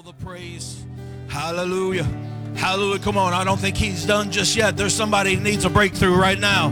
all 0.00 0.12
the 0.12 0.24
praise. 0.24 0.82
Hallelujah. 1.28 2.08
Hallelujah. 2.54 3.00
Come 3.00 3.18
on. 3.18 3.34
I 3.34 3.44
don't 3.44 3.60
think 3.60 3.76
he's 3.76 4.06
done 4.06 4.30
just 4.30 4.56
yet. 4.56 4.74
There's 4.74 4.94
somebody 4.94 5.34
who 5.34 5.42
needs 5.42 5.66
a 5.66 5.68
breakthrough 5.68 6.16
right 6.16 6.38
now. 6.38 6.68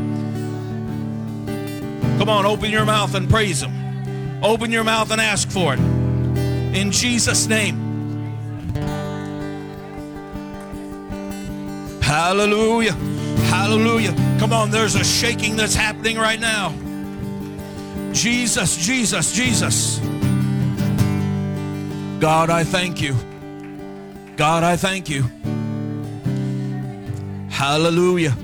Come 2.18 2.30
on, 2.30 2.46
open 2.46 2.70
your 2.70 2.86
mouth 2.86 3.14
and 3.14 3.28
praise 3.28 3.62
him. 3.62 4.42
Open 4.42 4.72
your 4.72 4.82
mouth 4.82 5.10
and 5.10 5.20
ask 5.20 5.50
for 5.50 5.74
it. 5.74 5.78
In 5.78 6.90
Jesus' 6.90 7.46
name. 7.46 7.76
Hallelujah. 12.00 12.92
Hallelujah. 13.50 14.14
Come 14.38 14.54
on, 14.54 14.70
there's 14.70 14.94
a 14.94 15.04
shaking 15.04 15.54
that's 15.56 15.74
happening 15.74 16.16
right 16.16 16.40
now. 16.40 16.70
Jesus, 18.14 18.78
Jesus, 18.86 19.32
Jesus. 19.32 20.00
God, 22.20 22.50
I 22.50 22.64
thank 22.64 23.00
you. 23.00 23.14
God, 24.36 24.64
I 24.64 24.76
thank 24.76 25.08
you. 25.08 25.22
Hallelujah. 27.48 28.36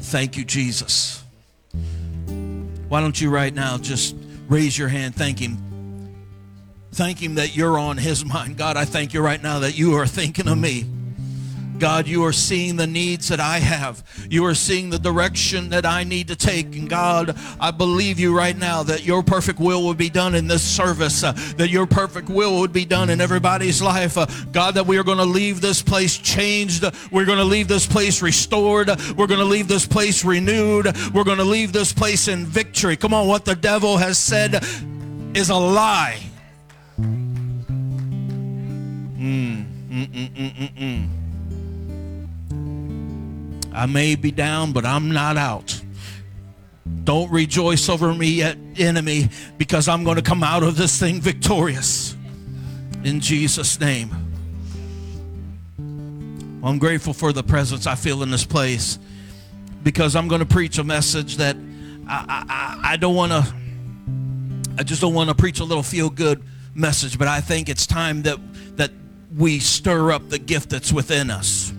Thank 0.00 0.38
you, 0.38 0.44
Jesus. 0.44 1.22
Why 2.88 3.00
don't 3.00 3.20
you 3.20 3.28
right 3.28 3.52
now 3.52 3.76
just 3.76 4.16
raise 4.48 4.78
your 4.78 4.88
hand, 4.88 5.14
thank 5.14 5.38
Him. 5.38 5.58
Thank 6.92 7.22
Him 7.22 7.34
that 7.34 7.54
you're 7.54 7.78
on 7.78 7.98
His 7.98 8.24
mind. 8.34 8.56
God, 8.56 8.78
I 8.78 8.86
thank 8.86 9.12
you 9.12 9.20
right 9.20 9.42
now 9.42 9.58
that 9.58 9.76
you 9.76 9.94
are 9.96 10.06
thinking 10.06 10.48
of 10.48 10.56
me. 10.56 10.86
God, 11.78 12.06
you 12.06 12.24
are 12.24 12.32
seeing 12.32 12.76
the 12.76 12.86
needs 12.86 13.28
that 13.28 13.40
I 13.40 13.58
have. 13.58 14.04
You 14.30 14.44
are 14.46 14.54
seeing 14.54 14.90
the 14.90 14.98
direction 14.98 15.70
that 15.70 15.84
I 15.84 16.04
need 16.04 16.28
to 16.28 16.36
take. 16.36 16.66
And 16.76 16.88
God, 16.88 17.36
I 17.60 17.70
believe 17.70 18.20
you 18.20 18.36
right 18.36 18.56
now 18.56 18.82
that 18.84 19.04
your 19.04 19.22
perfect 19.22 19.58
will 19.58 19.84
would 19.86 19.96
be 19.96 20.08
done 20.08 20.34
in 20.34 20.46
this 20.46 20.62
service, 20.62 21.24
uh, 21.24 21.32
that 21.56 21.70
your 21.70 21.86
perfect 21.86 22.28
will 22.28 22.60
would 22.60 22.72
be 22.72 22.84
done 22.84 23.10
in 23.10 23.20
everybody's 23.20 23.82
life. 23.82 24.16
Uh, 24.16 24.26
God, 24.52 24.74
that 24.74 24.86
we 24.86 24.98
are 24.98 25.04
going 25.04 25.18
to 25.18 25.24
leave 25.24 25.60
this 25.60 25.82
place 25.82 26.16
changed. 26.16 26.84
We're 27.10 27.24
going 27.24 27.38
to 27.38 27.44
leave 27.44 27.68
this 27.68 27.86
place 27.86 28.22
restored. 28.22 28.88
We're 29.16 29.26
going 29.26 29.40
to 29.40 29.44
leave 29.44 29.68
this 29.68 29.86
place 29.86 30.24
renewed. 30.24 30.86
We're 31.12 31.24
going 31.24 31.38
to 31.38 31.44
leave 31.44 31.72
this 31.72 31.92
place 31.92 32.28
in 32.28 32.46
victory. 32.46 32.96
Come 32.96 33.12
on, 33.12 33.26
what 33.26 33.44
the 33.44 33.56
devil 33.56 33.96
has 33.96 34.18
said 34.18 34.64
is 35.34 35.50
a 35.50 35.56
lie. 35.56 36.20
Mm, 39.24 39.66
mm, 39.88 40.06
mm, 40.06 40.28
mm, 40.30 40.54
mm, 40.54 40.74
mm. 40.76 41.23
I 43.74 43.86
may 43.86 44.14
be 44.14 44.30
down, 44.30 44.72
but 44.72 44.86
I'm 44.86 45.10
not 45.10 45.36
out. 45.36 45.80
Don't 47.04 47.30
rejoice 47.30 47.88
over 47.88 48.14
me 48.14 48.28
yet, 48.28 48.56
enemy, 48.76 49.28
because 49.58 49.88
I'm 49.88 50.04
going 50.04 50.16
to 50.16 50.22
come 50.22 50.42
out 50.42 50.62
of 50.62 50.76
this 50.76 50.98
thing 50.98 51.20
victorious. 51.20 52.16
In 53.02 53.20
Jesus' 53.20 53.80
name. 53.80 54.10
I'm 56.62 56.78
grateful 56.78 57.12
for 57.12 57.32
the 57.32 57.42
presence 57.42 57.86
I 57.86 57.94
feel 57.94 58.22
in 58.22 58.30
this 58.30 58.44
place 58.44 58.98
because 59.82 60.16
I'm 60.16 60.28
going 60.28 60.40
to 60.40 60.46
preach 60.46 60.78
a 60.78 60.84
message 60.84 61.36
that 61.36 61.56
I, 62.08 62.44
I, 62.48 62.92
I 62.92 62.96
don't 62.96 63.14
want 63.14 63.32
to, 63.32 63.54
I 64.78 64.82
just 64.82 65.02
don't 65.02 65.12
want 65.12 65.28
to 65.28 65.34
preach 65.34 65.60
a 65.60 65.64
little 65.64 65.82
feel 65.82 66.08
good 66.08 66.42
message, 66.74 67.18
but 67.18 67.28
I 67.28 67.42
think 67.42 67.68
it's 67.68 67.86
time 67.86 68.22
that, 68.22 68.38
that 68.78 68.92
we 69.36 69.58
stir 69.58 70.12
up 70.12 70.30
the 70.30 70.38
gift 70.38 70.70
that's 70.70 70.90
within 70.90 71.30
us. 71.30 71.73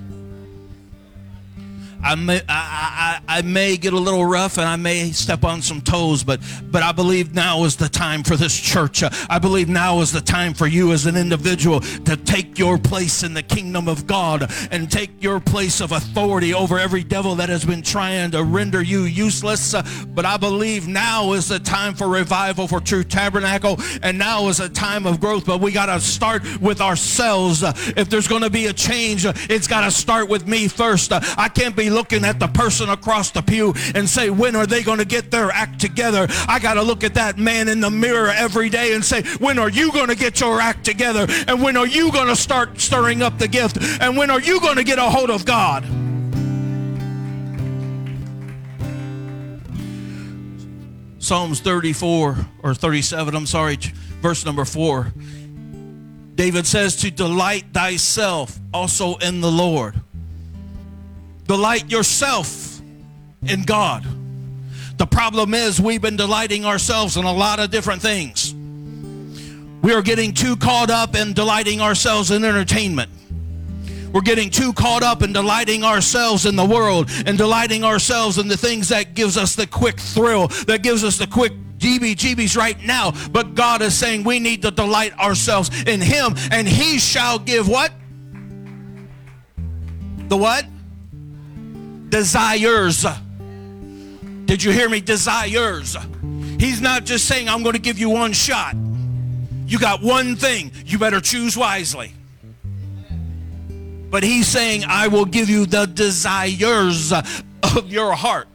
I 2.03 2.15
may, 2.15 2.41
I, 2.47 3.21
I, 3.27 3.39
I, 3.39 3.41
may 3.41 3.77
get 3.77 3.93
a 3.93 3.99
little 3.99 4.25
rough 4.25 4.57
and 4.57 4.67
I 4.67 4.75
may 4.75 5.11
step 5.11 5.43
on 5.43 5.61
some 5.61 5.81
toes, 5.81 6.23
but, 6.23 6.39
but 6.69 6.83
I 6.83 6.91
believe 6.91 7.33
now 7.33 7.63
is 7.63 7.75
the 7.75 7.89
time 7.89 8.23
for 8.23 8.35
this 8.35 8.55
church. 8.55 9.03
Uh, 9.03 9.09
I 9.29 9.39
believe 9.39 9.69
now 9.69 10.01
is 10.01 10.11
the 10.11 10.21
time 10.21 10.53
for 10.53 10.67
you 10.67 10.91
as 10.91 11.05
an 11.05 11.15
individual 11.15 11.79
to 11.79 12.15
take 12.15 12.59
your 12.59 12.77
place 12.77 13.23
in 13.23 13.33
the 13.33 13.41
kingdom 13.43 13.87
of 13.87 14.05
God 14.05 14.51
and 14.71 14.91
take 14.91 15.23
your 15.23 15.39
place 15.39 15.81
of 15.81 15.91
authority 15.91 16.53
over 16.53 16.77
every 16.77 17.03
devil 17.03 17.35
that 17.35 17.49
has 17.49 17.65
been 17.65 17.81
trying 17.81 18.31
to 18.31 18.43
render 18.43 18.81
you 18.81 19.03
useless. 19.03 19.73
Uh, 19.73 19.83
but 20.09 20.25
I 20.25 20.37
believe 20.37 20.87
now 20.87 21.33
is 21.33 21.47
the 21.47 21.59
time 21.59 21.95
for 21.95 22.07
revival 22.07 22.67
for 22.67 22.79
True 22.79 23.03
Tabernacle, 23.03 23.79
and 24.03 24.17
now 24.17 24.47
is 24.47 24.59
a 24.59 24.69
time 24.69 25.05
of 25.05 25.19
growth. 25.19 25.45
But 25.45 25.59
we 25.59 25.71
got 25.71 25.87
to 25.87 25.99
start 25.99 26.43
with 26.61 26.81
ourselves. 26.81 27.63
Uh, 27.63 27.73
if 27.97 28.09
there's 28.09 28.27
going 28.27 28.43
to 28.43 28.49
be 28.49 28.67
a 28.67 28.73
change, 28.73 29.25
it's 29.25 29.67
got 29.67 29.81
to 29.81 29.91
start 29.91 30.29
with 30.29 30.47
me 30.47 30.67
first. 30.67 31.11
I 31.11 31.49
can't 31.49 31.75
be 31.75 31.84
looking 31.89 32.25
at 32.25 32.39
the 32.39 32.47
person 32.47 32.89
across 32.89 33.31
the 33.31 33.41
pew 33.41 33.73
and 33.93 34.07
say, 34.07 34.29
when 34.29 34.55
are 34.55 34.65
they 34.65 34.83
going 34.83 34.99
to 34.99 35.05
get 35.05 35.31
their 35.31 35.51
act 35.51 35.79
together? 35.79 36.27
I 36.47 36.59
got 36.59 36.75
to 36.75 36.81
look 36.81 37.03
at 37.03 37.13
that 37.15 37.37
man 37.37 37.67
in 37.67 37.79
the 37.79 37.91
mirror 37.91 38.29
every 38.29 38.69
day 38.69 38.93
and 38.93 39.03
say, 39.03 39.23
when 39.37 39.59
are 39.59 39.69
you 39.69 39.91
going 39.91 40.07
to 40.07 40.15
get 40.15 40.39
your 40.39 40.59
act 40.61 40.83
together? 40.83 41.25
And 41.47 41.61
when 41.61 41.77
are 41.77 41.87
you 41.87 42.11
going 42.11 42.27
to 42.27 42.35
start 42.35 42.79
stirring 42.79 43.21
up 43.21 43.37
the 43.37 43.47
gift? 43.47 43.77
And 44.01 44.17
when 44.17 44.29
are 44.29 44.41
you 44.41 44.59
going 44.59 44.77
to 44.77 44.83
get 44.83 44.99
a 44.99 45.09
hold 45.09 45.29
of 45.29 45.45
God? 45.45 45.83
Psalms 51.19 51.59
34 51.59 52.37
or 52.61 52.73
37, 52.75 53.35
I'm 53.35 53.47
sorry, 53.47 53.77
verse 54.21 54.45
number 54.45 54.63
4. 54.63 55.11
David 56.35 56.67
says 56.67 56.97
to 56.97 57.09
delight 57.09 57.65
thyself 57.73 58.59
also 58.73 59.15
in 59.15 59.41
the 59.41 59.49
Lord 59.49 59.99
Delight 61.47 61.91
yourself 61.91 62.81
in 63.47 63.63
God. 63.63 64.05
The 64.97 65.05
problem 65.05 65.53
is 65.53 65.79
we've 65.79 66.01
been 66.01 66.15
delighting 66.15 66.65
ourselves 66.65 67.17
in 67.17 67.25
a 67.25 67.33
lot 67.33 67.59
of 67.59 67.69
different 67.69 68.01
things. 68.01 68.53
We 69.81 69.93
are 69.93 70.01
getting 70.01 70.33
too 70.33 70.55
caught 70.55 70.89
up 70.89 71.15
in 71.15 71.33
delighting 71.33 71.81
ourselves 71.81 72.31
in 72.31 72.43
entertainment. 72.43 73.11
We're 74.11 74.21
getting 74.21 74.49
too 74.49 74.71
caught 74.71 75.03
up 75.03 75.21
in 75.21 75.33
delighting 75.33 75.83
ourselves 75.83 76.45
in 76.45 76.55
the 76.55 76.65
world 76.65 77.09
and 77.25 77.37
delighting 77.37 77.83
ourselves 77.83 78.37
in 78.37 78.47
the 78.47 78.55
things 78.55 78.89
that 78.89 79.13
gives 79.13 79.37
us 79.37 79.55
the 79.55 79.67
quick 79.67 79.99
thrill, 79.99 80.47
that 80.67 80.81
gives 80.83 81.03
us 81.03 81.17
the 81.17 81.27
quick 81.27 81.51
GBGBs 81.79 82.55
right 82.55 82.81
now. 82.83 83.11
But 83.31 83.55
God 83.55 83.81
is 83.81 83.93
saying 83.93 84.23
we 84.23 84.39
need 84.39 84.61
to 84.61 84.71
delight 84.71 85.13
ourselves 85.19 85.69
in 85.83 85.99
Him, 85.99 86.35
and 86.49 86.67
He 86.67 86.97
shall 86.97 87.37
give 87.37 87.67
what? 87.67 87.91
The 90.29 90.37
what? 90.37 90.65
Desires. 92.15 93.05
Did 94.45 94.63
you 94.63 94.71
hear 94.71 94.87
me? 94.87 95.01
Desires. 95.01 95.97
He's 96.57 96.79
not 96.79 97.03
just 97.03 97.25
saying, 97.25 97.49
I'm 97.49 97.61
going 97.61 97.73
to 97.73 97.81
give 97.81 97.99
you 97.99 98.09
one 98.09 98.31
shot. 98.31 98.73
You 99.67 99.77
got 99.77 100.01
one 100.01 100.37
thing. 100.37 100.71
You 100.85 100.97
better 100.97 101.19
choose 101.19 101.57
wisely. 101.57 102.13
But 104.09 104.23
he's 104.23 104.47
saying, 104.47 104.85
I 104.87 105.09
will 105.09 105.25
give 105.25 105.49
you 105.49 105.65
the 105.65 105.87
desires 105.87 107.11
of 107.11 107.91
your 107.91 108.13
heart. 108.13 108.47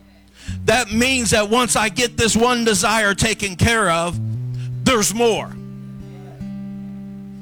That 0.64 0.90
means 0.90 1.32
that 1.32 1.50
once 1.50 1.76
I 1.76 1.90
get 1.90 2.16
this 2.16 2.34
one 2.34 2.64
desire 2.64 3.12
taken 3.12 3.56
care 3.56 3.90
of, 3.90 4.18
there's 4.86 5.14
more. 5.14 5.54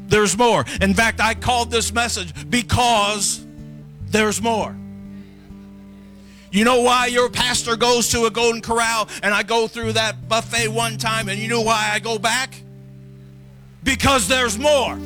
There's 0.09 0.37
more. 0.37 0.65
In 0.81 0.95
fact, 0.95 1.21
I 1.21 1.35
called 1.35 1.71
this 1.71 1.93
message 1.93 2.51
because 2.51 3.47
there's 4.11 4.43
more. 4.43 4.75
You 6.51 6.65
know 6.65 6.81
why 6.81 7.07
your 7.07 7.29
pastor 7.29 7.77
goes 7.77 8.09
to 8.11 8.25
a 8.25 8.31
Golden 8.31 8.63
Corral 8.63 9.09
and 9.23 9.35
I 9.35 9.43
go 9.43 9.69
through 9.69 9.93
that 9.93 10.29
buffet 10.29 10.69
one 10.69 10.97
time 10.97 11.29
and 11.29 11.39
you 11.39 11.49
know 11.49 11.61
why 11.61 11.91
I 11.93 11.99
go 11.99 12.19
back? 12.19 12.63
Because 13.83 14.29
there's 14.29 14.59
more. 14.59 14.97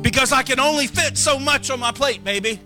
Because 0.00 0.32
I 0.32 0.42
can 0.42 0.58
only 0.58 0.86
fit 0.86 1.18
so 1.18 1.38
much 1.38 1.70
on 1.70 1.80
my 1.80 1.92
plate, 1.92 2.24
baby. 2.24 2.58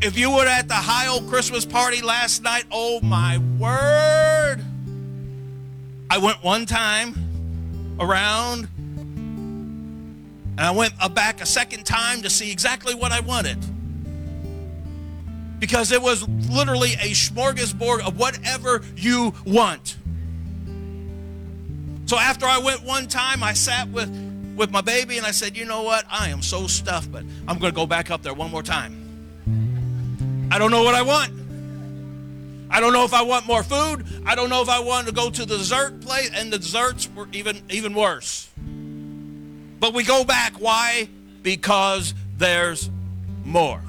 If 0.00 0.16
you 0.16 0.30
were 0.30 0.46
at 0.46 0.68
the 0.68 0.74
high 0.74 1.08
old 1.08 1.28
Christmas 1.28 1.64
party 1.64 2.02
last 2.02 2.42
night, 2.42 2.64
oh 2.70 3.00
my 3.00 3.38
word. 3.58 4.64
I 6.08 6.18
went 6.18 6.42
one 6.44 6.66
time 6.66 7.96
around 7.98 8.68
and 10.56 10.60
I 10.60 10.70
went 10.70 10.94
back 11.14 11.40
a 11.40 11.46
second 11.46 11.84
time 11.84 12.22
to 12.22 12.30
see 12.30 12.52
exactly 12.52 12.94
what 12.94 13.10
I 13.10 13.20
wanted 13.20 13.58
because 15.58 15.92
it 15.92 16.02
was 16.02 16.28
literally 16.28 16.92
a 16.94 17.12
smorgasbord 17.12 18.06
of 18.06 18.18
whatever 18.18 18.82
you 18.96 19.34
want. 19.46 19.96
So 22.06 22.18
after 22.18 22.46
I 22.46 22.58
went 22.58 22.82
one 22.84 23.08
time, 23.08 23.42
I 23.42 23.54
sat 23.54 23.88
with, 23.88 24.10
with 24.56 24.70
my 24.70 24.82
baby 24.82 25.16
and 25.16 25.26
I 25.26 25.30
said, 25.30 25.56
You 25.56 25.64
know 25.64 25.82
what? 25.82 26.04
I 26.10 26.28
am 26.28 26.42
so 26.42 26.66
stuffed, 26.66 27.10
but 27.10 27.24
I'm 27.48 27.58
going 27.58 27.72
to 27.72 27.76
go 27.76 27.86
back 27.86 28.10
up 28.10 28.22
there 28.22 28.34
one 28.34 28.50
more 28.50 28.62
time. 28.62 30.48
I 30.50 30.58
don't 30.58 30.70
know 30.70 30.82
what 30.82 30.94
I 30.94 31.02
want. 31.02 31.32
I 32.70 32.80
don't 32.80 32.92
know 32.92 33.04
if 33.04 33.14
I 33.14 33.22
want 33.22 33.46
more 33.46 33.62
food. 33.62 34.04
I 34.26 34.34
don't 34.34 34.50
know 34.50 34.60
if 34.60 34.68
I 34.68 34.80
want 34.80 35.06
to 35.06 35.12
go 35.12 35.30
to 35.30 35.44
the 35.46 35.56
dessert 35.56 36.00
place, 36.00 36.30
and 36.34 36.52
the 36.52 36.58
desserts 36.58 37.08
were 37.14 37.28
even, 37.32 37.62
even 37.70 37.94
worse. 37.94 38.50
But 39.80 39.94
we 39.94 40.02
go 40.02 40.24
back. 40.24 40.54
Why? 40.54 41.08
Because 41.42 42.14
there's 42.36 42.90
more. 43.44 43.80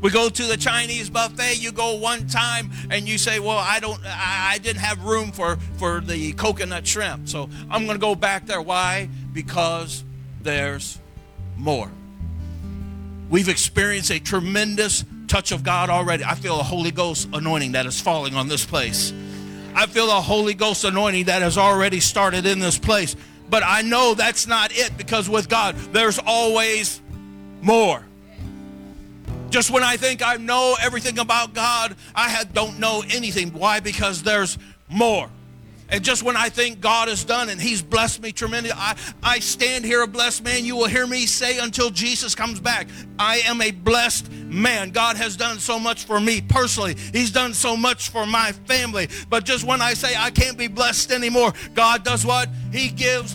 We 0.00 0.10
go 0.10 0.28
to 0.28 0.42
the 0.44 0.56
Chinese 0.56 1.10
buffet. 1.10 1.56
You 1.58 1.72
go 1.72 1.96
one 1.96 2.28
time 2.28 2.70
and 2.90 3.08
you 3.08 3.18
say, 3.18 3.40
"Well, 3.40 3.58
I 3.58 3.80
don't, 3.80 4.00
I, 4.04 4.52
I 4.54 4.58
didn't 4.58 4.80
have 4.80 5.04
room 5.04 5.32
for 5.32 5.56
for 5.76 6.00
the 6.00 6.32
coconut 6.34 6.86
shrimp, 6.86 7.28
so 7.28 7.48
I'm 7.70 7.84
going 7.84 7.96
to 7.98 8.00
go 8.00 8.14
back 8.14 8.46
there." 8.46 8.62
Why? 8.62 9.08
Because 9.32 10.04
there's 10.42 10.98
more. 11.56 11.90
We've 13.28 13.48
experienced 13.48 14.10
a 14.10 14.20
tremendous 14.20 15.04
touch 15.26 15.52
of 15.52 15.62
God 15.62 15.90
already. 15.90 16.24
I 16.24 16.34
feel 16.34 16.58
a 16.58 16.62
Holy 16.62 16.90
Ghost 16.90 17.28
anointing 17.32 17.72
that 17.72 17.84
is 17.86 18.00
falling 18.00 18.34
on 18.34 18.48
this 18.48 18.64
place. 18.64 19.12
I 19.74 19.86
feel 19.86 20.10
a 20.10 20.20
Holy 20.20 20.54
Ghost 20.54 20.84
anointing 20.84 21.26
that 21.26 21.42
has 21.42 21.58
already 21.58 22.00
started 22.00 22.46
in 22.46 22.58
this 22.58 22.78
place. 22.78 23.14
But 23.50 23.62
I 23.64 23.82
know 23.82 24.14
that's 24.14 24.46
not 24.46 24.72
it 24.72 24.96
because 24.96 25.28
with 25.28 25.48
God, 25.48 25.76
there's 25.92 26.18
always 26.18 27.00
more. 27.62 28.04
Just 29.50 29.70
when 29.70 29.82
I 29.82 29.96
think 29.96 30.22
I 30.22 30.36
know 30.36 30.76
everything 30.80 31.18
about 31.18 31.54
God, 31.54 31.96
I 32.14 32.44
don't 32.52 32.78
know 32.78 33.02
anything. 33.10 33.50
Why? 33.50 33.80
Because 33.80 34.22
there's 34.22 34.58
more. 34.88 35.30
And 35.90 36.04
just 36.04 36.22
when 36.22 36.36
I 36.36 36.50
think 36.50 36.80
God 36.80 37.08
is 37.08 37.24
done 37.24 37.48
and 37.48 37.58
He's 37.58 37.80
blessed 37.80 38.22
me 38.22 38.32
tremendously, 38.32 38.78
I, 38.78 38.96
I 39.22 39.38
stand 39.38 39.86
here 39.86 40.02
a 40.02 40.06
blessed 40.06 40.44
man. 40.44 40.64
You 40.64 40.76
will 40.76 40.86
hear 40.86 41.06
me 41.06 41.24
say 41.24 41.58
until 41.58 41.88
Jesus 41.88 42.34
comes 42.34 42.60
back, 42.60 42.88
I 43.18 43.38
am 43.46 43.62
a 43.62 43.70
blessed 43.70 44.30
man. 44.30 44.90
God 44.90 45.16
has 45.16 45.34
done 45.34 45.58
so 45.58 45.78
much 45.78 46.04
for 46.04 46.20
me 46.20 46.42
personally, 46.42 46.94
He's 47.12 47.30
done 47.30 47.54
so 47.54 47.74
much 47.74 48.10
for 48.10 48.26
my 48.26 48.52
family. 48.66 49.08
But 49.30 49.44
just 49.44 49.64
when 49.64 49.80
I 49.80 49.94
say 49.94 50.14
I 50.14 50.30
can't 50.30 50.58
be 50.58 50.68
blessed 50.68 51.10
anymore, 51.10 51.54
God 51.74 52.04
does 52.04 52.24
what? 52.26 52.50
He 52.70 52.88
gives 52.88 53.34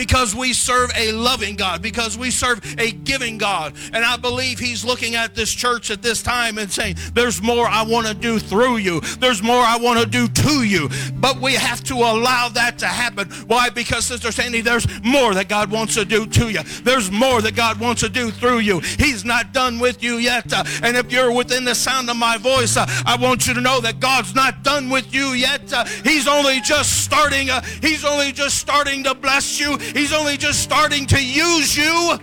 because 0.00 0.34
we 0.34 0.54
serve 0.54 0.90
a 0.96 1.12
loving 1.12 1.56
God, 1.56 1.82
because 1.82 2.16
we 2.16 2.30
serve 2.30 2.58
a 2.78 2.90
giving 2.90 3.36
God. 3.36 3.74
And 3.92 4.02
I 4.02 4.16
believe 4.16 4.58
He's 4.58 4.82
looking 4.82 5.14
at 5.14 5.34
this 5.34 5.52
church 5.52 5.90
at 5.90 6.00
this 6.00 6.22
time 6.22 6.56
and 6.56 6.72
saying, 6.72 6.96
There's 7.12 7.42
more 7.42 7.66
I 7.66 7.82
want 7.82 8.06
to 8.06 8.14
do 8.14 8.38
through 8.38 8.78
you, 8.78 9.00
there's 9.18 9.42
more 9.42 9.62
I 9.62 9.76
want 9.76 10.00
to 10.00 10.06
do 10.06 10.26
to 10.26 10.64
you. 10.64 10.88
But 11.16 11.38
we 11.38 11.52
have 11.52 11.84
to 11.84 11.96
allow 11.96 12.48
that 12.48 12.78
to 12.78 12.86
happen. 12.86 13.28
Why? 13.46 13.68
Because, 13.68 14.06
Sister 14.06 14.32
Sandy, 14.32 14.62
there's 14.62 14.86
more 15.02 15.34
that 15.34 15.50
God 15.50 15.70
wants 15.70 15.92
to 15.96 16.06
do 16.06 16.24
to 16.24 16.48
you, 16.48 16.62
there's 16.82 17.10
more 17.10 17.42
that 17.42 17.54
God 17.54 17.78
wants 17.78 18.00
to 18.00 18.08
do 18.08 18.30
through 18.30 18.60
you. 18.60 18.80
He's 18.80 19.26
not 19.26 19.52
done 19.52 19.78
with 19.78 20.02
you 20.02 20.14
yet. 20.16 20.50
Uh, 20.50 20.64
and 20.82 20.96
if 20.96 21.12
you're 21.12 21.30
within 21.30 21.66
the 21.66 21.74
sound 21.74 22.08
of 22.08 22.16
my 22.16 22.38
voice, 22.38 22.78
uh, 22.78 22.86
I 23.04 23.18
want 23.20 23.46
you 23.46 23.52
to 23.52 23.60
know 23.60 23.82
that 23.82 24.00
God's 24.00 24.34
not 24.34 24.62
done 24.62 24.88
with 24.88 25.12
you 25.12 25.32
yet. 25.32 25.70
Uh, 25.70 25.84
he's 26.04 26.26
only 26.26 26.62
just 26.62 27.04
starting, 27.04 27.48
He's 27.82 28.02
only 28.02 28.32
just 28.32 28.56
starting 28.56 29.04
to 29.04 29.14
bless 29.14 29.60
you. 29.60 29.76
He's 29.92 30.12
only 30.12 30.36
just 30.36 30.62
starting 30.62 31.06
to 31.06 31.24
use 31.24 31.76
you. 31.76 32.18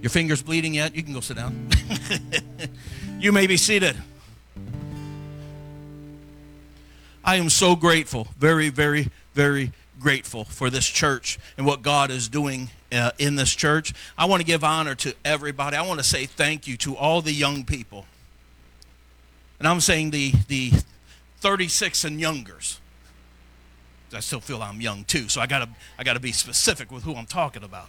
Your 0.00 0.10
fingers 0.10 0.42
bleeding 0.42 0.74
yet? 0.74 0.94
You 0.94 1.02
can 1.02 1.14
go 1.14 1.20
sit 1.20 1.36
down. 1.36 1.68
you 3.18 3.32
may 3.32 3.46
be 3.46 3.56
seated. 3.56 3.96
I 7.24 7.36
am 7.36 7.48
so 7.48 7.74
grateful, 7.74 8.28
very, 8.38 8.68
very, 8.68 9.08
very 9.32 9.72
grateful 9.98 10.44
for 10.44 10.68
this 10.68 10.86
church 10.86 11.38
and 11.56 11.66
what 11.66 11.80
God 11.80 12.10
is 12.10 12.28
doing 12.28 12.68
uh, 12.92 13.12
in 13.18 13.36
this 13.36 13.54
church. 13.54 13.94
I 14.18 14.26
want 14.26 14.40
to 14.40 14.46
give 14.46 14.62
honor 14.62 14.94
to 14.96 15.14
everybody. 15.24 15.76
I 15.76 15.86
want 15.86 16.00
to 16.00 16.04
say 16.04 16.26
thank 16.26 16.66
you 16.66 16.76
to 16.78 16.96
all 16.96 17.22
the 17.22 17.32
young 17.32 17.64
people. 17.64 18.04
And 19.58 19.66
I'm 19.66 19.80
saying 19.80 20.10
the, 20.10 20.32
the 20.48 20.72
36 21.38 22.04
and 22.04 22.20
youngers. 22.20 22.80
I 24.14 24.20
still 24.20 24.40
feel 24.40 24.62
I'm 24.62 24.80
young 24.80 25.04
too, 25.04 25.28
so 25.28 25.40
I 25.40 25.46
gotta 25.46 25.68
I 25.98 26.04
gotta 26.04 26.20
be 26.20 26.32
specific 26.32 26.90
with 26.90 27.04
who 27.04 27.14
I'm 27.14 27.26
talking 27.26 27.62
about. 27.62 27.88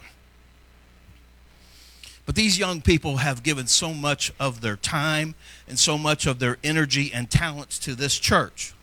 But 2.26 2.34
these 2.34 2.58
young 2.58 2.82
people 2.82 3.18
have 3.18 3.44
given 3.44 3.68
so 3.68 3.94
much 3.94 4.32
of 4.40 4.60
their 4.60 4.76
time 4.76 5.36
and 5.68 5.78
so 5.78 5.96
much 5.96 6.26
of 6.26 6.40
their 6.40 6.58
energy 6.64 7.12
and 7.14 7.30
talents 7.30 7.78
to 7.80 7.94
this 7.94 8.18
church. 8.18 8.74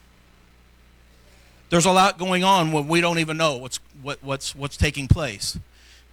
There's 1.70 1.86
a 1.86 1.92
lot 1.92 2.18
going 2.18 2.44
on 2.44 2.72
when 2.72 2.88
we 2.88 3.02
don't 3.02 3.20
even 3.20 3.36
know 3.36 3.58
what's 3.58 3.80
what, 4.02 4.24
what's 4.24 4.56
what's 4.56 4.78
taking 4.78 5.08
place. 5.08 5.60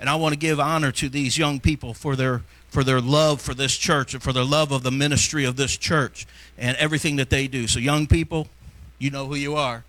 And 0.00 0.08
I 0.08 0.16
want 0.16 0.32
to 0.32 0.38
give 0.38 0.58
honor 0.58 0.90
to 0.92 1.08
these 1.08 1.36
young 1.38 1.60
people 1.60 1.94
for 1.94 2.16
their 2.16 2.42
for 2.68 2.82
their 2.82 3.00
love 3.00 3.40
for 3.40 3.54
this 3.54 3.76
church 3.76 4.14
and 4.14 4.22
for 4.22 4.32
their 4.32 4.44
love 4.44 4.72
of 4.72 4.82
the 4.82 4.90
ministry 4.90 5.44
of 5.44 5.56
this 5.56 5.76
church 5.76 6.26
and 6.58 6.76
everything 6.78 7.16
that 7.16 7.30
they 7.30 7.46
do. 7.46 7.66
So 7.66 7.78
young 7.78 8.06
people, 8.06 8.48
you 8.98 9.10
know 9.10 9.26
who 9.26 9.34
you 9.34 9.54
are. 9.54 9.84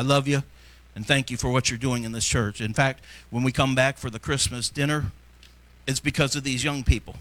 I 0.00 0.02
love 0.02 0.26
you 0.26 0.42
and 0.94 1.06
thank 1.06 1.30
you 1.30 1.36
for 1.36 1.50
what 1.50 1.68
you're 1.68 1.78
doing 1.78 2.04
in 2.04 2.12
this 2.12 2.26
church. 2.26 2.62
In 2.62 2.72
fact, 2.72 3.04
when 3.28 3.42
we 3.42 3.52
come 3.52 3.74
back 3.74 3.98
for 3.98 4.08
the 4.08 4.18
Christmas 4.18 4.70
dinner, 4.70 5.12
it's 5.86 6.00
because 6.00 6.34
of 6.34 6.42
these 6.42 6.64
young 6.64 6.82
people. 6.84 7.16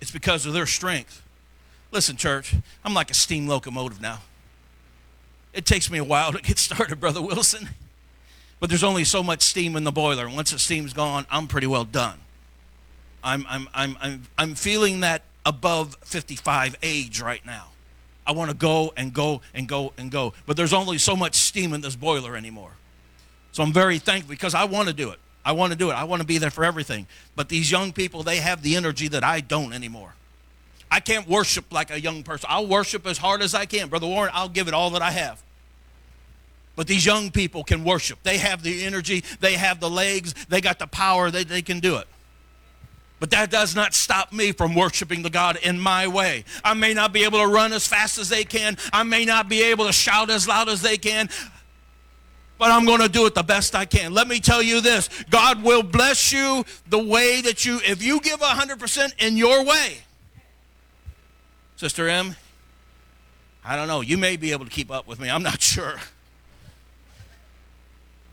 It's 0.00 0.10
because 0.10 0.44
of 0.44 0.54
their 0.54 0.66
strength. 0.66 1.22
Listen, 1.92 2.16
church, 2.16 2.52
I'm 2.84 2.94
like 2.94 3.12
a 3.12 3.14
steam 3.14 3.46
locomotive 3.46 4.00
now. 4.00 4.22
It 5.52 5.64
takes 5.64 5.88
me 5.88 5.98
a 5.98 6.04
while 6.04 6.32
to 6.32 6.42
get 6.42 6.58
started, 6.58 6.98
Brother 6.98 7.22
Wilson. 7.22 7.68
But 8.58 8.70
there's 8.70 8.82
only 8.82 9.04
so 9.04 9.22
much 9.22 9.42
steam 9.42 9.76
in 9.76 9.84
the 9.84 9.92
boiler. 9.92 10.26
And 10.26 10.34
once 10.34 10.50
the 10.50 10.58
steam's 10.58 10.94
gone, 10.94 11.26
I'm 11.30 11.46
pretty 11.46 11.68
well 11.68 11.84
done. 11.84 12.18
I'm, 13.22 13.46
I'm, 13.48 13.68
I'm, 13.72 13.96
I'm, 14.00 14.22
I'm 14.36 14.54
feeling 14.56 14.98
that 14.98 15.22
above 15.46 15.96
55 16.02 16.74
age 16.82 17.20
right 17.20 17.46
now. 17.46 17.68
I 18.28 18.32
want 18.32 18.50
to 18.50 18.56
go 18.56 18.92
and 18.94 19.14
go 19.14 19.40
and 19.54 19.66
go 19.66 19.94
and 19.96 20.10
go. 20.10 20.34
But 20.44 20.58
there's 20.58 20.74
only 20.74 20.98
so 20.98 21.16
much 21.16 21.34
steam 21.34 21.72
in 21.72 21.80
this 21.80 21.96
boiler 21.96 22.36
anymore. 22.36 22.72
So 23.52 23.62
I'm 23.62 23.72
very 23.72 23.98
thankful 23.98 24.28
because 24.28 24.54
I 24.54 24.64
want 24.64 24.88
to 24.88 24.94
do 24.94 25.10
it. 25.10 25.18
I 25.46 25.52
want 25.52 25.72
to 25.72 25.78
do 25.78 25.90
it. 25.90 25.94
I 25.94 26.04
want 26.04 26.20
to 26.20 26.26
be 26.26 26.36
there 26.36 26.50
for 26.50 26.62
everything. 26.62 27.06
But 27.34 27.48
these 27.48 27.70
young 27.70 27.90
people, 27.90 28.22
they 28.22 28.36
have 28.36 28.62
the 28.62 28.76
energy 28.76 29.08
that 29.08 29.24
I 29.24 29.40
don't 29.40 29.72
anymore. 29.72 30.12
I 30.90 31.00
can't 31.00 31.26
worship 31.26 31.72
like 31.72 31.90
a 31.90 31.98
young 31.98 32.22
person. 32.22 32.48
I'll 32.50 32.66
worship 32.66 33.06
as 33.06 33.16
hard 33.16 33.40
as 33.40 33.54
I 33.54 33.64
can. 33.64 33.88
Brother 33.88 34.06
Warren, 34.06 34.30
I'll 34.34 34.50
give 34.50 34.68
it 34.68 34.74
all 34.74 34.90
that 34.90 35.00
I 35.00 35.10
have. 35.10 35.42
But 36.76 36.86
these 36.86 37.06
young 37.06 37.30
people 37.30 37.64
can 37.64 37.82
worship. 37.82 38.22
They 38.24 38.36
have 38.36 38.62
the 38.62 38.84
energy, 38.84 39.24
they 39.40 39.54
have 39.54 39.80
the 39.80 39.90
legs, 39.90 40.34
they 40.50 40.60
got 40.60 40.78
the 40.78 40.86
power, 40.86 41.30
they, 41.30 41.44
they 41.44 41.62
can 41.62 41.80
do 41.80 41.96
it. 41.96 42.06
But 43.20 43.30
that 43.30 43.50
does 43.50 43.74
not 43.74 43.94
stop 43.94 44.32
me 44.32 44.52
from 44.52 44.74
worshiping 44.74 45.22
the 45.22 45.30
God 45.30 45.58
in 45.62 45.80
my 45.80 46.06
way. 46.06 46.44
I 46.62 46.74
may 46.74 46.94
not 46.94 47.12
be 47.12 47.24
able 47.24 47.40
to 47.40 47.48
run 47.48 47.72
as 47.72 47.86
fast 47.86 48.18
as 48.18 48.28
they 48.28 48.44
can. 48.44 48.76
I 48.92 49.02
may 49.02 49.24
not 49.24 49.48
be 49.48 49.62
able 49.62 49.86
to 49.86 49.92
shout 49.92 50.30
as 50.30 50.46
loud 50.46 50.68
as 50.68 50.82
they 50.82 50.98
can. 50.98 51.28
But 52.58 52.70
I'm 52.70 52.84
going 52.84 53.00
to 53.00 53.08
do 53.08 53.26
it 53.26 53.34
the 53.34 53.42
best 53.42 53.74
I 53.74 53.84
can. 53.84 54.12
Let 54.12 54.28
me 54.28 54.40
tell 54.40 54.62
you 54.62 54.80
this 54.80 55.08
God 55.30 55.62
will 55.62 55.82
bless 55.82 56.32
you 56.32 56.64
the 56.88 56.98
way 56.98 57.40
that 57.40 57.64
you, 57.64 57.80
if 57.84 58.02
you 58.02 58.20
give 58.20 58.40
100% 58.40 59.24
in 59.24 59.36
your 59.36 59.64
way. 59.64 59.98
Sister 61.76 62.08
M, 62.08 62.34
I 63.64 63.76
don't 63.76 63.86
know. 63.86 64.00
You 64.00 64.16
may 64.16 64.36
be 64.36 64.52
able 64.52 64.64
to 64.64 64.70
keep 64.70 64.90
up 64.90 65.06
with 65.06 65.20
me. 65.20 65.28
I'm 65.30 65.42
not 65.42 65.60
sure. 65.62 65.96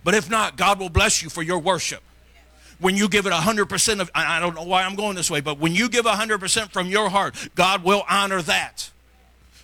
But 0.04 0.13
if 0.13 0.30
not, 0.30 0.58
God 0.58 0.80
will 0.80 0.89
bless 0.89 1.24
you 1.24 1.30
for 1.30 1.42
your 1.42 1.58
worship 1.58 2.04
when 2.86 2.96
you 2.96 3.10
give 3.10 3.25
it 3.25 3.34
100% 3.34 4.00
of, 4.00 4.12
I 4.13 4.39
don't 4.39 4.54
know 4.54 4.62
why 4.62 4.84
I'm 4.84 4.94
going 4.94 5.15
this 5.15 5.32
way, 5.32 5.42
but 5.42 5.58
when 5.58 5.74
you 5.74 5.89
give 5.89 6.06
100% 6.06 6.70
from 6.70 6.86
your 6.86 7.10
heart, 7.10 7.34
God 7.56 7.84
will 7.84 8.04
honor 8.08 8.44
that. 8.44 8.92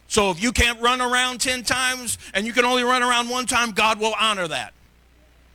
So 0.07 0.31
if 0.31 0.41
you 0.41 0.51
can't 0.51 0.81
run 0.81 1.01
around 1.01 1.39
10 1.39 1.61
times 1.61 2.17
and 2.33 2.47
you 2.47 2.51
can 2.51 2.65
only 2.65 2.81
run 2.81 3.03
around 3.03 3.29
one 3.29 3.45
time, 3.45 3.73
God 3.73 3.99
will 3.99 4.15
honor 4.19 4.47
that. 4.47 4.73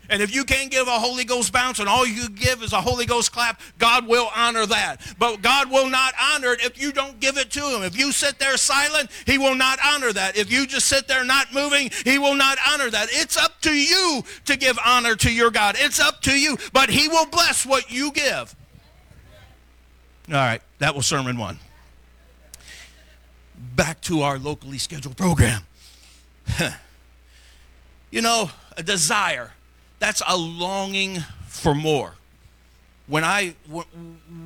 And 0.08 0.22
if 0.22 0.34
you 0.34 0.44
can't 0.44 0.70
give 0.70 0.86
a 0.86 0.98
Holy 0.98 1.25
Ghost 1.25 1.52
bounce 1.52 1.78
and 1.78 1.88
all 1.88 2.06
you 2.06 2.28
give 2.28 2.62
is 2.62 2.72
a 2.72 2.80
Holy 2.80 3.06
Ghost 3.06 3.32
clap, 3.32 3.60
God 3.78 4.06
will 4.06 4.30
honor 4.34 4.66
that. 4.66 5.00
But 5.18 5.42
God 5.42 5.70
will 5.70 5.88
not 5.88 6.14
honor 6.20 6.52
it 6.52 6.64
if 6.64 6.80
you 6.80 6.92
don't 6.92 7.18
give 7.20 7.36
it 7.36 7.50
to 7.52 7.60
Him. 7.60 7.82
If 7.82 7.98
you 7.98 8.12
sit 8.12 8.38
there 8.38 8.56
silent, 8.56 9.10
He 9.26 9.38
will 9.38 9.54
not 9.54 9.78
honor 9.84 10.12
that. 10.12 10.36
If 10.36 10.50
you 10.50 10.66
just 10.66 10.86
sit 10.86 11.08
there 11.08 11.25
not 11.25 11.52
moving, 11.52 11.90
He 12.04 12.18
will 12.18 12.34
not 12.34 12.58
honor 12.66 12.90
that. 12.90 13.08
It's 13.10 13.36
up 13.36 13.60
to 13.62 13.72
you 13.72 14.22
to 14.44 14.56
give 14.56 14.78
honor 14.84 15.16
to 15.16 15.32
your 15.32 15.50
God. 15.50 15.76
It's 15.78 16.00
up 16.00 16.20
to 16.22 16.38
you. 16.38 16.56
But 16.72 16.90
He 16.90 17.08
will 17.08 17.26
bless 17.26 17.66
what 17.66 17.90
you 17.90 18.12
give. 18.12 18.54
All 20.28 20.34
right, 20.34 20.62
that 20.78 20.94
was 20.94 21.06
sermon 21.06 21.38
one. 21.38 21.58
Back 23.75 24.00
to 24.02 24.22
our 24.22 24.38
locally 24.38 24.78
scheduled 24.78 25.16
program. 25.16 25.62
you 28.10 28.22
know, 28.22 28.50
a 28.76 28.82
desire 28.82 29.52
that's 30.06 30.22
a 30.28 30.36
longing 30.36 31.18
for 31.48 31.75
more. 31.75 32.14
When 33.08 33.25
I 33.25 33.56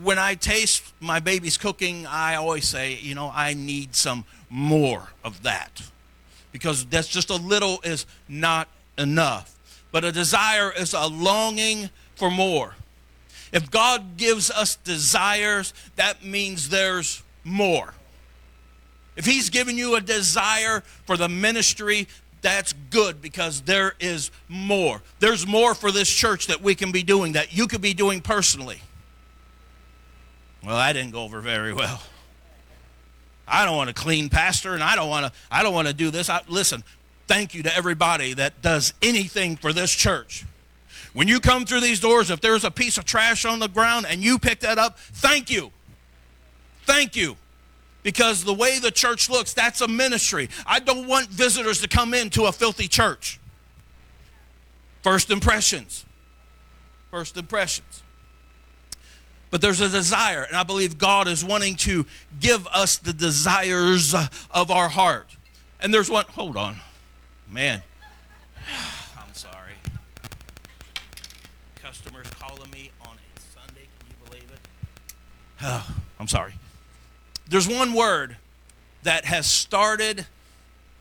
when 0.02 0.18
I 0.18 0.34
taste 0.34 0.82
my 1.00 1.20
baby's 1.20 1.58
cooking, 1.58 2.06
I 2.06 2.36
always 2.36 2.66
say, 2.66 2.94
you 2.94 3.14
know, 3.14 3.30
I 3.34 3.52
need 3.52 3.94
some 3.94 4.24
more 4.48 5.10
of 5.22 5.42
that. 5.42 5.82
Because 6.50 6.86
that's 6.86 7.08
just 7.08 7.28
a 7.28 7.36
little 7.36 7.78
is 7.84 8.06
not 8.26 8.68
enough. 8.96 9.54
But 9.92 10.02
a 10.02 10.12
desire 10.12 10.72
is 10.72 10.94
a 10.94 11.06
longing 11.06 11.90
for 12.14 12.30
more. 12.30 12.74
If 13.52 13.70
God 13.70 14.16
gives 14.16 14.50
us 14.50 14.76
desires, 14.76 15.74
that 15.96 16.24
means 16.24 16.70
there's 16.70 17.22
more. 17.44 17.92
If 19.14 19.26
He's 19.26 19.50
given 19.50 19.76
you 19.76 19.94
a 19.94 20.00
desire 20.00 20.82
for 21.04 21.18
the 21.18 21.28
ministry, 21.28 22.08
that's 22.42 22.72
good 22.90 23.20
because 23.20 23.62
there 23.62 23.94
is 24.00 24.30
more. 24.48 25.02
There's 25.18 25.46
more 25.46 25.74
for 25.74 25.92
this 25.92 26.08
church 26.08 26.46
that 26.46 26.62
we 26.62 26.74
can 26.74 26.92
be 26.92 27.02
doing, 27.02 27.32
that 27.32 27.56
you 27.56 27.66
could 27.66 27.80
be 27.80 27.94
doing 27.94 28.20
personally. 28.20 28.80
Well, 30.64 30.76
that 30.76 30.92
didn't 30.92 31.12
go 31.12 31.22
over 31.22 31.40
very 31.40 31.72
well. 31.72 32.02
I 33.48 33.64
don't 33.64 33.76
want 33.76 33.88
to 33.88 33.94
clean 33.94 34.28
pastor 34.28 34.74
and 34.74 34.82
I 34.82 34.94
don't 34.94 35.08
want 35.08 35.26
to 35.26 35.32
I 35.50 35.62
don't 35.62 35.74
want 35.74 35.88
to 35.88 35.94
do 35.94 36.10
this. 36.10 36.30
I, 36.30 36.42
listen, 36.48 36.84
thank 37.26 37.54
you 37.54 37.62
to 37.64 37.76
everybody 37.76 38.34
that 38.34 38.62
does 38.62 38.94
anything 39.02 39.56
for 39.56 39.72
this 39.72 39.90
church. 39.90 40.44
When 41.12 41.26
you 41.26 41.40
come 41.40 41.64
through 41.64 41.80
these 41.80 41.98
doors, 41.98 42.30
if 42.30 42.40
there's 42.40 42.64
a 42.64 42.70
piece 42.70 42.96
of 42.96 43.04
trash 43.04 43.44
on 43.44 43.58
the 43.58 43.68
ground 43.68 44.06
and 44.08 44.22
you 44.22 44.38
pick 44.38 44.60
that 44.60 44.78
up, 44.78 44.98
thank 44.98 45.50
you. 45.50 45.72
Thank 46.84 47.16
you. 47.16 47.36
Because 48.02 48.44
the 48.44 48.54
way 48.54 48.78
the 48.78 48.90
church 48.90 49.28
looks, 49.28 49.52
that's 49.52 49.80
a 49.80 49.88
ministry. 49.88 50.48
I 50.66 50.80
don't 50.80 51.06
want 51.06 51.28
visitors 51.28 51.80
to 51.82 51.88
come 51.88 52.14
into 52.14 52.44
a 52.44 52.52
filthy 52.52 52.88
church. 52.88 53.38
First 55.02 55.30
impressions. 55.30 56.04
First 57.10 57.36
impressions. 57.36 58.02
But 59.50 59.60
there's 59.60 59.80
a 59.80 59.88
desire, 59.88 60.44
and 60.44 60.56
I 60.56 60.62
believe 60.62 60.96
God 60.96 61.26
is 61.26 61.44
wanting 61.44 61.74
to 61.76 62.06
give 62.38 62.66
us 62.68 62.98
the 62.98 63.12
desires 63.12 64.14
of 64.50 64.70
our 64.70 64.88
heart. 64.88 65.36
And 65.80 65.92
there's 65.92 66.08
one, 66.08 66.24
hold 66.28 66.56
on, 66.56 66.76
man. 67.50 67.82
I'm 69.18 69.34
sorry. 69.34 69.72
Customers 71.82 72.26
calling 72.38 72.70
me 72.70 72.92
on 73.02 73.16
a 73.16 73.40
Sunday, 73.40 73.88
can 73.98 74.08
you 74.08 74.28
believe 74.28 74.50
it? 74.52 74.60
Oh, 75.62 75.94
I'm 76.20 76.28
sorry. 76.28 76.52
There's 77.50 77.68
one 77.68 77.94
word 77.94 78.36
that 79.02 79.24
has 79.24 79.44
started 79.44 80.24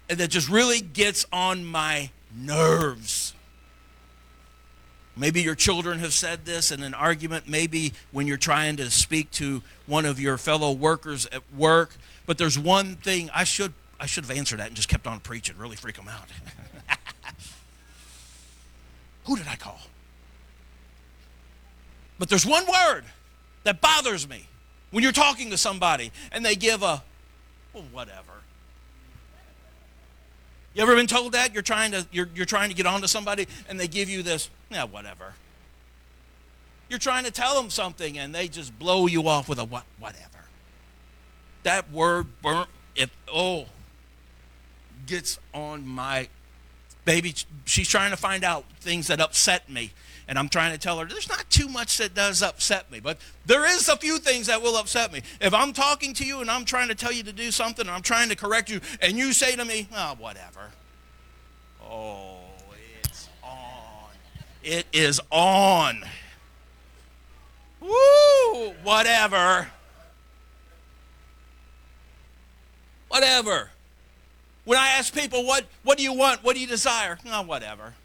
that 0.08 0.30
just 0.32 0.50
really 0.50 0.82
gets 0.82 1.28
on 1.32 1.64
my 1.64 2.10
nerves. 2.36 3.36
Maybe 5.16 5.44
your 5.44 5.54
children 5.54 6.00
have 6.00 6.12
said 6.12 6.46
this 6.46 6.72
in 6.72 6.82
an 6.82 6.96
argument, 6.96 7.48
maybe 7.48 7.94
when 8.12 8.26
you're 8.26 8.38
trying 8.38 8.78
to 8.78 8.90
speak 8.90 9.30
to 9.32 9.62
one 9.86 10.06
of 10.06 10.20
your 10.20 10.40
fellow 10.40 10.72
workers 10.72 11.28
at 11.28 11.44
work. 11.56 11.96
But 12.26 12.40
there's 12.40 12.58
one 12.58 12.96
thing 12.96 13.30
I 13.32 13.44
should 13.44 13.74
I 14.00 14.08
should 14.08 14.26
have 14.26 14.36
answered 14.36 14.60
that 14.60 14.68
and 14.68 14.76
just 14.76 14.90
kept 14.90 15.06
on 15.06 15.20
preaching, 15.20 15.56
really 15.58 15.76
freak 15.76 15.98
them 15.98 16.08
out. 16.08 16.30
Who 19.26 19.36
did 19.36 19.48
I 19.48 19.56
call? 19.56 19.82
But 22.18 22.30
there's 22.30 22.46
one 22.46 22.66
word 22.66 23.04
that 23.66 23.82
bothers 23.82 24.28
me 24.28 24.48
when 24.92 25.04
you're 25.04 25.12
talking 25.12 25.50
to 25.52 25.58
somebody 25.58 26.12
and 26.32 26.46
they 26.46 26.56
give 26.56 26.84
a, 26.84 27.04
well, 27.74 27.84
whatever. 27.92 28.34
You 30.74 30.84
ever 30.84 30.96
been 30.96 31.08
told 31.08 31.34
that 31.34 31.54
you're 31.54 31.64
trying 31.64 31.92
to 31.92 32.06
you're, 32.12 32.30
you're 32.36 32.46
trying 32.46 32.70
to 32.70 32.76
get 32.76 32.86
on 32.86 33.02
to 33.02 33.08
somebody 33.08 33.48
and 33.68 33.80
they 33.80 33.88
give 33.88 34.08
you 34.10 34.24
this 34.24 34.50
yeah, 34.70 34.84
whatever. 34.84 35.34
You're 36.90 37.00
trying 37.00 37.26
to 37.26 37.32
tell 37.32 37.60
them 37.60 37.70
something 37.70 38.18
and 38.18 38.34
they 38.34 38.48
just 38.48 38.78
blow 38.78 39.08
you 39.08 39.28
off 39.28 39.48
with 39.48 39.60
a 39.60 39.66
what, 39.66 39.84
whatever. 40.00 40.26
That 41.64 41.92
word 41.92 42.28
burnt, 42.42 42.70
if, 42.96 43.16
oh, 43.32 43.66
gets 45.06 45.40
on 45.54 45.88
my 45.88 46.30
baby. 47.06 47.36
She's 47.66 47.88
trying 47.88 48.12
to 48.12 48.18
find 48.18 48.44
out 48.44 48.66
things 48.80 49.08
that 49.08 49.20
upset 49.20 49.70
me. 49.70 49.92
And 50.30 50.38
I'm 50.38 50.48
trying 50.48 50.72
to 50.74 50.78
tell 50.78 51.00
her 51.00 51.06
there's 51.06 51.28
not 51.28 51.50
too 51.50 51.68
much 51.68 51.98
that 51.98 52.14
does 52.14 52.44
upset 52.44 52.92
me, 52.92 53.00
but 53.00 53.18
there 53.48 53.66
is 53.66 53.90
a 53.90 53.98
few 53.98 54.20
things 54.20 54.46
that 54.46 54.62
will 54.62 54.78
upset 54.78 55.12
me. 55.12 55.24
If 55.42 55.56
I'm 55.56 55.74
talking 55.74 56.14
to 56.14 56.24
you 56.24 56.40
and 56.40 56.52
I'm 56.52 56.66
trying 56.66 56.88
to 56.90 56.96
tell 56.96 57.12
you 57.12 57.24
to 57.24 57.34
do 57.34 57.50
something 57.50 57.88
and 57.88 57.90
I'm 57.90 58.04
trying 58.04 58.30
to 58.30 58.36
correct 58.36 58.70
you, 58.70 58.80
and 59.02 59.18
you 59.18 59.34
say 59.34 59.56
to 59.56 59.66
me, 59.66 59.88
oh, 59.92 60.16
whatever. 60.20 60.70
Oh, 61.84 62.42
it 63.02 63.10
is 63.10 63.30
on. 63.44 64.10
It 64.64 64.86
is 64.94 65.20
on. 65.32 66.06
Woo! 67.82 68.70
Whatever. 68.84 69.68
Whatever. 73.08 73.72
When 74.66 74.78
I 74.78 74.90
ask 74.90 75.12
people, 75.12 75.44
what, 75.48 75.66
what 75.82 75.98
do 75.98 76.04
you 76.04 76.14
want? 76.14 76.44
What 76.44 76.54
do 76.54 76.62
you 76.62 76.68
desire? 76.68 77.18
Oh, 77.26 77.42
whatever. 77.42 77.96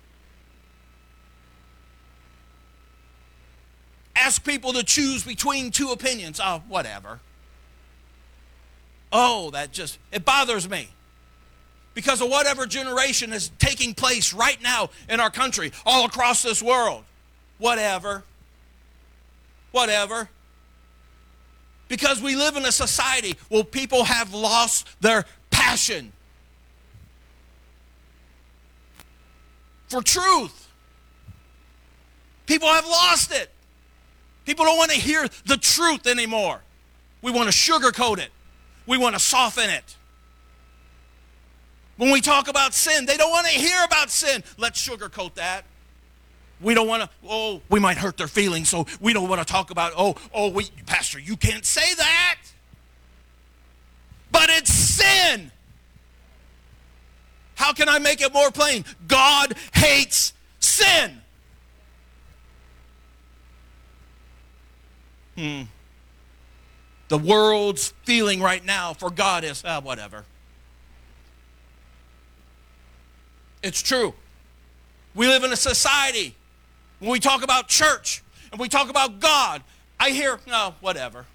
Ask 4.16 4.44
people 4.44 4.72
to 4.74 4.82
choose 4.82 5.24
between 5.24 5.70
two 5.70 5.90
opinions. 5.90 6.40
Oh, 6.42 6.62
whatever. 6.68 7.20
Oh, 9.12 9.50
that 9.50 9.72
just, 9.72 9.98
it 10.12 10.24
bothers 10.24 10.68
me 10.68 10.88
because 11.94 12.20
of 12.20 12.28
whatever 12.28 12.66
generation 12.66 13.32
is 13.32 13.50
taking 13.58 13.94
place 13.94 14.32
right 14.34 14.60
now 14.62 14.90
in 15.08 15.20
our 15.20 15.30
country, 15.30 15.72
all 15.86 16.04
across 16.04 16.42
this 16.42 16.62
world. 16.62 17.04
Whatever. 17.58 18.24
Whatever. 19.70 20.28
Because 21.88 22.20
we 22.20 22.34
live 22.34 22.56
in 22.56 22.64
a 22.64 22.72
society 22.72 23.36
where 23.48 23.62
people 23.62 24.04
have 24.04 24.34
lost 24.34 24.88
their 25.00 25.24
passion 25.50 26.12
for 29.88 30.02
truth. 30.02 30.68
People 32.46 32.68
have 32.68 32.86
lost 32.86 33.32
it. 33.32 33.50
People 34.44 34.64
don't 34.64 34.76
want 34.76 34.90
to 34.90 34.98
hear 34.98 35.26
the 35.46 35.56
truth 35.56 36.06
anymore. 36.06 36.60
We 37.22 37.30
want 37.30 37.50
to 37.50 37.54
sugarcoat 37.54 38.18
it, 38.18 38.30
we 38.86 38.98
want 38.98 39.14
to 39.14 39.20
soften 39.20 39.70
it. 39.70 39.96
When 41.96 42.10
we 42.10 42.20
talk 42.20 42.48
about 42.48 42.74
sin, 42.74 43.06
they 43.06 43.16
don't 43.16 43.30
want 43.30 43.46
to 43.46 43.52
hear 43.52 43.84
about 43.84 44.10
sin. 44.10 44.42
Let's 44.58 44.86
sugarcoat 44.86 45.34
that. 45.34 45.64
We 46.60 46.74
don't 46.74 46.88
want 46.88 47.04
to, 47.04 47.10
oh, 47.28 47.62
we 47.68 47.78
might 47.78 47.98
hurt 47.98 48.16
their 48.16 48.28
feelings, 48.28 48.68
so 48.68 48.86
we 49.00 49.12
don't 49.12 49.28
want 49.28 49.40
to 49.40 49.44
talk 49.44 49.70
about, 49.70 49.92
oh, 49.96 50.16
oh, 50.32 50.50
we, 50.50 50.64
Pastor, 50.86 51.18
you 51.18 51.36
can't 51.36 51.64
say 51.64 51.94
that. 51.94 52.38
But 54.32 54.50
it's 54.50 54.72
sin. 54.72 55.52
How 57.54 57.72
can 57.72 57.88
I 57.88 57.98
make 57.98 58.20
it 58.20 58.32
more 58.32 58.50
plain? 58.50 58.84
God 59.06 59.54
hates 59.72 60.32
sin. 60.58 61.20
Hmm. 65.36 65.62
The 67.08 67.18
world's 67.18 67.92
feeling 68.04 68.40
right 68.40 68.64
now 68.64 68.94
for 68.94 69.10
God 69.10 69.44
is, 69.44 69.62
ah, 69.66 69.80
whatever. 69.80 70.24
It's 73.62 73.82
true. 73.82 74.14
We 75.14 75.26
live 75.26 75.44
in 75.44 75.52
a 75.52 75.56
society. 75.56 76.34
When 76.98 77.10
we 77.10 77.20
talk 77.20 77.42
about 77.42 77.68
church 77.68 78.22
and 78.50 78.60
we 78.60 78.68
talk 78.68 78.90
about 78.90 79.20
God, 79.20 79.62
I 79.98 80.10
hear, 80.10 80.40
no, 80.46 80.74
whatever. 80.80 81.26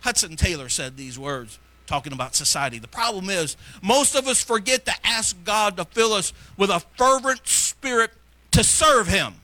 Hudson 0.00 0.36
Taylor 0.36 0.68
said 0.68 0.96
these 0.96 1.18
words 1.18 1.58
talking 1.86 2.12
about 2.12 2.34
society. 2.34 2.78
The 2.78 2.88
problem 2.88 3.30
is, 3.30 3.56
most 3.82 4.14
of 4.14 4.26
us 4.26 4.42
forget 4.42 4.84
to 4.86 4.92
ask 5.04 5.36
God 5.44 5.76
to 5.76 5.84
fill 5.84 6.12
us 6.12 6.32
with 6.56 6.70
a 6.70 6.80
fervent 6.96 7.46
spirit 7.46 8.10
to 8.52 8.64
serve 8.64 9.06
Him. 9.06 9.34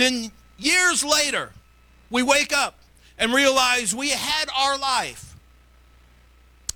Then, 0.00 0.32
years 0.56 1.04
later, 1.04 1.52
we 2.08 2.22
wake 2.22 2.54
up 2.54 2.78
and 3.18 3.34
realize 3.34 3.94
we 3.94 4.08
had 4.08 4.48
our 4.56 4.78
life 4.78 5.30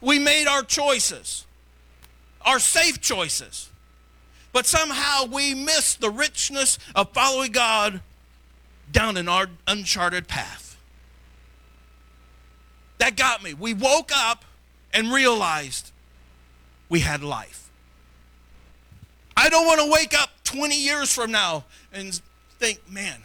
we 0.05 0.19
made 0.19 0.47
our 0.47 0.63
choices, 0.63 1.47
our 2.43 2.59
safe 2.59 3.01
choices. 3.01 3.71
But 4.53 4.67
somehow 4.67 5.25
we 5.25 5.55
missed 5.55 6.03
the 6.03 6.11
richness 6.11 6.79
of 6.95 7.13
following 7.15 7.53
God 7.53 8.03
down 8.93 9.17
an 9.17 9.31
uncharted 9.67 10.29
path. 10.29 10.77
That 12.99 13.17
got 13.17 13.43
me. 13.43 13.55
We 13.55 13.73
woke 13.73 14.11
up 14.15 14.45
and 14.93 15.11
realized 15.11 15.91
we 16.91 17.01
had 17.01 17.23
life. 17.23 17.71
I 19.35 19.49
don't 19.49 19.67
want 19.67 19.81
to 19.81 19.91
wake 19.91 20.13
up 20.13 20.29
20 20.45 20.79
years 20.79 21.11
from 21.11 21.33
now 21.33 21.65
and 21.95 22.21
think, 22.65 22.91
man, 22.91 23.21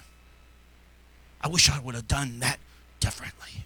I 1.40 1.48
wish 1.48 1.70
I 1.70 1.80
would 1.80 1.96
have 1.96 2.10
done 2.10 2.40
that 2.40 2.60
differently. 3.00 3.66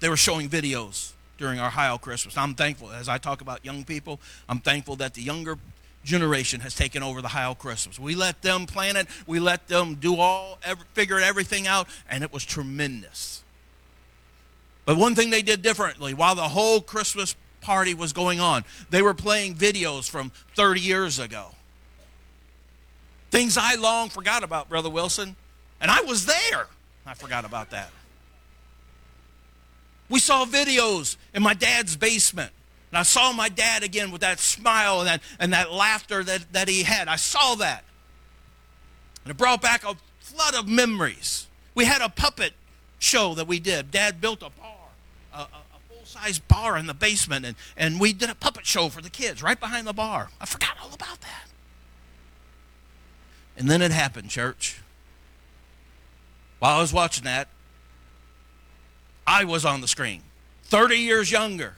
They 0.00 0.08
were 0.08 0.16
showing 0.16 0.48
videos 0.48 1.12
during 1.38 1.60
our 1.60 1.68
Ohio 1.68 1.98
Christmas. 1.98 2.36
I'm 2.36 2.54
thankful, 2.54 2.90
as 2.90 3.08
I 3.08 3.18
talk 3.18 3.40
about 3.40 3.64
young 3.64 3.84
people, 3.84 4.18
I'm 4.48 4.58
thankful 4.58 4.96
that 4.96 5.14
the 5.14 5.22
younger 5.22 5.58
generation 6.02 6.60
has 6.62 6.74
taken 6.74 7.04
over 7.04 7.22
the 7.22 7.28
Ohio 7.28 7.54
Christmas. 7.54 8.00
We 8.00 8.16
let 8.16 8.42
them 8.42 8.66
plan 8.66 8.96
it, 8.96 9.06
we 9.28 9.38
let 9.38 9.68
them 9.68 9.94
do 9.94 10.16
all, 10.16 10.58
every, 10.64 10.84
figure 10.94 11.20
everything 11.20 11.68
out, 11.68 11.86
and 12.10 12.24
it 12.24 12.32
was 12.32 12.44
tremendous. 12.44 13.44
But 14.86 14.96
one 14.96 15.14
thing 15.14 15.30
they 15.30 15.42
did 15.42 15.62
differently, 15.62 16.14
while 16.14 16.34
the 16.34 16.48
whole 16.48 16.80
Christmas 16.80 17.36
party 17.60 17.94
was 17.94 18.12
going 18.12 18.40
on, 18.40 18.64
they 18.90 19.02
were 19.02 19.14
playing 19.14 19.54
videos 19.54 20.10
from 20.10 20.32
30 20.56 20.80
years 20.80 21.20
ago. 21.20 21.52
Things 23.32 23.56
I 23.56 23.76
long 23.76 24.10
forgot 24.10 24.44
about, 24.44 24.68
Brother 24.68 24.90
Wilson, 24.90 25.36
and 25.80 25.90
I 25.90 26.02
was 26.02 26.26
there. 26.26 26.66
I 27.06 27.14
forgot 27.14 27.46
about 27.46 27.70
that. 27.70 27.90
We 30.10 30.20
saw 30.20 30.44
videos 30.44 31.16
in 31.34 31.42
my 31.42 31.54
dad's 31.54 31.96
basement. 31.96 32.52
And 32.90 32.98
I 32.98 33.04
saw 33.04 33.32
my 33.32 33.48
dad 33.48 33.82
again 33.82 34.10
with 34.10 34.20
that 34.20 34.38
smile 34.38 34.98
and 35.00 35.08
that, 35.08 35.22
and 35.38 35.54
that 35.54 35.72
laughter 35.72 36.22
that, 36.22 36.52
that 36.52 36.68
he 36.68 36.82
had. 36.82 37.08
I 37.08 37.16
saw 37.16 37.54
that. 37.54 37.84
And 39.24 39.30
it 39.30 39.38
brought 39.38 39.62
back 39.62 39.82
a 39.82 39.96
flood 40.20 40.54
of 40.54 40.68
memories. 40.68 41.46
We 41.74 41.86
had 41.86 42.02
a 42.02 42.10
puppet 42.10 42.52
show 42.98 43.34
that 43.36 43.46
we 43.46 43.58
did. 43.58 43.90
Dad 43.90 44.20
built 44.20 44.42
a 44.42 44.50
bar, 44.50 44.90
a, 45.32 45.38
a, 45.38 45.40
a 45.40 45.78
full 45.88 46.04
size 46.04 46.38
bar 46.38 46.76
in 46.76 46.86
the 46.86 46.92
basement, 46.92 47.46
and, 47.46 47.56
and 47.78 47.98
we 47.98 48.12
did 48.12 48.28
a 48.28 48.34
puppet 48.34 48.66
show 48.66 48.90
for 48.90 49.00
the 49.00 49.08
kids 49.08 49.42
right 49.42 49.58
behind 49.58 49.86
the 49.86 49.94
bar. 49.94 50.28
I 50.38 50.44
forgot 50.44 50.76
all 50.82 50.92
about 50.92 51.22
that. 51.22 51.46
And 53.56 53.70
then 53.70 53.82
it 53.82 53.90
happened, 53.90 54.30
church. 54.30 54.80
While 56.58 56.78
I 56.78 56.80
was 56.80 56.92
watching 56.92 57.24
that, 57.24 57.48
I 59.26 59.44
was 59.44 59.64
on 59.64 59.80
the 59.80 59.88
screen, 59.88 60.22
30 60.64 60.96
years 60.96 61.30
younger, 61.30 61.76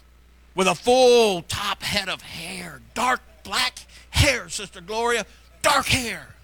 with 0.55 0.67
a 0.67 0.75
full 0.75 1.43
top 1.43 1.83
head 1.83 2.09
of 2.09 2.23
hair, 2.23 2.81
dark 2.95 3.21
black 3.43 3.81
hair, 4.11 4.49
Sister 4.49 4.81
Gloria, 4.81 5.27
dark 5.63 5.87
hair. 5.87 6.35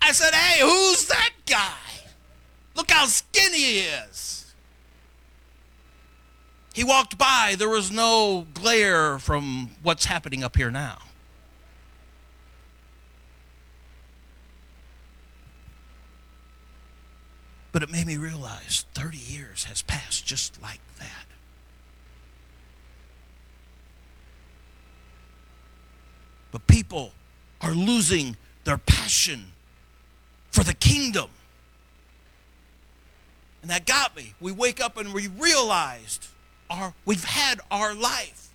I 0.00 0.12
said, 0.12 0.34
Hey, 0.34 0.60
who's 0.60 1.06
that 1.08 1.30
guy? 1.46 2.08
Look 2.74 2.90
how 2.90 3.06
skinny 3.06 3.58
he 3.58 3.78
is. 3.80 4.54
He 6.74 6.84
walked 6.84 7.18
by. 7.18 7.56
There 7.58 7.68
was 7.68 7.90
no 7.90 8.46
glare 8.54 9.18
from 9.18 9.70
what's 9.82 10.04
happening 10.04 10.44
up 10.44 10.56
here 10.56 10.70
now. 10.70 10.98
But 17.72 17.82
it 17.82 17.90
made 17.90 18.06
me 18.06 18.16
realize 18.16 18.86
30 18.94 19.18
years 19.18 19.64
has 19.64 19.82
passed 19.82 20.24
just 20.26 20.60
like 20.62 20.80
that. 20.98 21.26
But 26.50 26.66
people 26.66 27.12
are 27.60 27.72
losing 27.72 28.36
their 28.64 28.78
passion 28.78 29.52
for 30.50 30.64
the 30.64 30.74
kingdom. 30.74 31.30
And 33.62 33.70
that 33.70 33.86
got 33.86 34.16
me. 34.16 34.34
We 34.40 34.52
wake 34.52 34.80
up 34.80 34.96
and 34.96 35.12
we 35.12 35.26
realized 35.26 36.26
our 36.70 36.94
we've 37.04 37.24
had 37.24 37.60
our 37.70 37.94
life. 37.94 38.48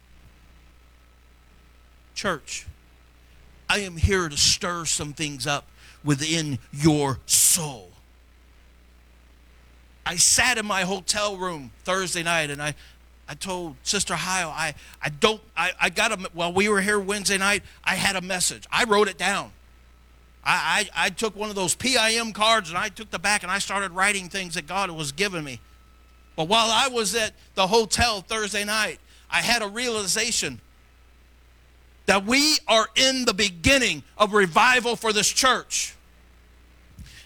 Church, 2.16 2.66
I 3.70 3.80
am 3.80 3.98
here 3.98 4.30
to 4.30 4.38
stir 4.38 4.86
some 4.86 5.14
things 5.14 5.46
up 5.46 5.66
within 6.04 6.60
your 6.72 7.20
soul. 7.26 7.93
I 10.06 10.18
sat 10.18 10.58
in 10.58 10.66
my 10.66 10.82
hotel 10.82 11.38
room 11.38 11.72
Thursday 11.84 12.24
night 12.24 12.50
and 12.50 12.62
I, 12.62 12.76
I 13.28 13.36
told 13.36 13.76
Sister 13.84 14.16
Heil, 14.16 14.50
I, 14.50 14.76
I 15.02 15.10
don't, 15.10 15.42
I, 15.56 15.72
I 15.80 15.90
got 15.90 16.12
a, 16.12 16.30
while 16.34 16.52
we 16.52 16.68
were 16.68 16.82
here 16.82 17.00
Wednesday 17.00 17.38
night, 17.38 17.64
I 17.84 17.96
had 17.96 18.16
a 18.16 18.22
message. 18.22 18.66
I 18.72 18.84
wrote 18.84 19.08
it 19.08 19.18
down. 19.18 19.52
I, 20.44 20.90
I, 20.96 21.06
I 21.06 21.10
took 21.10 21.36
one 21.36 21.50
of 21.50 21.56
those 21.56 21.74
PIM 21.74 22.34
cards 22.34 22.70
and 22.70 22.78
I 22.78 22.90
took 22.90 23.10
the 23.12 23.20
back 23.20 23.44
and 23.44 23.52
I 23.52 23.60
started 23.60 23.92
writing 23.92 24.28
things 24.28 24.56
that 24.56 24.68
God 24.68 24.92
was 24.92 25.12
giving 25.12 25.44
me. 25.44 25.62
But 26.36 26.48
while 26.48 26.70
I 26.70 26.90
was 26.90 27.16
at 27.16 27.34
the 27.56 27.68
hotel 27.68 28.22
Thursday 28.22 28.66
night, 28.66 29.00
I 29.30 29.42
had 29.42 29.62
a 29.62 29.68
realization 29.68 30.60
that 32.06 32.26
we 32.26 32.58
are 32.68 32.88
in 32.96 33.26
the 33.26 33.34
beginning 33.34 34.04
of 34.18 34.34
revival 34.34 34.96
for 34.96 35.14
this 35.14 35.30
church. 35.30 35.96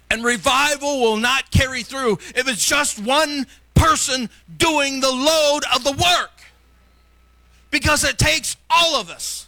And 0.10 0.24
revival 0.24 1.02
will 1.02 1.18
not 1.18 1.52
carry 1.52 1.84
through 1.84 2.14
if 2.36 2.48
it's 2.48 2.66
just 2.66 3.00
one 3.00 3.46
person 3.76 4.30
doing 4.58 5.02
the 5.02 5.12
load 5.12 5.62
of 5.76 5.84
the 5.84 5.92
work. 5.92 6.32
Because 7.72 8.04
it 8.04 8.18
takes 8.18 8.56
all 8.70 8.96
of 8.96 9.10
us. 9.10 9.48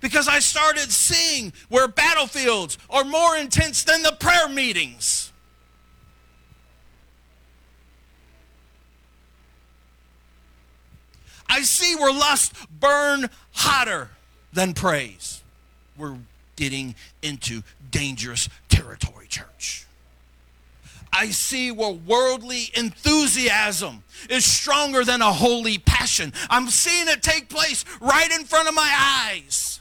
Because 0.00 0.28
I 0.28 0.40
started 0.40 0.90
seeing 0.90 1.52
where 1.68 1.88
battlefields 1.88 2.78
are 2.90 3.04
more 3.04 3.36
intense 3.36 3.84
than 3.84 4.02
the 4.02 4.16
prayer 4.18 4.48
meetings. 4.48 5.32
I 11.48 11.62
see 11.62 11.94
where 11.94 12.12
lust 12.12 12.52
burn 12.80 13.30
hotter 13.52 14.10
than 14.52 14.74
praise. 14.74 15.42
We're 15.96 16.18
getting 16.56 16.94
into 17.22 17.62
dangerous 17.90 18.48
territory, 18.76 19.26
church. 19.26 19.86
I 21.12 21.30
see 21.30 21.70
where 21.70 21.92
worldly 21.92 22.70
enthusiasm 22.74 24.04
is 24.28 24.44
stronger 24.44 25.04
than 25.04 25.22
a 25.22 25.32
holy 25.32 25.78
passion. 25.78 26.32
I'm 26.50 26.68
seeing 26.68 27.08
it 27.08 27.22
take 27.22 27.48
place 27.48 27.84
right 28.00 28.30
in 28.32 28.44
front 28.44 28.68
of 28.68 28.74
my 28.74 28.92
eyes. 28.94 29.80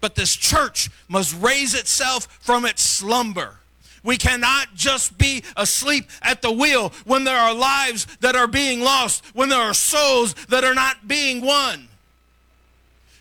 But 0.00 0.14
this 0.14 0.36
church 0.36 0.88
must 1.08 1.34
raise 1.40 1.74
itself 1.74 2.28
from 2.40 2.64
its 2.64 2.82
slumber. 2.82 3.56
We 4.04 4.16
cannot 4.16 4.68
just 4.76 5.18
be 5.18 5.42
asleep 5.56 6.08
at 6.22 6.42
the 6.42 6.52
wheel 6.52 6.92
when 7.04 7.24
there 7.24 7.38
are 7.38 7.54
lives 7.54 8.06
that 8.20 8.36
are 8.36 8.46
being 8.46 8.82
lost, 8.82 9.24
when 9.34 9.48
there 9.48 9.60
are 9.60 9.74
souls 9.74 10.34
that 10.48 10.62
are 10.62 10.74
not 10.74 11.08
being 11.08 11.40
won 11.40 11.88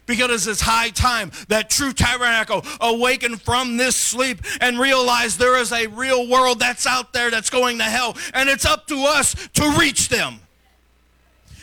because 0.06 0.48
it's 0.48 0.62
high 0.62 0.90
time 0.90 1.32
that 1.48 1.70
true 1.70 1.94
tabernacle 1.94 2.64
awaken 2.82 3.38
from 3.38 3.78
this 3.78 3.96
sleep 3.96 4.42
and 4.62 4.80
realize 4.80 5.38
there 5.38 5.58
is 5.58 5.72
a 5.72 5.88
real 5.88 6.28
world 6.28 6.60
that's 6.60 6.86
out 6.86 7.14
there 7.14 7.32
that's 7.32 7.50
going 7.50 7.78
to 7.80 7.84
hell. 7.84 8.16
And 8.34 8.50
it's 8.50 8.66
up 8.66 8.88
to 8.88 9.04
us 9.06 9.36
to 9.54 9.76
reach 9.78 10.10
them 10.10 10.40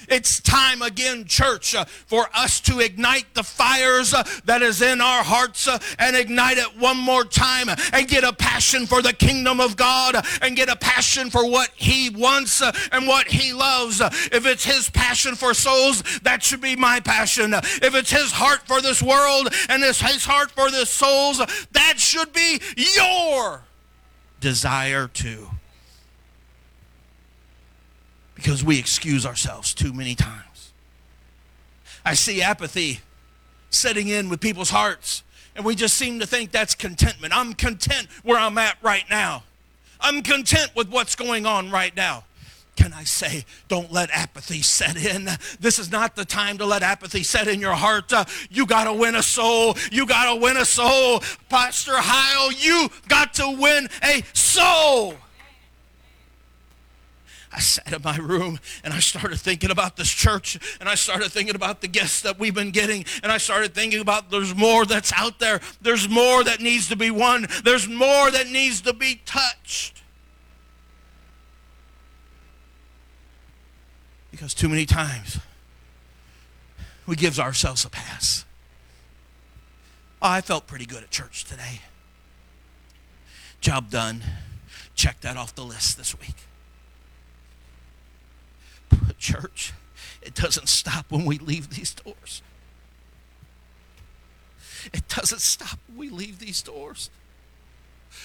it's 0.09 0.41
time 0.41 0.83
again, 0.83 1.25
church, 1.25 1.75
uh, 1.75 1.85
for 1.85 2.29
us 2.35 2.61
to 2.63 2.81
ignite 2.81 3.35
the 3.35 3.43
fires 3.43 4.15
uh, 4.15 4.23
that 4.45 4.63
is 4.63 4.83
in 4.83 5.01
our 5.01 5.23
hearts 5.23 5.69
uh, 5.69 5.79
and 5.99 6.17
ignite 6.17 6.59
it 6.59 6.79
one 6.79 6.99
more 6.99 7.25
time 7.25 7.69
and 7.93 8.09
get 8.09 8.25
a 8.25 8.33
passion 8.33 8.87
for 8.87 9.03
the 9.03 9.13
kingdom 9.13 9.61
of 9.61 9.77
God 9.77 10.17
and 10.41 10.57
get 10.57 10.69
a 10.69 10.77
passion 10.77 11.31
for 11.31 11.49
what 11.49 11.71
He 11.75 12.11
wants 12.11 12.63
and 12.93 13.07
what 13.07 13.29
He 13.29 13.53
loves. 13.53 14.01
If 14.01 14.47
it's 14.47 14.65
His 14.65 14.91
passion 14.91 15.35
for 15.35 15.55
souls, 15.55 16.03
that 16.23 16.43
should 16.43 16.61
be 16.61 16.77
my 16.77 17.01
passion. 17.01 17.55
If 17.55 17.95
it's 17.95 18.11
His 18.11 18.33
heart 18.33 18.61
for 18.67 18.81
this 18.81 19.03
world 19.03 19.49
and 19.69 19.83
it's 19.83 20.01
His 20.01 20.25
heart 20.25 20.51
for 20.51 20.71
the 20.71 20.87
souls, 20.87 21.39
that 21.73 21.95
should 21.99 22.33
be 22.33 22.61
your 22.77 23.63
desire 24.41 25.09
too 25.09 25.49
because 28.43 28.65
we 28.65 28.77
excuse 28.77 29.25
ourselves 29.25 29.73
too 29.73 29.93
many 29.93 30.17
times. 30.17 30.73
I 32.05 32.15
see 32.15 32.43
apathy 32.43 33.01
setting 33.71 34.09
in 34.09 34.29
with 34.29 34.41
people's 34.41 34.71
hearts, 34.71 35.23
and 35.55 35.65
we 35.65 35.77
just 35.77 35.97
seem 35.97 36.19
to 36.19 36.27
think 36.27 36.51
that's 36.51 36.75
contentment. 36.75 37.37
I'm 37.37 37.53
content 37.53 38.09
where 38.25 38.39
I'm 38.39 38.59
at 38.59 38.77
right 38.83 39.05
now. 39.09 39.45
I'm 40.01 40.23
content 40.23 40.73
with 40.75 40.91
what's 40.91 41.15
going 41.15 41.47
on 41.47 41.71
right 41.71 41.95
now. 41.95 42.25
Can 42.75 42.93
I 42.93 43.05
say, 43.05 43.45
don't 43.69 43.93
let 43.93 44.11
apathy 44.11 44.63
set 44.63 44.97
in? 44.97 45.29
This 45.61 45.79
is 45.79 45.93
not 45.93 46.17
the 46.17 46.25
time 46.25 46.59
to 46.59 46.67
let 46.67 46.83
apathy 46.83 47.23
set 47.23 47.47
in 47.47 47.61
your 47.61 47.75
heart. 47.75 48.13
Uh, 48.13 48.25
you 48.51 48.67
got 48.67 48.85
to 48.85 48.93
win 48.93 49.15
a 49.15 49.23
soul. 49.23 49.77
You 49.93 50.05
got 50.05 50.35
to 50.35 50.41
win 50.41 50.57
a 50.57 50.65
soul. 50.65 51.23
Pastor 51.49 51.93
Heil, 51.95 52.51
you 52.51 52.89
got 53.07 53.35
to 53.35 53.57
win 53.61 53.89
a 54.03 54.25
soul. 54.33 55.15
I 57.53 57.61
sat 57.61 57.93
in 57.93 58.01
my 58.03 58.17
room 58.17 58.59
and 58.83 58.95
I 58.95 59.01
started 59.01 59.39
thinking 59.39 59.71
about 59.71 59.97
this 59.97 60.11
church 60.11 60.59
and 60.81 60.89
I 60.89 60.95
started 60.95 61.31
thinking 61.31 61.55
about 61.55 61.83
the 61.83 61.89
guests 61.89 62.23
that 62.23 62.39
we've 62.39 62.55
been 62.55 62.71
getting 62.71 63.05
and 63.23 63.31
I 63.31 63.37
started 63.37 63.75
thinking 63.75 64.01
about 64.01 64.31
there's 64.31 64.55
more 64.55 64.87
that's 64.87 65.13
out 65.13 65.39
there. 65.39 65.61
There's 65.83 66.09
more 66.09 66.43
that 66.45 66.61
needs 66.61 66.89
to 66.89 66.97
be 66.97 67.11
won. 67.11 67.47
There's 67.63 67.87
more 67.87 68.31
that 68.31 68.49
needs 68.49 68.81
to 68.83 68.95
be 68.95 69.21
touched. 69.27 70.03
Because 74.31 74.55
too 74.55 74.71
many 74.71 74.87
times 74.87 75.39
we 77.07 77.17
give 77.17 77.39
ourselves 77.39 77.85
a 77.85 77.91
pass. 77.91 78.47
Oh, 80.23 80.29
I 80.29 80.41
felt 80.41 80.67
pretty 80.67 80.87
good 80.87 81.03
at 81.03 81.11
church 81.11 81.45
today. 81.45 81.81
Job 83.61 83.91
done. 83.91 84.23
Check 84.95 85.21
that 85.21 85.37
off 85.37 85.55
the 85.55 85.65
list 85.65 85.99
this 85.99 86.19
week. 86.19 86.35
Church, 89.19 89.73
it 90.21 90.35
doesn't 90.35 90.69
stop 90.69 91.07
when 91.11 91.25
we 91.25 91.39
leave 91.39 91.71
these 91.71 91.95
doors. 91.95 92.43
It 94.93 95.09
doesn't 95.09 95.41
stop 95.41 95.79
when 95.87 95.97
we 95.99 96.09
leave 96.09 96.39
these 96.39 96.61
doors. 96.63 97.11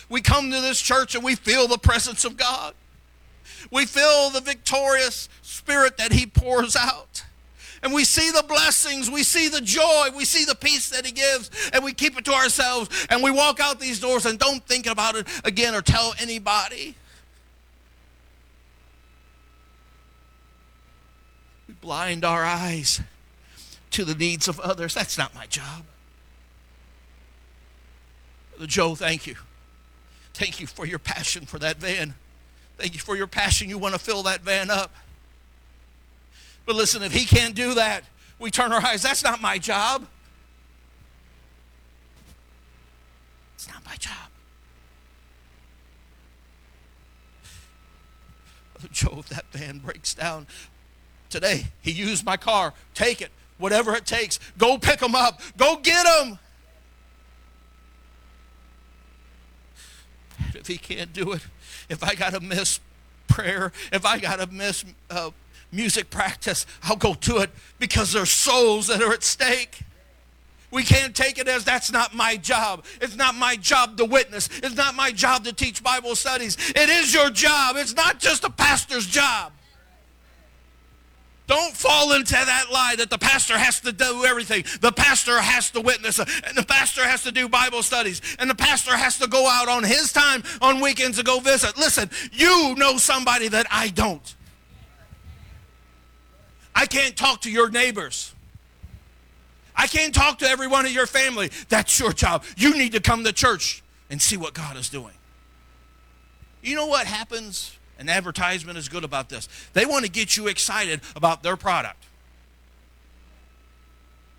We 0.09 0.21
come 0.21 0.51
to 0.51 0.61
this 0.61 0.81
church 0.81 1.15
and 1.15 1.23
we 1.23 1.35
feel 1.35 1.67
the 1.67 1.77
presence 1.77 2.25
of 2.25 2.37
God. 2.37 2.73
We 3.71 3.85
feel 3.85 4.29
the 4.29 4.41
victorious 4.41 5.29
spirit 5.41 5.97
that 5.97 6.11
He 6.11 6.25
pours 6.25 6.75
out. 6.75 7.23
And 7.83 7.93
we 7.93 8.05
see 8.05 8.31
the 8.31 8.43
blessings, 8.47 9.09
we 9.09 9.21
see 9.23 9.49
the 9.49 9.61
joy, 9.61 10.07
we 10.15 10.25
see 10.25 10.45
the 10.45 10.55
peace 10.55 10.89
that 10.89 11.05
He 11.05 11.11
gives, 11.11 11.51
and 11.73 11.83
we 11.83 11.93
keep 11.93 12.17
it 12.17 12.25
to 12.25 12.33
ourselves. 12.33 12.89
And 13.09 13.21
we 13.21 13.31
walk 13.31 13.59
out 13.59 13.79
these 13.79 13.99
doors 13.99 14.25
and 14.25 14.39
don't 14.39 14.65
think 14.65 14.87
about 14.87 15.15
it 15.15 15.27
again 15.43 15.75
or 15.75 15.81
tell 15.81 16.15
anybody. 16.19 16.95
Blind 21.73 22.23
our 22.23 22.45
eyes 22.45 23.01
to 23.91 24.05
the 24.05 24.15
needs 24.15 24.47
of 24.47 24.59
others. 24.59 24.93
That's 24.93 25.17
not 25.17 25.33
my 25.35 25.45
job. 25.45 25.83
Brother 28.51 28.67
Joe, 28.67 28.95
thank 28.95 29.27
you. 29.27 29.35
Thank 30.33 30.59
you 30.59 30.67
for 30.67 30.85
your 30.85 30.99
passion 30.99 31.45
for 31.45 31.59
that 31.59 31.77
van. 31.77 32.15
Thank 32.77 32.93
you 32.93 32.99
for 32.99 33.15
your 33.15 33.27
passion. 33.27 33.69
You 33.69 33.77
want 33.77 33.95
to 33.95 33.99
fill 33.99 34.23
that 34.23 34.41
van 34.41 34.69
up. 34.69 34.93
But 36.65 36.75
listen, 36.75 37.01
if 37.01 37.11
he 37.11 37.25
can't 37.25 37.55
do 37.55 37.73
that, 37.75 38.03
we 38.39 38.51
turn 38.51 38.71
our 38.71 38.83
eyes. 38.83 39.01
That's 39.01 39.23
not 39.23 39.41
my 39.41 39.57
job. 39.57 40.05
It's 43.55 43.67
not 43.67 43.83
my 43.85 43.95
job. 43.95 44.13
Brother 48.73 48.89
Joe, 48.91 49.15
if 49.19 49.29
that 49.29 49.45
van 49.51 49.79
breaks 49.79 50.13
down 50.13 50.45
today, 51.29 51.65
he 51.81 51.91
used 51.91 52.25
my 52.25 52.37
car. 52.37 52.73
Take 52.93 53.21
it, 53.21 53.31
whatever 53.57 53.95
it 53.95 54.05
takes. 54.05 54.39
Go 54.57 54.77
pick 54.77 54.99
them 54.99 55.15
up. 55.15 55.41
Go 55.57 55.77
get 55.77 56.05
them. 56.05 56.39
If 60.53 60.67
he 60.67 60.77
can't 60.77 61.13
do 61.13 61.33
it, 61.33 61.41
if 61.89 62.03
I 62.03 62.15
got 62.15 62.33
to 62.33 62.39
miss 62.39 62.79
prayer, 63.27 63.71
if 63.91 64.05
I 64.05 64.19
got 64.19 64.39
to 64.39 64.47
miss 64.47 64.85
uh, 65.09 65.31
music 65.71 66.09
practice, 66.09 66.65
I'll 66.83 66.95
go 66.95 67.13
to 67.13 67.37
it 67.37 67.49
because 67.79 68.13
there's 68.13 68.31
souls 68.31 68.87
that 68.87 69.01
are 69.01 69.13
at 69.13 69.23
stake. 69.23 69.81
We 70.69 70.83
can't 70.83 71.15
take 71.15 71.37
it 71.37 71.47
as 71.47 71.63
that's 71.63 71.91
not 71.91 72.13
my 72.13 72.35
job. 72.35 72.83
It's 72.99 73.15
not 73.15 73.35
my 73.35 73.55
job 73.55 73.97
to 73.97 74.05
witness. 74.05 74.49
It's 74.61 74.75
not 74.75 74.95
my 74.95 75.11
job 75.11 75.45
to 75.45 75.53
teach 75.53 75.81
Bible 75.81 76.15
studies. 76.15 76.57
It 76.75 76.89
is 76.89 77.13
your 77.13 77.29
job. 77.29 77.77
It's 77.77 77.95
not 77.95 78.19
just 78.19 78.43
a 78.43 78.49
pastor's 78.49 79.07
job. 79.07 79.53
Don't 81.47 81.75
fall 81.75 82.11
into 82.11 82.33
that 82.33 82.65
lie 82.71 82.95
that 82.97 83.09
the 83.09 83.17
pastor 83.17 83.57
has 83.57 83.79
to 83.81 83.93
do 83.93 84.25
everything. 84.25 84.65
The 84.81 84.91
pastor 84.91 85.39
has 85.39 85.71
to 85.71 85.81
witness, 85.81 86.19
and 86.19 86.57
the 86.57 86.65
pastor 86.65 87.03
has 87.05 87.23
to 87.23 87.31
do 87.31 87.47
Bible 87.47 87.83
studies, 87.83 88.21
and 88.37 88.49
the 88.49 88.55
pastor 88.55 88.95
has 88.95 89.17
to 89.19 89.27
go 89.27 89.47
out 89.49 89.69
on 89.69 89.83
his 89.83 90.11
time 90.11 90.43
on 90.61 90.81
weekends 90.81 91.17
to 91.17 91.23
go 91.23 91.39
visit. 91.39 91.77
Listen, 91.77 92.09
you 92.33 92.75
know 92.75 92.97
somebody 92.97 93.47
that 93.47 93.65
I 93.71 93.87
don't. 93.87 94.35
I 96.75 96.85
can't 96.85 97.15
talk 97.15 97.41
to 97.41 97.51
your 97.51 97.69
neighbors. 97.69 98.35
I 99.73 99.87
can't 99.87 100.13
talk 100.13 100.39
to 100.39 100.49
everyone 100.49 100.85
in 100.85 100.91
your 100.91 101.07
family. 101.07 101.49
That's 101.69 101.97
your 101.97 102.11
job. 102.11 102.43
You 102.57 102.77
need 102.77 102.91
to 102.91 102.99
come 102.99 103.23
to 103.23 103.31
church 103.31 103.83
and 104.09 104.21
see 104.21 104.35
what 104.35 104.53
God 104.53 104.75
is 104.75 104.89
doing. 104.89 105.13
You 106.61 106.75
know 106.75 106.87
what 106.87 107.07
happens? 107.07 107.76
An 107.99 108.09
advertisement 108.09 108.77
is 108.77 108.89
good 108.89 109.03
about 109.03 109.29
this. 109.29 109.49
They 109.73 109.85
want 109.85 110.05
to 110.05 110.11
get 110.11 110.37
you 110.37 110.47
excited 110.47 111.01
about 111.15 111.43
their 111.43 111.57
product. 111.57 112.03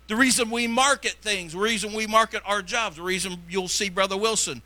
The 0.07 0.15
reason 0.15 0.49
we 0.49 0.65
market 0.65 1.13
things, 1.21 1.53
the 1.53 1.59
reason 1.59 1.93
we 1.93 2.07
market 2.07 2.41
our 2.45 2.61
jobs, 2.61 2.95
the 2.95 3.03
reason 3.03 3.43
you'll 3.47 3.67
see 3.67 3.89
Brother 3.89 4.17
Wilson 4.17 4.61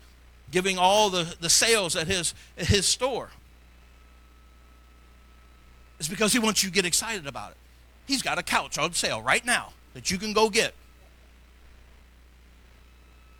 giving 0.50 0.78
all 0.78 1.10
the, 1.10 1.36
the 1.40 1.50
sales 1.50 1.96
at 1.96 2.06
his, 2.06 2.32
at 2.56 2.66
his 2.66 2.86
store 2.86 3.30
is 5.98 6.08
because 6.08 6.32
he 6.32 6.38
wants 6.38 6.62
you 6.62 6.70
to 6.70 6.74
get 6.74 6.86
excited 6.86 7.26
about 7.26 7.50
it. 7.50 7.56
He's 8.06 8.22
got 8.22 8.38
a 8.38 8.42
couch 8.42 8.78
on 8.78 8.92
sale 8.92 9.20
right 9.20 9.44
now 9.44 9.72
that 9.94 10.10
you 10.10 10.18
can 10.18 10.32
go 10.32 10.48
get. 10.48 10.74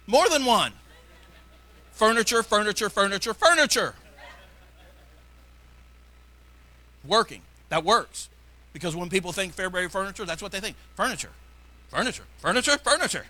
More 0.06 0.28
than 0.28 0.44
one. 0.44 0.72
Furniture, 1.92 2.42
furniture, 2.42 2.90
furniture, 2.90 3.32
furniture. 3.32 3.94
Working. 7.06 7.42
That 7.68 7.84
works. 7.84 8.28
Because 8.72 8.96
when 8.96 9.08
people 9.08 9.32
think 9.32 9.54
Fairbury 9.54 9.90
furniture, 9.90 10.24
that's 10.24 10.42
what 10.42 10.52
they 10.52 10.60
think. 10.60 10.76
Furniture. 10.94 11.30
Furniture. 11.88 12.24
Furniture. 12.38 12.78
Furniture. 12.78 13.24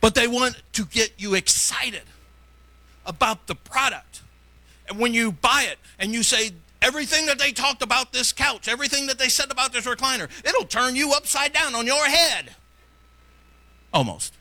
But 0.00 0.14
they 0.14 0.28
want 0.28 0.62
to 0.74 0.84
get 0.84 1.12
you 1.18 1.34
excited 1.34 2.04
about 3.04 3.46
the 3.46 3.54
product. 3.54 4.22
And 4.88 4.98
when 4.98 5.14
you 5.14 5.32
buy 5.32 5.66
it 5.70 5.78
and 5.98 6.12
you 6.12 6.22
say, 6.22 6.52
Everything 6.82 7.26
that 7.26 7.38
they 7.38 7.52
talked 7.52 7.82
about 7.82 8.12
this 8.12 8.32
couch, 8.32 8.68
everything 8.68 9.06
that 9.06 9.18
they 9.18 9.28
said 9.28 9.50
about 9.50 9.72
this 9.72 9.86
recliner, 9.86 10.28
it'll 10.44 10.66
turn 10.66 10.94
you 10.94 11.12
upside 11.14 11.52
down 11.52 11.74
on 11.74 11.86
your 11.86 12.04
head. 12.06 12.54
Almost. 13.92 14.34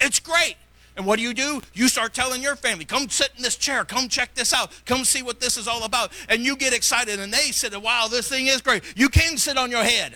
It's 0.00 0.18
great. 0.18 0.56
And 0.96 1.06
what 1.06 1.16
do 1.18 1.22
you 1.22 1.32
do? 1.32 1.62
You 1.72 1.88
start 1.88 2.12
telling 2.12 2.42
your 2.42 2.54
family, 2.54 2.84
come 2.84 3.08
sit 3.08 3.30
in 3.36 3.42
this 3.42 3.56
chair, 3.56 3.84
come 3.84 4.08
check 4.08 4.34
this 4.34 4.52
out, 4.52 4.70
come 4.84 5.04
see 5.04 5.22
what 5.22 5.40
this 5.40 5.56
is 5.56 5.66
all 5.66 5.84
about. 5.84 6.12
And 6.28 6.42
you 6.42 6.54
get 6.54 6.74
excited, 6.74 7.18
and 7.18 7.32
they 7.32 7.50
said, 7.50 7.74
wow, 7.74 8.08
this 8.10 8.28
thing 8.28 8.46
is 8.46 8.60
great. 8.60 8.84
You 8.94 9.08
can 9.08 9.38
sit 9.38 9.56
on 9.56 9.70
your 9.70 9.82
head 9.82 10.14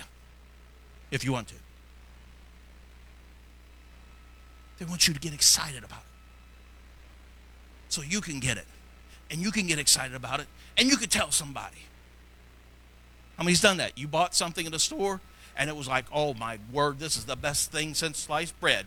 if 1.10 1.24
you 1.24 1.32
want 1.32 1.48
to. 1.48 1.54
They 4.78 4.84
want 4.84 5.08
you 5.08 5.14
to 5.14 5.20
get 5.20 5.32
excited 5.32 5.82
about 5.82 6.00
it 6.00 6.04
so 7.88 8.02
you 8.02 8.20
can 8.20 8.40
get 8.40 8.58
it 8.58 8.66
and 9.30 9.40
you 9.40 9.50
can 9.50 9.66
get 9.66 9.78
excited 9.78 10.14
about 10.14 10.40
it 10.40 10.46
and 10.76 10.88
you 10.88 10.98
can 10.98 11.08
tell 11.08 11.30
somebody. 11.30 11.86
I 13.38 13.42
mean, 13.42 13.48
he's 13.48 13.62
done 13.62 13.78
that. 13.78 13.96
You 13.96 14.08
bought 14.08 14.34
something 14.34 14.66
in 14.66 14.72
the 14.72 14.78
store 14.78 15.22
and 15.56 15.70
it 15.70 15.76
was 15.76 15.88
like, 15.88 16.04
oh 16.12 16.34
my 16.34 16.58
word, 16.70 16.98
this 16.98 17.16
is 17.16 17.24
the 17.24 17.36
best 17.36 17.72
thing 17.72 17.94
since 17.94 18.18
sliced 18.18 18.58
bread. 18.60 18.84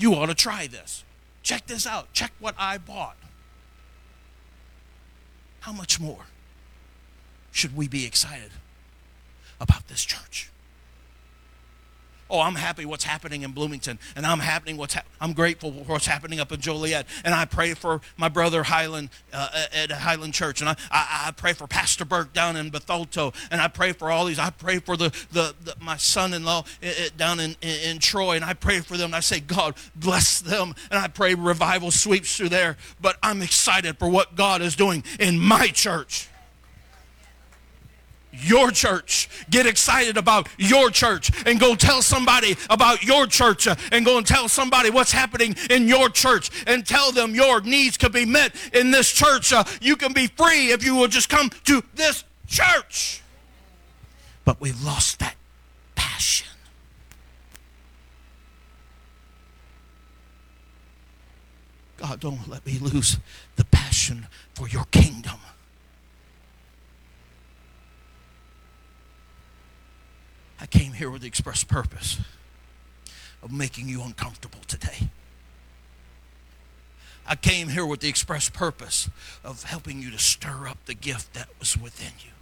You 0.00 0.14
ought 0.14 0.26
to 0.26 0.34
try 0.34 0.66
this. 0.66 1.04
Check 1.42 1.66
this 1.66 1.86
out. 1.86 2.10
Check 2.14 2.32
what 2.40 2.54
I 2.58 2.78
bought. 2.78 3.18
How 5.60 5.72
much 5.72 6.00
more 6.00 6.24
should 7.52 7.76
we 7.76 7.86
be 7.86 8.06
excited 8.06 8.50
about 9.60 9.88
this 9.88 10.02
church? 10.02 10.50
Oh, 12.30 12.40
I'm 12.40 12.54
happy 12.54 12.84
what's 12.84 13.04
happening 13.04 13.42
in 13.42 13.52
Bloomington, 13.52 13.98
and 14.14 14.24
I'm 14.24 14.38
happening 14.38 14.76
what's 14.76 14.94
ha- 14.94 15.02
I'm 15.20 15.32
grateful 15.32 15.72
for 15.72 15.92
what's 15.92 16.06
happening 16.06 16.40
up 16.40 16.52
in 16.52 16.60
Joliet, 16.60 17.06
and 17.24 17.34
I 17.34 17.44
pray 17.44 17.74
for 17.74 18.00
my 18.16 18.28
brother 18.28 18.62
Highland 18.62 19.10
uh, 19.32 19.66
at 19.74 19.90
Highland 19.90 20.34
Church, 20.34 20.60
and 20.60 20.70
I, 20.70 20.76
I, 20.90 21.24
I, 21.26 21.30
pray 21.32 21.52
for 21.52 21.66
Pastor 21.66 22.04
Burke 22.04 22.32
down 22.32 22.56
in 22.56 22.70
Bethalto, 22.70 23.34
and 23.50 23.60
I 23.60 23.68
pray 23.68 23.92
for 23.92 24.10
all 24.10 24.26
these. 24.26 24.38
I 24.38 24.50
pray 24.50 24.78
for 24.78 24.96
the, 24.96 25.10
the, 25.32 25.54
the 25.64 25.74
my 25.80 25.96
son-in-law 25.96 26.64
down 27.16 27.40
in, 27.40 27.56
in, 27.62 27.90
in 27.90 27.98
Troy, 27.98 28.36
and 28.36 28.44
I 28.44 28.54
pray 28.54 28.80
for 28.80 28.96
them. 28.96 29.06
And 29.06 29.16
I 29.16 29.20
say, 29.20 29.40
God 29.40 29.74
bless 29.96 30.40
them, 30.40 30.74
and 30.90 31.00
I 31.00 31.08
pray 31.08 31.34
revival 31.34 31.90
sweeps 31.90 32.36
through 32.36 32.50
there. 32.50 32.76
But 33.00 33.16
I'm 33.22 33.42
excited 33.42 33.98
for 33.98 34.08
what 34.08 34.36
God 34.36 34.62
is 34.62 34.76
doing 34.76 35.02
in 35.18 35.38
my 35.38 35.68
church 35.68 36.28
your 38.32 38.70
church. 38.70 39.28
Get 39.50 39.66
excited 39.66 40.16
about 40.16 40.48
your 40.58 40.90
church 40.90 41.30
and 41.46 41.58
go 41.58 41.74
tell 41.74 42.02
somebody 42.02 42.56
about 42.68 43.02
your 43.02 43.26
church 43.26 43.66
uh, 43.66 43.74
and 43.92 44.04
go 44.04 44.18
and 44.18 44.26
tell 44.26 44.48
somebody 44.48 44.90
what's 44.90 45.12
happening 45.12 45.56
in 45.68 45.88
your 45.88 46.08
church 46.08 46.50
and 46.66 46.86
tell 46.86 47.12
them 47.12 47.34
your 47.34 47.60
needs 47.60 47.96
can 47.96 48.12
be 48.12 48.24
met 48.24 48.54
in 48.72 48.90
this 48.90 49.10
church. 49.10 49.52
Uh, 49.52 49.64
you 49.80 49.96
can 49.96 50.12
be 50.12 50.26
free 50.26 50.70
if 50.70 50.84
you 50.84 50.94
will 50.94 51.08
just 51.08 51.28
come 51.28 51.50
to 51.64 51.82
this 51.94 52.24
church. 52.46 53.22
But 54.44 54.60
we've 54.60 54.82
lost 54.82 55.18
that 55.20 55.36
passion. 55.94 56.48
God, 61.98 62.20
don't 62.20 62.48
let 62.48 62.64
me 62.64 62.78
lose 62.78 63.18
the 63.56 63.64
passion 63.64 64.26
for 64.54 64.66
your 64.68 64.84
kingdom. 64.86 65.38
I 70.60 70.66
came 70.66 70.92
here 70.92 71.10
with 71.10 71.22
the 71.22 71.28
express 71.28 71.64
purpose 71.64 72.20
of 73.42 73.50
making 73.50 73.88
you 73.88 74.02
uncomfortable 74.02 74.60
today. 74.66 75.08
I 77.26 77.36
came 77.36 77.68
here 77.68 77.86
with 77.86 78.00
the 78.00 78.08
express 78.08 78.48
purpose 78.48 79.08
of 79.44 79.62
helping 79.62 80.02
you 80.02 80.10
to 80.10 80.18
stir 80.18 80.66
up 80.68 80.84
the 80.86 80.94
gift 80.94 81.32
that 81.34 81.48
was 81.58 81.76
within 81.78 82.12
you. 82.24 82.32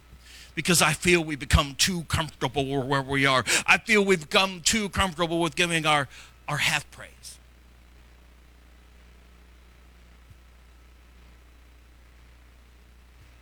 Because 0.54 0.82
I 0.82 0.92
feel 0.92 1.22
we 1.22 1.36
become 1.36 1.74
too 1.76 2.02
comfortable 2.04 2.64
where 2.84 3.02
we 3.02 3.26
are. 3.26 3.44
I 3.66 3.78
feel 3.78 4.04
we've 4.04 4.20
become 4.20 4.60
too 4.62 4.88
comfortable 4.88 5.40
with 5.40 5.54
giving 5.54 5.86
our, 5.86 6.08
our 6.48 6.56
half 6.56 6.90
praise. 6.90 7.38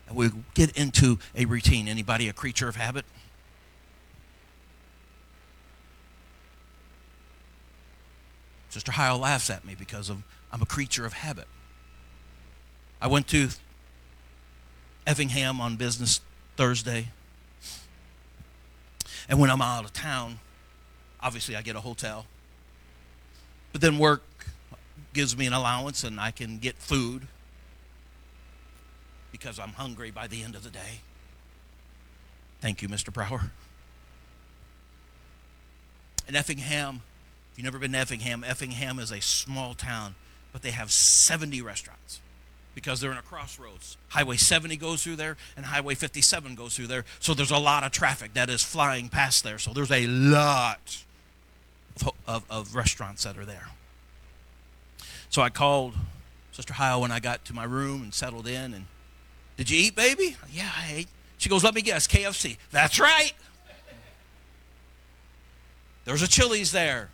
And 0.09 0.17
we 0.17 0.31
get 0.55 0.77
into 0.77 1.19
a 1.35 1.47
routine. 1.47 1.89
Anybody 1.89 2.29
a 2.29 2.33
creature 2.33 2.69
of 2.69 2.77
habit? 2.77 3.07
Sister 8.71 8.93
Heil 8.93 9.19
laughs 9.19 9.49
at 9.51 9.65
me 9.65 9.75
because 9.75 10.11
of, 10.11 10.23
I'm 10.53 10.63
a 10.63 10.67
creature 10.67 11.07
of 11.07 11.13
habit. 11.15 11.47
I 13.01 13.07
went 13.07 13.29
to 13.29 13.49
Effingham 15.07 15.61
on 15.61 15.77
business 15.77 16.21
Thursday. 16.57 17.09
And 19.29 19.39
when 19.41 19.51
I'm 19.51 19.63
out 19.63 19.85
of 19.85 19.93
town, 19.93 20.41
obviously 21.21 21.57
I 21.57 21.63
get 21.63 21.77
a 21.77 21.81
hotel. 21.81 22.27
But 23.73 23.81
then 23.81 23.99
work 23.99 24.23
gives 25.13 25.37
me 25.37 25.47
an 25.47 25.53
allowance 25.53 26.05
and 26.05 26.21
I 26.21 26.31
can 26.31 26.59
get 26.59 26.77
food. 26.77 27.29
because 29.33 29.59
I'm 29.59 29.73
hungry 29.73 30.11
by 30.11 30.27
the 30.27 30.43
end 30.43 30.55
of 30.55 30.65
the 30.65 30.71
day. 30.71 31.01
Thank 32.63 32.81
you, 32.81 32.89
Mr. 32.89 33.13
Brower. 33.13 33.51
In 36.27 36.35
Effingham, 36.35 37.03
you've 37.57 37.65
never 37.65 37.79
been 37.79 37.93
to 37.93 37.99
Effingham, 37.99 38.45
Effingham 38.45 38.99
is 38.99 39.11
a 39.11 39.21
small 39.21 39.75
town, 39.75 40.15
but 40.53 40.63
they 40.63 40.71
have 40.71 40.91
70 40.91 41.63
restaurants 41.63 42.21
because 42.75 43.01
they're 43.01 43.11
in 43.11 43.17
a 43.17 43.23
crossroads. 43.23 43.97
Highway 44.09 44.37
70 44.37 44.77
goes 44.77 45.03
through 45.03 45.17
there, 45.17 45.37
and 45.57 45.65
Highway 45.65 45.95
57 45.95 46.55
goes 46.55 46.77
through 46.77 46.89
there. 46.89 47.05
So 47.21 47.33
there's 47.33 47.51
a 47.51 47.59
lot 47.59 47.85
of 47.85 47.91
traffic 47.91 48.35
that 48.35 48.51
is 48.51 48.63
flying 48.63 49.09
past 49.09 49.43
there. 49.45 49.59
So 49.59 49.73
there's 49.73 49.91
a 49.91 50.07
lot 50.07 51.03
of, 52.03 52.13
of, 52.29 52.45
of 52.51 52.75
restaurants 52.75 53.25
that 53.25 53.39
are 53.39 53.47
there. 53.47 53.69
So 55.31 55.41
I 55.41 55.49
called 55.49 55.95
Sister 56.53 56.75
Heil 56.75 57.01
when 57.01 57.11
I 57.11 57.19
got 57.19 57.45
to 57.47 57.55
my 57.55 57.65
room 57.65 58.03
and 58.03 58.13
settled 58.13 58.47
in. 58.47 58.75
And 58.75 58.87
did 59.57 59.71
you 59.71 59.79
eat, 59.79 59.97
baby? 59.97 60.37
Yeah, 60.53 60.71
I 60.77 60.93
ate. 60.93 61.09
She 61.39 61.49
goes, 61.49 61.65
let 61.65 61.75
me 61.75 61.83
guess, 61.83 62.07
KFC. 62.07 62.59
That's 62.71 63.01
right. 63.01 63.33
There's 66.05 66.23
a 66.23 66.29
Chili's 66.29 66.73
there. 66.73 67.11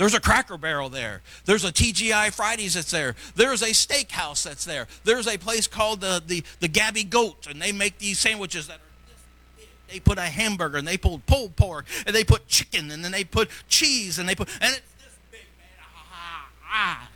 There's 0.00 0.14
a 0.14 0.20
Cracker 0.20 0.56
Barrel 0.56 0.88
there. 0.88 1.20
There's 1.44 1.62
a 1.62 1.70
TGI 1.70 2.32
Fridays 2.32 2.72
that's 2.72 2.90
there. 2.90 3.16
There's 3.36 3.60
a 3.60 3.66
steakhouse 3.66 4.42
that's 4.42 4.64
there. 4.64 4.86
There's 5.04 5.28
a 5.28 5.36
place 5.36 5.66
called 5.66 6.00
the, 6.00 6.22
the, 6.26 6.42
the 6.58 6.68
Gabby 6.68 7.04
Goat, 7.04 7.46
and 7.46 7.60
they 7.60 7.70
make 7.70 7.98
these 7.98 8.18
sandwiches 8.18 8.66
that 8.68 8.78
are 8.78 9.56
they 9.92 10.00
put 10.00 10.16
a 10.16 10.22
hamburger 10.22 10.78
and 10.78 10.88
they 10.88 10.96
put 10.96 11.26
pulled 11.26 11.54
pork 11.54 11.84
and 12.06 12.16
they 12.16 12.24
put 12.24 12.48
chicken 12.48 12.90
and 12.90 13.04
then 13.04 13.12
they 13.12 13.24
put 13.24 13.50
cheese 13.68 14.18
and 14.18 14.26
they 14.26 14.34
put 14.34 14.48
and 14.62 14.72
it's 14.72 14.94
this 15.04 15.18
big 15.32 15.40
man 15.58 15.68
ah, 15.82 16.48
ah. 16.70 17.10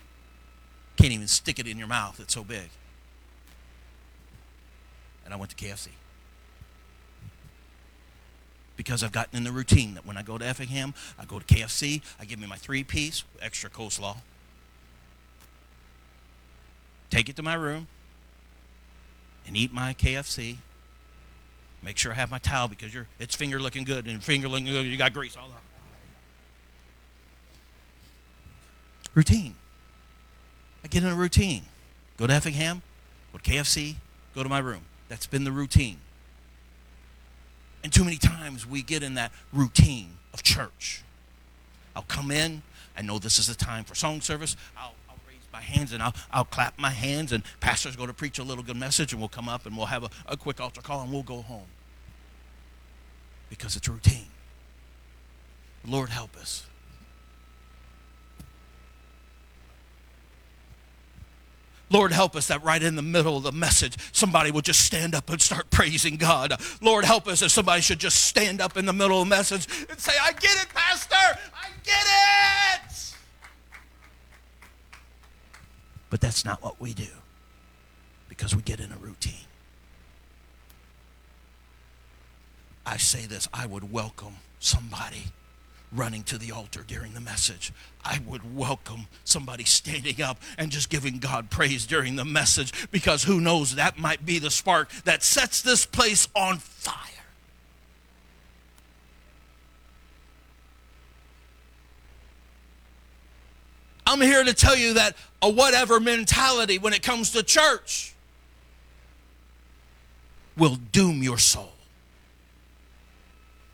can't 0.96 1.12
even 1.12 1.28
stick 1.28 1.60
it 1.60 1.68
in 1.68 1.78
your 1.78 1.86
mouth 1.86 2.18
it's 2.18 2.34
so 2.34 2.42
big 2.42 2.68
and 5.24 5.32
i 5.32 5.36
went 5.36 5.56
to 5.56 5.56
kfc 5.56 5.86
because 8.76 9.02
I've 9.02 9.12
gotten 9.12 9.36
in 9.36 9.44
the 9.44 9.52
routine 9.52 9.94
that 9.94 10.06
when 10.06 10.16
I 10.16 10.22
go 10.22 10.38
to 10.38 10.46
Effingham, 10.46 10.94
I 11.18 11.24
go 11.24 11.38
to 11.38 11.44
KFC, 11.44 12.02
I 12.20 12.24
give 12.24 12.38
me 12.38 12.46
my 12.46 12.56
three 12.56 12.84
piece, 12.84 13.24
extra 13.40 13.70
coleslaw, 13.70 14.16
take 17.10 17.28
it 17.28 17.36
to 17.36 17.42
my 17.42 17.54
room, 17.54 17.86
and 19.46 19.56
eat 19.56 19.72
my 19.72 19.94
KFC. 19.94 20.56
Make 21.82 21.98
sure 21.98 22.12
I 22.12 22.14
have 22.14 22.30
my 22.30 22.38
towel 22.38 22.68
because 22.68 22.94
you're, 22.94 23.06
it's 23.18 23.36
finger 23.36 23.60
looking 23.60 23.84
good 23.84 24.06
and 24.06 24.22
finger 24.22 24.48
looking 24.48 24.66
good. 24.66 24.86
You 24.86 24.96
got 24.96 25.12
grease 25.12 25.36
all 25.36 25.44
over. 25.44 25.54
Routine. 29.14 29.54
I 30.82 30.88
get 30.88 31.02
in 31.02 31.10
a 31.10 31.14
routine. 31.14 31.62
Go 32.16 32.26
to 32.26 32.32
Effingham, 32.32 32.82
go 33.32 33.38
to 33.38 33.50
KFC, 33.50 33.96
go 34.34 34.42
to 34.42 34.48
my 34.48 34.58
room. 34.58 34.82
That's 35.08 35.26
been 35.26 35.44
the 35.44 35.52
routine. 35.52 35.98
And 37.84 37.92
too 37.92 38.02
many 38.02 38.16
times 38.16 38.66
we 38.66 38.82
get 38.82 39.02
in 39.02 39.14
that 39.14 39.30
routine 39.52 40.16
of 40.32 40.42
church. 40.42 41.02
I'll 41.94 42.02
come 42.02 42.30
in. 42.30 42.62
I 42.96 43.02
know 43.02 43.18
this 43.18 43.38
is 43.38 43.46
the 43.46 43.54
time 43.54 43.84
for 43.84 43.94
song 43.94 44.22
service. 44.22 44.56
I'll, 44.74 44.94
I'll 45.08 45.18
raise 45.28 45.46
my 45.52 45.60
hands 45.60 45.92
and 45.92 46.02
I'll, 46.02 46.14
I'll 46.32 46.46
clap 46.46 46.78
my 46.78 46.90
hands, 46.90 47.30
and 47.30 47.44
pastor's 47.60 47.94
going 47.94 48.08
to 48.08 48.14
preach 48.14 48.38
a 48.38 48.42
little 48.42 48.64
good 48.64 48.78
message, 48.78 49.12
and 49.12 49.20
we'll 49.20 49.28
come 49.28 49.50
up 49.50 49.66
and 49.66 49.76
we'll 49.76 49.86
have 49.86 50.02
a, 50.02 50.10
a 50.26 50.36
quick 50.36 50.60
altar 50.60 50.80
call 50.80 51.02
and 51.02 51.12
we'll 51.12 51.22
go 51.22 51.42
home. 51.42 51.66
Because 53.50 53.76
it's 53.76 53.86
routine. 53.86 54.28
Lord, 55.86 56.08
help 56.08 56.36
us. 56.38 56.66
Lord, 61.94 62.10
help 62.10 62.34
us 62.34 62.48
that 62.48 62.64
right 62.64 62.82
in 62.82 62.96
the 62.96 63.02
middle 63.02 63.36
of 63.36 63.44
the 63.44 63.52
message, 63.52 63.94
somebody 64.10 64.50
would 64.50 64.64
just 64.64 64.84
stand 64.84 65.14
up 65.14 65.30
and 65.30 65.40
start 65.40 65.70
praising 65.70 66.16
God. 66.16 66.60
Lord, 66.80 67.04
help 67.04 67.28
us 67.28 67.40
if 67.40 67.52
somebody 67.52 67.82
should 67.82 68.00
just 68.00 68.24
stand 68.24 68.60
up 68.60 68.76
in 68.76 68.84
the 68.84 68.92
middle 68.92 69.22
of 69.22 69.28
the 69.28 69.30
message 69.30 69.68
and 69.88 69.96
say, 70.00 70.12
I 70.20 70.32
get 70.32 70.60
it, 70.60 70.74
Pastor. 70.74 71.14
I 71.14 71.68
get 71.84 72.04
it. 72.04 73.14
But 76.10 76.20
that's 76.20 76.44
not 76.44 76.64
what 76.64 76.80
we 76.80 76.94
do 76.94 77.06
because 78.28 78.56
we 78.56 78.62
get 78.62 78.80
in 78.80 78.90
a 78.90 78.96
routine. 78.96 79.46
I 82.84 82.96
say 82.96 83.24
this 83.26 83.48
I 83.54 83.66
would 83.66 83.92
welcome 83.92 84.34
somebody 84.58 85.26
running 85.94 86.22
to 86.24 86.38
the 86.38 86.52
altar 86.52 86.84
during 86.86 87.14
the 87.14 87.20
message. 87.20 87.72
I 88.04 88.20
would 88.26 88.56
welcome 88.56 89.06
somebody 89.24 89.64
standing 89.64 90.20
up 90.20 90.40
and 90.58 90.70
just 90.70 90.90
giving 90.90 91.18
God 91.18 91.50
praise 91.50 91.86
during 91.86 92.16
the 92.16 92.24
message 92.24 92.90
because 92.90 93.24
who 93.24 93.40
knows, 93.40 93.76
that 93.76 93.98
might 93.98 94.26
be 94.26 94.38
the 94.38 94.50
spark 94.50 94.90
that 95.04 95.22
sets 95.22 95.62
this 95.62 95.86
place 95.86 96.28
on 96.34 96.58
fire. 96.58 97.10
I'm 104.06 104.20
here 104.20 104.44
to 104.44 104.52
tell 104.52 104.76
you 104.76 104.94
that 104.94 105.16
a 105.40 105.48
whatever 105.48 105.98
mentality 105.98 106.78
when 106.78 106.92
it 106.92 107.02
comes 107.02 107.30
to 107.32 107.42
church 107.42 108.14
will 110.56 110.76
doom 110.76 111.22
your 111.22 111.38
soul. 111.38 111.73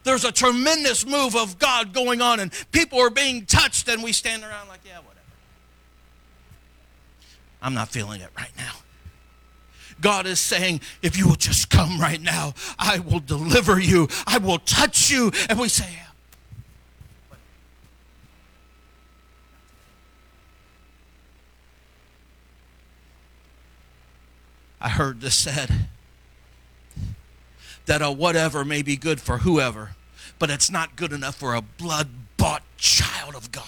There's 0.03 0.25
a 0.25 0.33
tremendous 0.33 1.07
move 1.07 1.37
of 1.37 1.59
God 1.59 1.93
going 1.93 2.23
on, 2.23 2.41
and 2.41 2.53
people 2.73 2.99
are 3.01 3.11
being 3.11 3.45
touched, 3.45 3.89
and 3.89 4.03
we 4.03 4.13
stand 4.13 4.43
around 4.43 4.69
like, 4.69 4.81
yeah, 4.85 4.99
whatever. 4.99 5.21
I'm 7.61 7.75
not 7.75 7.89
feeling 7.89 8.21
it 8.21 8.31
right 8.37 8.53
now. 8.57 8.73
God 10.01 10.27
is 10.27 10.41
saying, 10.41 10.81
if 11.03 11.19
you 11.19 11.29
will 11.29 11.37
just 11.37 11.69
come 11.69 12.01
right 12.01 12.21
now, 12.21 12.55
I 12.79 13.01
will 13.01 13.21
deliver 13.21 13.79
you, 13.79 14.09
I 14.27 14.39
will 14.39 14.59
touch 14.59 15.11
you. 15.11 15.31
And 15.49 15.61
we 15.61 15.69
say, 15.69 15.87
yeah. 15.93 16.07
I 24.81 24.89
heard 24.89 25.21
this 25.21 25.35
said 25.35 25.71
that 27.91 28.03
a 28.03 28.13
whatever 28.13 28.65
may 28.65 28.83
be 28.83 28.97
good 28.97 29.21
for 29.21 29.39
whoever, 29.39 29.97
but 30.39 30.49
it's 30.49 30.71
not 30.71 30.95
good 30.95 31.13
enough 31.13 31.35
for 31.35 31.57
a 31.57 31.61
blood 31.61 32.07
bought 32.37 32.63
child 32.77 33.35
of 33.35 33.51
God. 33.51 33.65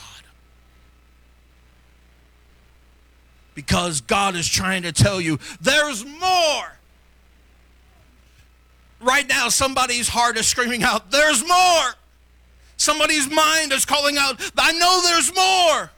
Because 3.56 4.00
God 4.00 4.36
is 4.36 4.48
trying 4.48 4.82
to 4.82 4.92
tell 4.92 5.20
you 5.20 5.40
there's 5.60 6.06
more. 6.06 6.76
Right 9.00 9.28
now, 9.28 9.48
somebody's 9.48 10.06
heart 10.06 10.36
is 10.36 10.46
screaming 10.46 10.84
out, 10.84 11.10
There's 11.10 11.44
more. 11.44 11.94
Somebody's 12.76 13.28
mind 13.28 13.72
is 13.72 13.84
calling 13.84 14.18
out, 14.18 14.40
I 14.56 14.70
know 14.70 15.00
there's 15.02 15.34
more. 15.34 15.90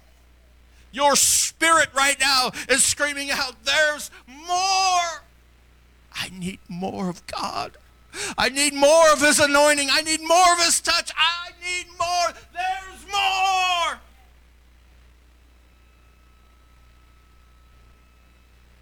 Your 0.92 1.14
spirit 1.14 1.90
right 1.94 2.18
now 2.18 2.52
is 2.70 2.82
screaming 2.82 3.30
out, 3.30 3.54
There's 3.64 4.10
more. 4.26 5.20
I 6.14 6.30
need 6.32 6.60
more 6.70 7.10
of 7.10 7.26
God. 7.26 7.76
I 8.36 8.48
need 8.48 8.74
more 8.74 9.12
of 9.12 9.20
his 9.20 9.40
anointing. 9.40 9.88
I 9.90 10.02
need 10.02 10.20
more 10.20 10.52
of 10.52 10.58
his 10.60 10.80
touch. 10.80 11.10
I 11.16 11.50
need 11.62 11.86
more. 11.98 12.42
There's 12.52 13.06
more. 13.12 14.00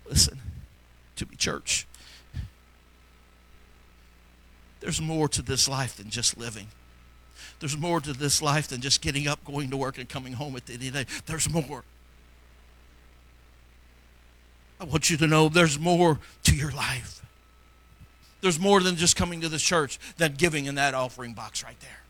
Listen 0.09 0.41
to 1.17 1.27
me, 1.27 1.37
church. 1.37 1.87
There's 4.81 5.01
more 5.01 5.29
to 5.29 5.43
this 5.43 5.69
life 5.69 5.97
than 5.97 6.11
just 6.11 6.37
living. 6.37 6.69
There's 7.61 7.77
more 7.77 8.01
to 8.01 8.13
this 8.13 8.43
life 8.43 8.67
than 8.67 8.81
just 8.81 9.01
getting 9.01 9.29
up, 9.29 9.45
going 9.45 9.71
to 9.71 9.77
work, 9.77 9.97
and 9.97 10.09
coming 10.09 10.33
home 10.33 10.57
at 10.57 10.67
the 10.67 10.73
end 10.73 10.83
of 10.83 10.93
the 10.93 11.05
day. 11.05 11.11
There's 11.27 11.49
more. 11.49 11.85
I 14.81 14.85
want 14.85 15.09
you 15.11 15.17
to 15.19 15.29
know 15.29 15.49
there's 15.49 15.79
more 15.79 16.19
to 16.43 16.57
your 16.57 16.73
life. 16.73 17.25
There's 18.43 18.59
more 18.59 18.81
than 18.81 18.97
just 18.97 19.17
coming 19.17 19.41
to 19.41 19.49
the 19.49 19.57
church 19.57 19.99
than 20.19 20.35
giving 20.35 20.67
in 20.67 20.75
that 20.75 20.95
offering 20.95 21.33
box 21.33 21.65
right 21.65 21.79
there. 21.81 22.01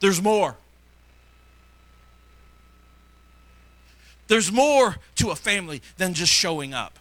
There's 0.00 0.20
more. 0.20 0.56
There's 4.28 4.50
more 4.50 4.96
to 5.16 5.30
a 5.30 5.36
family 5.36 5.82
than 5.98 6.14
just 6.14 6.32
showing 6.32 6.72
up. 6.72 6.98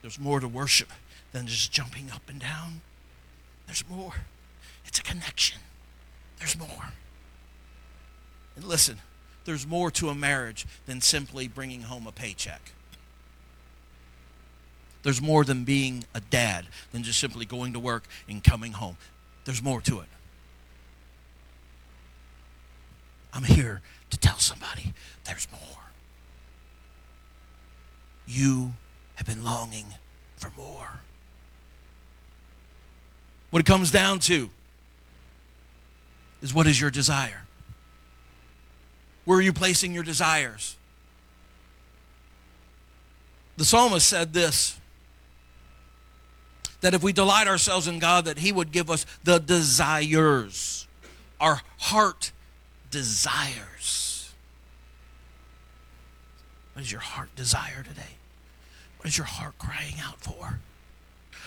There's 0.00 0.18
more 0.18 0.40
to 0.40 0.48
worship 0.48 0.88
than 1.30 1.46
just 1.46 1.70
jumping 1.70 2.10
up 2.10 2.22
and 2.28 2.40
down. 2.40 2.80
There's 3.66 3.88
more. 3.88 4.14
It's 4.84 4.98
a 4.98 5.02
connection. 5.02 5.60
There's 6.40 6.58
more. 6.58 6.92
And 8.56 8.64
listen, 8.64 8.98
there's 9.44 9.66
more 9.66 9.90
to 9.92 10.08
a 10.08 10.14
marriage 10.14 10.66
than 10.86 11.00
simply 11.00 11.48
bringing 11.48 11.82
home 11.82 12.06
a 12.06 12.12
paycheck. 12.12 12.72
There's 15.02 15.20
more 15.20 15.44
than 15.44 15.64
being 15.64 16.04
a 16.14 16.20
dad 16.20 16.66
than 16.92 17.02
just 17.02 17.18
simply 17.18 17.44
going 17.44 17.72
to 17.72 17.80
work 17.80 18.04
and 18.28 18.42
coming 18.42 18.72
home. 18.72 18.96
There's 19.44 19.62
more 19.62 19.80
to 19.82 20.00
it. 20.00 20.06
I'm 23.32 23.44
here 23.44 23.80
to 24.10 24.18
tell 24.18 24.38
somebody 24.38 24.92
there's 25.24 25.48
more. 25.50 25.60
You 28.26 28.74
have 29.16 29.26
been 29.26 29.42
longing 29.42 29.86
for 30.36 30.52
more. 30.56 31.00
What 33.50 33.60
it 33.60 33.66
comes 33.66 33.90
down 33.90 34.20
to 34.20 34.50
is 36.40 36.54
what 36.54 36.66
is 36.66 36.80
your 36.80 36.90
desire? 36.90 37.42
Where 39.24 39.38
are 39.38 39.42
you 39.42 39.52
placing 39.52 39.94
your 39.94 40.02
desires? 40.02 40.76
The 43.56 43.64
psalmist 43.64 44.08
said 44.08 44.32
this 44.32 44.78
that 46.80 46.94
if 46.94 47.02
we 47.02 47.12
delight 47.12 47.46
ourselves 47.46 47.86
in 47.86 48.00
God, 48.00 48.24
that 48.24 48.38
He 48.38 48.50
would 48.50 48.72
give 48.72 48.90
us 48.90 49.06
the 49.22 49.38
desires. 49.38 50.88
Our 51.40 51.60
heart 51.78 52.32
desires. 52.90 54.32
What 56.72 56.82
does 56.82 56.90
your 56.90 57.00
heart 57.00 57.34
desire 57.36 57.84
today? 57.84 58.16
What 58.98 59.06
is 59.06 59.16
your 59.16 59.26
heart 59.26 59.58
crying 59.58 59.94
out 60.02 60.20
for? 60.20 60.58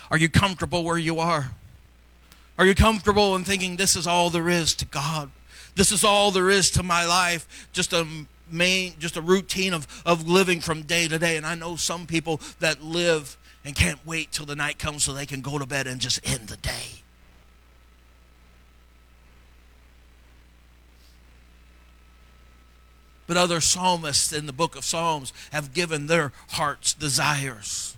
Are 0.10 0.18
you 0.18 0.30
comfortable 0.30 0.84
where 0.84 0.98
you 0.98 1.20
are? 1.20 1.52
Are 2.58 2.66
you 2.66 2.76
comfortable 2.76 3.36
in 3.36 3.44
thinking 3.44 3.76
this 3.76 3.96
is 3.96 4.08
all 4.08 4.30
there 4.30 4.50
is 4.50 4.74
to 4.76 4.86
God? 4.86 5.32
This 5.76 5.92
is 5.92 6.04
all 6.04 6.32
there 6.32 6.50
is 6.50 6.72
to 6.72 6.84
my 6.84 7.06
life. 7.06 7.68
Just 7.74 7.94
a 7.94 8.08
main, 8.50 8.94
just 9.00 9.18
a 9.18 9.22
routine 9.22 9.74
of, 9.74 9.88
of 10.06 10.28
living 10.28 10.62
from 10.62 10.84
day 10.84 11.08
to 11.08 11.20
day. 11.20 11.38
And 11.38 11.46
I 11.46 11.56
know 11.56 11.76
some 11.76 12.08
people 12.08 12.40
that 12.60 12.82
live 12.82 13.38
and 13.64 13.76
can't 13.76 14.06
wait 14.06 14.32
till 14.32 14.46
the 14.46 14.56
night 14.56 14.80
comes 14.80 15.04
so 15.04 15.14
they 15.14 15.26
can 15.26 15.42
go 15.42 15.58
to 15.58 15.66
bed 15.66 15.88
and 15.88 16.00
just 16.00 16.20
end 16.30 16.48
the 16.48 16.58
day. 16.58 17.04
But 23.28 23.38
other 23.38 23.60
psalmists 23.60 24.32
in 24.32 24.46
the 24.46 24.54
book 24.54 24.76
of 24.76 24.86
Psalms 24.86 25.34
have 25.52 25.74
given 25.74 26.06
their 26.06 26.32
heart's 26.50 26.94
desires. 26.94 27.98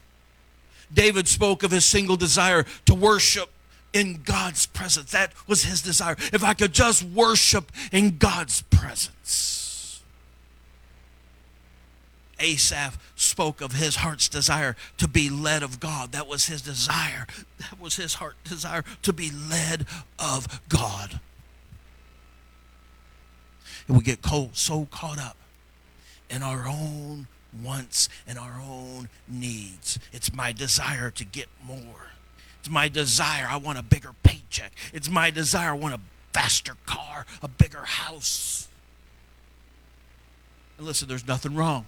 David 0.93 1.27
spoke 1.27 1.63
of 1.63 1.71
his 1.71 1.85
single 1.85 2.15
desire 2.15 2.65
to 2.85 2.95
worship 2.95 3.49
in 3.93 4.21
God's 4.23 4.65
presence. 4.65 5.11
That 5.11 5.33
was 5.47 5.63
his 5.63 5.81
desire. 5.81 6.15
If 6.33 6.43
I 6.43 6.53
could 6.53 6.73
just 6.73 7.03
worship 7.03 7.71
in 7.91 8.17
God's 8.17 8.61
presence. 8.63 10.01
Asaph 12.39 12.99
spoke 13.15 13.61
of 13.61 13.73
his 13.73 13.97
heart's 13.97 14.29
desire 14.29 14.75
to 14.97 15.07
be 15.07 15.29
led 15.29 15.63
of 15.63 15.79
God. 15.79 16.11
That 16.11 16.27
was 16.27 16.45
his 16.45 16.61
desire. 16.61 17.25
That 17.59 17.79
was 17.79 17.95
his 17.95 18.15
heart 18.15 18.35
desire 18.43 18.83
to 19.01 19.13
be 19.13 19.31
led 19.31 19.87
of 20.19 20.61
God. 20.69 21.19
And 23.87 23.97
we 23.97 24.03
get 24.03 24.21
cold, 24.21 24.55
so 24.55 24.87
caught 24.91 25.19
up 25.19 25.37
in 26.29 26.43
our 26.43 26.67
own 26.67 27.27
wants 27.63 28.09
and 28.27 28.37
our 28.37 28.61
own 28.61 29.09
needs. 29.27 29.97
It's 30.11 30.33
my 30.33 30.51
desire 30.51 31.09
to 31.11 31.25
get 31.25 31.47
more. 31.63 32.11
It's 32.59 32.69
my 32.69 32.89
desire. 32.89 33.47
I 33.49 33.57
want 33.57 33.77
a 33.77 33.83
bigger 33.83 34.11
paycheck. 34.23 34.73
It's 34.93 35.09
my 35.09 35.31
desire. 35.31 35.71
I 35.71 35.73
want 35.73 35.95
a 35.95 35.99
faster 36.33 36.75
car, 36.85 37.25
a 37.41 37.47
bigger 37.47 37.83
house. 37.83 38.67
And 40.77 40.85
listen, 40.85 41.07
there's 41.07 41.27
nothing 41.27 41.55
wrong 41.55 41.85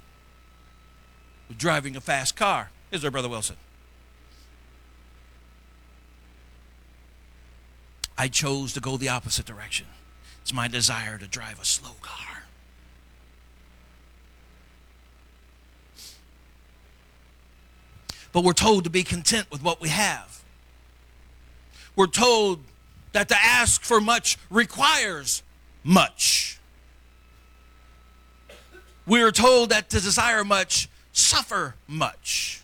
with 1.48 1.58
driving 1.58 1.96
a 1.96 2.02
fast 2.02 2.36
car. 2.36 2.72
Is 2.92 3.02
there, 3.02 3.12
Brother 3.12 3.30
Wilson? 3.30 3.58
I 8.18 8.28
chose 8.28 8.74
to 8.74 8.80
go 8.80 8.98
the 8.98 9.10
opposite 9.10 9.46
direction. 9.46 9.88
It's 10.42 10.54
my 10.54 10.68
desire 10.68 11.18
to 11.18 11.28
drive 11.28 11.62
a 11.62 11.66
slow 11.66 11.96
car. 12.02 12.44
But 18.32 18.44
we're 18.44 18.54
told 18.54 18.84
to 18.84 18.90
be 18.90 19.04
content 19.04 19.48
with 19.52 19.64
what 19.64 19.80
we 19.80 19.90
have 19.90 20.39
we're 21.96 22.08
told 22.08 22.64
that 23.12 23.28
to 23.30 23.36
ask 23.42 23.82
for 23.82 24.00
much 24.00 24.38
requires 24.50 25.44
much. 25.84 26.60
We 29.06 29.22
are 29.24 29.32
told 29.32 29.72
that 29.72 29.90
to 29.90 30.00
desire 30.00 30.44
much, 30.44 30.88
suffer 31.14 31.76
much. 31.88 32.62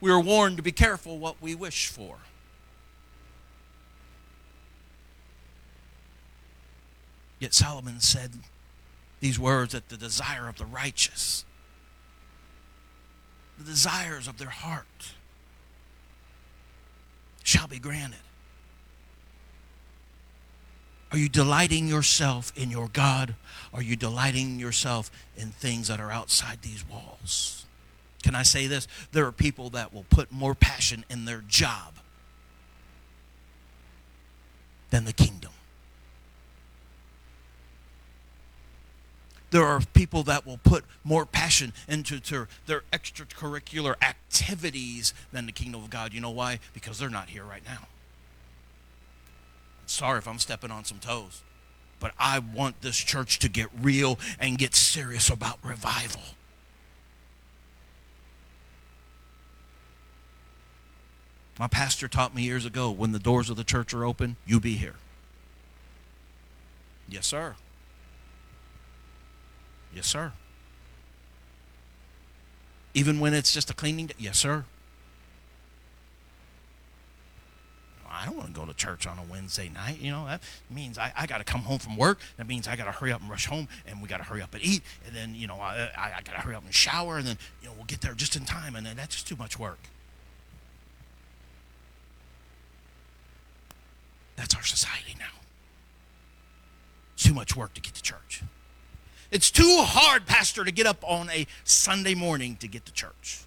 We 0.00 0.10
are 0.10 0.20
warned 0.20 0.56
to 0.58 0.62
be 0.62 0.72
careful 0.72 1.18
what 1.18 1.36
we 1.40 1.54
wish 1.54 1.86
for. 1.86 2.16
Yet 7.38 7.54
Solomon 7.54 8.00
said 8.00 8.32
these 9.20 9.38
words 9.38 9.72
that 9.72 9.88
the 9.88 9.96
desire 9.96 10.48
of 10.48 10.58
the 10.58 10.66
righteous, 10.66 11.44
the 13.58 13.64
desires 13.64 14.28
of 14.28 14.38
their 14.38 14.50
heart, 14.50 15.14
shall 17.42 17.66
be 17.66 17.78
granted. 17.78 18.20
Are 21.12 21.18
you 21.18 21.28
delighting 21.28 21.88
yourself 21.88 22.52
in 22.56 22.70
your 22.70 22.88
God? 22.88 23.34
Are 23.74 23.82
you 23.82 23.96
delighting 23.96 24.58
yourself 24.58 25.10
in 25.36 25.50
things 25.50 25.88
that 25.88 26.00
are 26.00 26.10
outside 26.10 26.62
these 26.62 26.84
walls? 26.88 27.66
Can 28.22 28.34
I 28.34 28.42
say 28.42 28.66
this? 28.66 28.88
There 29.12 29.26
are 29.26 29.32
people 29.32 29.70
that 29.70 29.92
will 29.92 30.06
put 30.08 30.32
more 30.32 30.54
passion 30.54 31.04
in 31.10 31.26
their 31.26 31.42
job 31.46 31.94
than 34.90 35.04
the 35.04 35.12
kingdom. 35.12 35.51
There 39.52 39.66
are 39.66 39.80
people 39.92 40.22
that 40.24 40.46
will 40.46 40.58
put 40.64 40.82
more 41.04 41.26
passion 41.26 41.74
into 41.86 42.18
their, 42.18 42.48
their 42.66 42.82
extracurricular 42.90 43.94
activities 44.02 45.12
than 45.30 45.46
the 45.46 45.52
kingdom 45.52 45.84
of 45.84 45.90
God. 45.90 46.14
You 46.14 46.22
know 46.22 46.30
why? 46.30 46.58
Because 46.72 46.98
they're 46.98 47.10
not 47.10 47.28
here 47.28 47.44
right 47.44 47.64
now. 47.64 47.86
Sorry 49.84 50.18
if 50.18 50.26
I'm 50.26 50.38
stepping 50.38 50.70
on 50.70 50.84
some 50.84 50.98
toes, 50.98 51.42
but 52.00 52.12
I 52.18 52.38
want 52.38 52.80
this 52.80 52.96
church 52.96 53.38
to 53.40 53.48
get 53.48 53.68
real 53.80 54.18
and 54.40 54.56
get 54.56 54.74
serious 54.74 55.28
about 55.28 55.58
revival. 55.62 56.22
My 61.58 61.68
pastor 61.68 62.08
taught 62.08 62.34
me 62.34 62.42
years 62.42 62.64
ago 62.64 62.90
when 62.90 63.12
the 63.12 63.18
doors 63.18 63.50
of 63.50 63.58
the 63.58 63.64
church 63.64 63.92
are 63.92 64.06
open, 64.06 64.36
you 64.46 64.58
be 64.60 64.76
here. 64.76 64.94
Yes, 67.06 67.26
sir. 67.26 67.56
Yes, 69.94 70.06
sir. 70.06 70.32
Even 72.94 73.20
when 73.20 73.34
it's 73.34 73.52
just 73.52 73.70
a 73.70 73.74
cleaning 73.74 74.06
day? 74.06 74.14
Yes, 74.18 74.38
sir. 74.38 74.64
I 78.14 78.26
don't 78.26 78.36
want 78.36 78.54
to 78.54 78.60
go 78.60 78.66
to 78.66 78.74
church 78.74 79.06
on 79.06 79.18
a 79.18 79.22
Wednesday 79.22 79.70
night. 79.70 79.98
You 79.98 80.10
know, 80.10 80.26
that 80.26 80.42
means 80.70 80.98
I, 80.98 81.12
I 81.16 81.26
got 81.26 81.38
to 81.38 81.44
come 81.44 81.62
home 81.62 81.78
from 81.78 81.96
work. 81.96 82.20
That 82.36 82.46
means 82.46 82.68
I 82.68 82.76
got 82.76 82.84
to 82.84 82.92
hurry 82.92 83.10
up 83.10 83.22
and 83.22 83.30
rush 83.30 83.46
home, 83.46 83.68
and 83.86 84.02
we 84.02 84.08
got 84.08 84.18
to 84.18 84.22
hurry 84.22 84.42
up 84.42 84.52
and 84.54 84.62
eat. 84.62 84.82
And 85.06 85.16
then, 85.16 85.34
you 85.34 85.46
know, 85.46 85.56
I, 85.56 85.90
I, 85.96 86.12
I 86.18 86.22
got 86.22 86.34
to 86.34 86.40
hurry 86.40 86.54
up 86.54 86.62
and 86.62 86.74
shower, 86.74 87.16
and 87.16 87.26
then, 87.26 87.38
you 87.62 87.68
know, 87.68 87.74
we'll 87.74 87.86
get 87.86 88.02
there 88.02 88.14
just 88.14 88.36
in 88.36 88.44
time. 88.44 88.76
And 88.76 88.86
then 88.86 88.96
that's 88.96 89.14
just 89.14 89.26
too 89.26 89.36
much 89.36 89.58
work. 89.58 89.78
That's 94.36 94.54
our 94.54 94.62
society 94.62 95.16
now. 95.18 95.40
It's 97.14 97.24
too 97.24 97.34
much 97.34 97.56
work 97.56 97.74
to 97.74 97.80
get 97.80 97.94
to 97.94 98.02
church. 98.02 98.42
It's 99.32 99.50
too 99.50 99.78
hard, 99.80 100.26
Pastor, 100.26 100.62
to 100.62 100.70
get 100.70 100.86
up 100.86 101.02
on 101.02 101.30
a 101.30 101.46
Sunday 101.64 102.14
morning 102.14 102.56
to 102.56 102.68
get 102.68 102.84
to 102.84 102.92
church. 102.92 103.40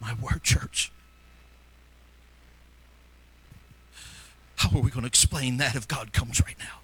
My 0.00 0.14
word, 0.20 0.42
church. 0.42 0.90
How 4.56 4.76
are 4.76 4.82
we 4.82 4.90
going 4.90 5.02
to 5.02 5.06
explain 5.06 5.58
that 5.58 5.76
if 5.76 5.86
God 5.86 6.12
comes 6.12 6.40
right 6.44 6.56
now? 6.58 6.80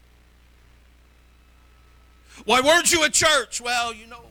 Why 2.44 2.60
weren't 2.60 2.92
you 2.92 3.02
at 3.02 3.12
church? 3.12 3.60
Well, 3.60 3.92
you 3.92 4.06
know, 4.06 4.22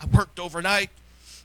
I 0.00 0.06
worked 0.06 0.40
overnight. 0.40 0.90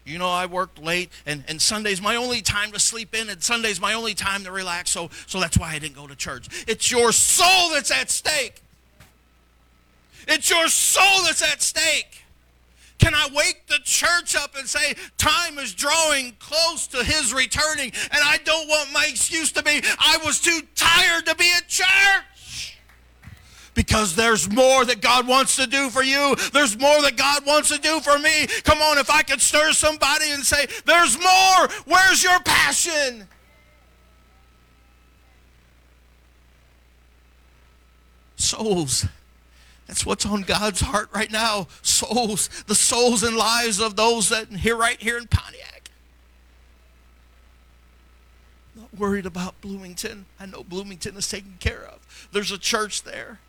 You 0.04 0.18
know, 0.18 0.30
I 0.30 0.46
worked 0.46 0.82
late, 0.82 1.10
and, 1.26 1.44
and 1.48 1.60
Sunday's 1.60 2.00
my 2.00 2.16
only 2.16 2.42
time 2.42 2.72
to 2.74 2.80
sleep 2.80 3.16
in, 3.16 3.28
and 3.28 3.42
Sunday's 3.42 3.82
my 3.82 3.94
only 3.94 4.14
time 4.14 4.44
to 4.44 4.52
relax, 4.52 4.92
so, 4.92 5.10
so 5.26 5.40
that's 5.40 5.58
why 5.58 5.72
I 5.72 5.80
didn't 5.80 5.96
go 5.96 6.06
to 6.06 6.16
church. 6.16 6.48
It's 6.68 6.92
your 6.92 7.12
soul 7.12 7.72
that's 7.74 7.90
at 7.90 8.12
stake. 8.12 8.62
It's 10.28 10.50
your 10.50 10.68
soul 10.68 11.24
that's 11.24 11.42
at 11.42 11.62
stake. 11.62 12.26
Can 12.98 13.14
I 13.14 13.28
wake 13.36 13.68
the 13.68 13.80
church 13.84 14.36
up 14.36 14.56
and 14.58 14.68
say, 14.68 14.96
time 15.18 15.60
is 15.60 15.74
drawing 15.74 16.34
close 16.40 16.88
to 16.88 17.04
his 17.04 17.34
returning, 17.34 17.92
and 18.12 18.22
I 18.24 18.40
don't 18.44 18.68
want 18.68 18.94
my 18.94 19.06
excuse 19.10 19.52
to 19.54 19.64
be, 19.64 19.82
I 20.00 20.18
was 20.24 20.40
too 20.40 20.62
tired 20.76 21.26
to 21.26 21.36
be 21.36 21.52
at 21.56 21.68
church? 21.68 22.78
Because 23.74 24.16
there's 24.16 24.50
more 24.50 24.86
that 24.86 25.02
God 25.02 25.28
wants 25.28 25.58
to 25.58 25.68
do 25.68 25.90
for 25.90 26.02
you. 26.02 26.36
There's 26.54 26.80
more 26.80 27.02
that 27.02 27.18
God 27.18 27.46
wants 27.46 27.70
to 27.70 27.78
do 27.78 28.00
for 28.00 28.18
me. 28.18 28.48
Come 28.64 28.82
on, 28.82 28.98
if 28.98 29.10
I 29.12 29.22
could 29.22 29.42
stir 29.42 29.74
somebody 29.74 30.32
and 30.32 30.44
say, 30.46 30.66
There's 30.86 31.20
more. 31.20 31.68
Where's 31.86 32.24
your 32.24 32.40
passion? 32.40 33.28
Souls. 38.38 39.06
That's 39.88 40.06
what's 40.06 40.26
on 40.26 40.42
God's 40.42 40.82
heart 40.82 41.10
right 41.14 41.32
now. 41.32 41.68
Souls, 41.82 42.50
the 42.68 42.76
souls 42.76 43.24
and 43.24 43.38
lives 43.38 43.80
of 43.80 43.96
those 43.96 44.30
that 44.30 44.48
here 44.48 44.76
right 44.76 45.00
here 45.00 45.18
in 45.18 45.28
Pontiac. 45.28 45.92
Not 48.76 48.94
worried 48.98 49.26
about 49.26 49.62
Bloomington. 49.62 50.26
I 50.40 50.48
know 50.48 50.64
Bloomington 50.64 51.16
is 51.18 51.30
taken 51.30 51.56
care 51.60 51.84
of. 51.84 52.28
There's 52.32 52.52
a 52.52 52.58
church 52.58 53.04
there. 53.04 53.40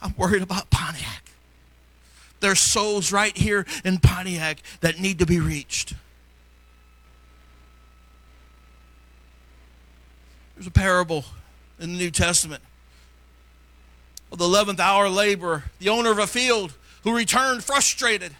I'm 0.00 0.14
worried 0.16 0.42
about 0.42 0.70
Pontiac. 0.70 1.30
There's 2.40 2.60
souls 2.60 3.12
right 3.12 3.36
here 3.36 3.66
in 3.84 3.98
Pontiac 3.98 4.62
that 4.80 4.98
need 4.98 5.18
to 5.18 5.26
be 5.26 5.40
reached. 5.40 5.92
There's 10.54 10.66
a 10.66 10.70
parable 10.70 11.26
in 11.78 11.92
the 11.92 11.98
New 11.98 12.10
Testament 12.10 12.62
of 14.32 14.38
the 14.38 14.44
11th 14.44 14.78
hour 14.78 15.08
laborer, 15.08 15.64
the 15.78 15.88
owner 15.88 16.10
of 16.10 16.18
a 16.18 16.26
field, 16.26 16.74
who 17.02 17.14
returned 17.14 17.64
frustrated. 17.64 18.32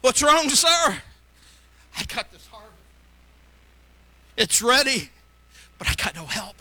What's 0.00 0.22
wrong, 0.22 0.48
sir? 0.48 0.98
I 1.98 2.04
got 2.04 2.30
this 2.30 2.46
harvest. 2.46 2.72
It's 4.36 4.60
ready, 4.60 5.10
but 5.78 5.88
I 5.88 5.94
got 5.94 6.14
no 6.14 6.26
help. 6.26 6.56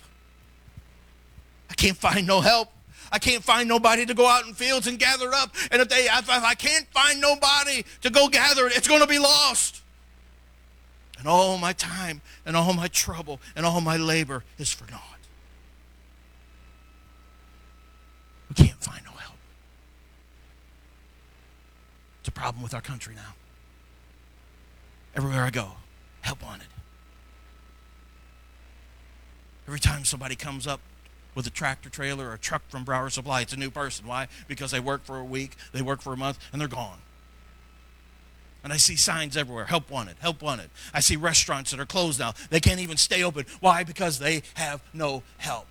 I 1.70 1.74
can't 1.74 1.98
find 1.98 2.26
no 2.26 2.42
help. 2.42 2.70
I 3.12 3.20
can't 3.20 3.44
find 3.44 3.70
nobody 3.70 4.06
to 4.06 4.14
go 4.14 4.28
out 4.28 4.48
in 4.48 4.54
fields 4.54 4.88
and 4.88 4.98
gather 4.98 5.34
up. 5.34 5.54
And 5.72 5.82
if 5.82 5.90
they 5.90 6.06
if 6.06 6.30
I 6.30 6.54
can't 6.54 6.88
find 6.88 7.22
nobody 7.22 7.86
to 8.02 8.10
go 8.10 8.28
gather 8.28 8.68
it, 8.68 8.76
it's 8.76 8.88
going 8.88 9.02
to 9.02 9.08
be 9.08 9.20
lost. 9.20 9.82
And 11.20 11.28
all 11.28 11.58
my 11.58 11.74
time 11.74 12.22
and 12.46 12.56
all 12.56 12.74
my 12.74 12.88
trouble 12.88 13.40
and 13.56 13.66
all 13.66 13.82
my 13.82 13.98
labor 13.98 14.44
is 14.58 14.72
for 14.72 14.90
naught. 14.92 15.15
Can't 18.56 18.82
find 18.82 19.04
no 19.06 19.12
help. 19.12 19.36
It's 22.22 22.30
a 22.30 22.32
problem 22.32 22.64
with 22.64 22.74
our 22.74 22.82
country 22.82 23.16
now. 23.16 23.36
Everywhere 25.16 25.44
I 25.44 25.50
go, 25.50 25.72
help 26.22 26.44
wanted. 26.44 26.68
Every 29.68 29.80
time 29.80 30.06
somebody 30.06 30.36
comes 30.36 30.68
up 30.68 30.80
with 31.34 31.48
a 31.48 31.50
tractor 31.50 31.90
trailer 31.90 32.30
or 32.30 32.34
a 32.34 32.38
truck 32.38 32.62
from 32.70 32.84
Brower 32.84 33.10
Supply, 33.10 33.42
it's 33.42 33.54
a 33.54 33.58
new 33.58 33.70
person. 33.70 34.08
Why? 34.08 34.28
Because 34.48 34.72
they 34.72 34.80
work 34.80 35.04
for 35.04 35.18
a 35.18 35.24
week, 35.24 35.56
they 35.74 35.82
work 35.82 36.02
for 36.02 36.14
a 36.14 36.18
month, 36.18 36.40
and 36.52 36.62
they're 36.62 36.68
gone. 36.68 37.00
And 38.64 38.74
I 38.74 38.78
see 38.78 38.96
signs 38.96 39.38
everywhere 39.38 39.66
help 39.66 39.92
wanted, 39.92 40.16
help 40.20 40.42
wanted. 40.42 40.72
I 40.94 41.00
see 41.00 41.16
restaurants 41.16 41.72
that 41.72 41.80
are 41.80 41.86
closed 41.86 42.20
now. 42.20 42.34
They 42.50 42.60
can't 42.60 42.80
even 42.80 42.98
stay 42.98 43.24
open. 43.24 43.46
Why? 43.60 43.84
Because 43.84 44.18
they 44.18 44.42
have 44.56 44.82
no 44.92 45.22
help. 45.38 45.68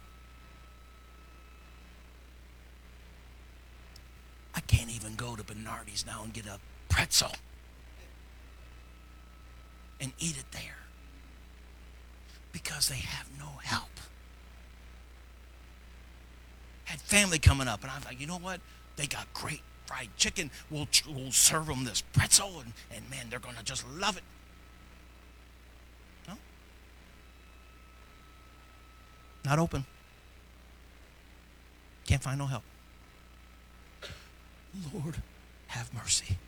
I 4.54 4.60
can't 4.60 4.90
even 5.04 5.16
go 5.16 5.36
to 5.36 5.42
Bernardi's 5.42 6.06
now 6.06 6.22
and 6.24 6.32
get 6.32 6.46
a 6.46 6.58
pretzel 6.88 7.32
and 10.00 10.12
eat 10.18 10.36
it 10.38 10.50
there 10.52 10.78
because 12.52 12.88
they 12.88 12.96
have 12.96 13.28
no 13.38 13.58
help. 13.62 13.90
Had 16.84 17.00
family 17.00 17.38
coming 17.38 17.68
up, 17.68 17.82
and 17.82 17.90
I 17.90 17.96
was 17.96 18.04
like, 18.04 18.20
you 18.20 18.26
know 18.26 18.38
what? 18.38 18.60
They 18.96 19.06
got 19.06 19.32
great 19.34 19.62
fried 19.86 20.08
chicken. 20.16 20.50
We'll, 20.70 20.88
we'll 21.08 21.32
serve 21.32 21.66
them 21.66 21.84
this 21.84 22.02
pretzel, 22.12 22.60
and, 22.60 22.72
and 22.94 23.08
man, 23.10 23.26
they're 23.28 23.38
going 23.40 23.56
to 23.56 23.64
just 23.64 23.84
love 23.98 24.16
it. 24.16 24.22
No? 26.28 26.34
Not 29.44 29.58
open. 29.58 29.84
Can't 32.06 32.22
find 32.22 32.38
no 32.38 32.46
help. 32.46 32.62
Lord, 34.92 35.22
have 35.68 35.92
mercy. 35.94 36.38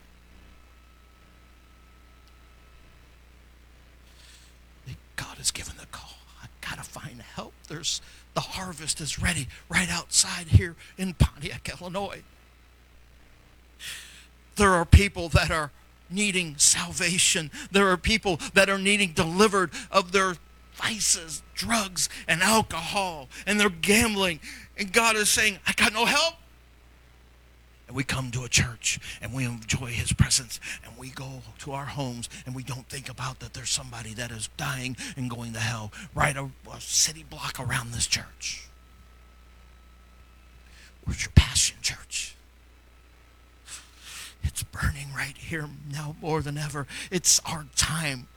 God 5.15 5.37
has 5.37 5.51
given 5.51 5.75
the 5.77 5.85
call. 5.87 6.15
I 6.41 6.47
gotta 6.61 6.83
find 6.83 7.21
help. 7.21 7.53
There's 7.67 8.01
the 8.33 8.41
harvest 8.41 9.01
is 9.01 9.19
ready 9.19 9.47
right 9.67 9.89
outside 9.89 10.47
here 10.47 10.75
in 10.97 11.15
Pontiac, 11.15 11.69
Illinois. 11.81 12.21
There 14.55 14.71
are 14.71 14.85
people 14.85 15.27
that 15.29 15.51
are 15.51 15.71
needing 16.09 16.55
salvation. 16.57 17.51
There 17.71 17.89
are 17.89 17.97
people 17.97 18.39
that 18.53 18.69
are 18.69 18.77
needing 18.77 19.11
delivered 19.11 19.71
of 19.91 20.11
their 20.11 20.35
vices, 20.75 21.41
drugs, 21.55 22.09
and 22.27 22.41
alcohol, 22.41 23.27
and 23.45 23.59
they're 23.59 23.69
gambling. 23.69 24.39
And 24.77 24.93
God 24.93 25.15
is 25.15 25.29
saying, 25.29 25.59
I 25.65 25.73
got 25.73 25.93
no 25.93 26.05
help 26.05 26.35
and 27.87 27.95
we 27.95 28.03
come 28.03 28.31
to 28.31 28.43
a 28.43 28.49
church 28.49 28.99
and 29.21 29.33
we 29.33 29.45
enjoy 29.45 29.87
his 29.87 30.11
presence 30.11 30.59
and 30.85 30.97
we 30.97 31.09
go 31.09 31.41
to 31.59 31.71
our 31.71 31.85
homes 31.85 32.29
and 32.45 32.53
we 32.53 32.63
don't 32.63 32.87
think 32.89 33.09
about 33.09 33.39
that 33.39 33.53
there's 33.53 33.69
somebody 33.69 34.13
that 34.13 34.31
is 34.31 34.49
dying 34.57 34.97
and 35.15 35.29
going 35.29 35.53
to 35.53 35.59
hell 35.59 35.91
right 36.13 36.35
a, 36.35 36.49
a 36.71 36.81
city 36.81 37.25
block 37.29 37.59
around 37.59 37.91
this 37.91 38.07
church. 38.07 38.67
Where's 41.05 41.23
your 41.23 41.31
passion 41.35 41.77
church? 41.81 42.35
It's 44.43 44.63
burning 44.63 45.07
right 45.15 45.37
here 45.37 45.69
now 45.91 46.15
more 46.21 46.41
than 46.41 46.57
ever. 46.57 46.87
It's 47.11 47.39
our 47.45 47.65
time 47.75 48.27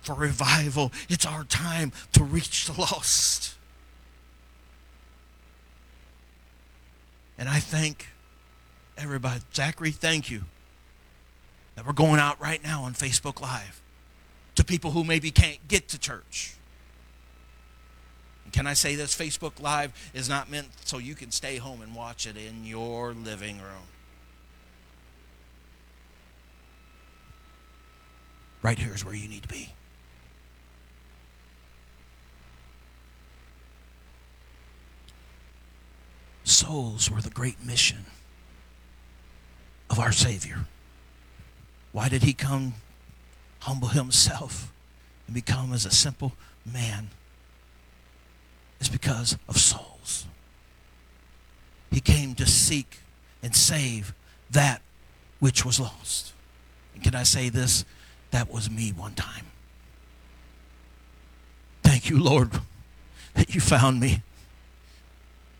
for 0.00 0.14
revival. 0.14 0.92
It's 1.08 1.24
our 1.24 1.44
time 1.44 1.92
to 2.12 2.24
reach 2.24 2.66
the 2.66 2.80
lost. 2.80 3.54
And 7.38 7.48
i 7.48 7.58
thank 7.58 8.11
everybody, 9.02 9.40
Zachary, 9.52 9.90
thank 9.90 10.30
you 10.30 10.42
that 11.74 11.84
we're 11.84 11.92
going 11.92 12.20
out 12.20 12.40
right 12.40 12.62
now 12.62 12.84
on 12.84 12.94
Facebook 12.94 13.40
Live 13.40 13.80
to 14.54 14.64
people 14.64 14.92
who 14.92 15.02
maybe 15.02 15.30
can't 15.32 15.58
get 15.66 15.88
to 15.88 15.98
church. 15.98 16.54
And 18.44 18.52
can 18.52 18.66
I 18.66 18.74
say 18.74 18.94
this? 18.94 19.16
Facebook 19.16 19.60
Live 19.60 19.92
is 20.14 20.28
not 20.28 20.48
meant 20.48 20.68
so 20.84 20.98
you 20.98 21.16
can 21.16 21.32
stay 21.32 21.56
home 21.56 21.82
and 21.82 21.96
watch 21.96 22.26
it 22.26 22.36
in 22.36 22.64
your 22.64 23.12
living 23.12 23.56
room. 23.56 23.88
Right 28.62 28.78
here 28.78 28.94
is 28.94 29.04
where 29.04 29.14
you 29.14 29.28
need 29.28 29.42
to 29.42 29.48
be. 29.48 29.74
Souls 36.44 37.10
were 37.10 37.20
the 37.20 37.30
great 37.30 37.64
mission 37.64 38.06
of 39.92 40.00
our 40.00 40.10
Savior. 40.10 40.64
Why 41.92 42.08
did 42.08 42.22
he 42.22 42.32
come 42.32 42.72
humble 43.60 43.88
himself 43.88 44.72
and 45.26 45.34
become 45.34 45.72
as 45.74 45.84
a 45.84 45.90
simple 45.90 46.32
man? 46.64 47.10
It's 48.80 48.88
because 48.88 49.36
of 49.48 49.58
souls. 49.58 50.26
He 51.90 52.00
came 52.00 52.34
to 52.36 52.46
seek 52.46 53.00
and 53.42 53.54
save 53.54 54.14
that 54.50 54.80
which 55.40 55.64
was 55.64 55.78
lost. 55.78 56.32
And 56.94 57.04
can 57.04 57.14
I 57.14 57.22
say 57.22 57.50
this? 57.50 57.84
That 58.30 58.50
was 58.50 58.70
me 58.70 58.92
one 58.92 59.12
time. 59.12 59.44
Thank 61.82 62.08
you, 62.08 62.18
Lord, 62.18 62.50
that 63.34 63.54
you 63.54 63.60
found 63.60 64.00
me. 64.00 64.22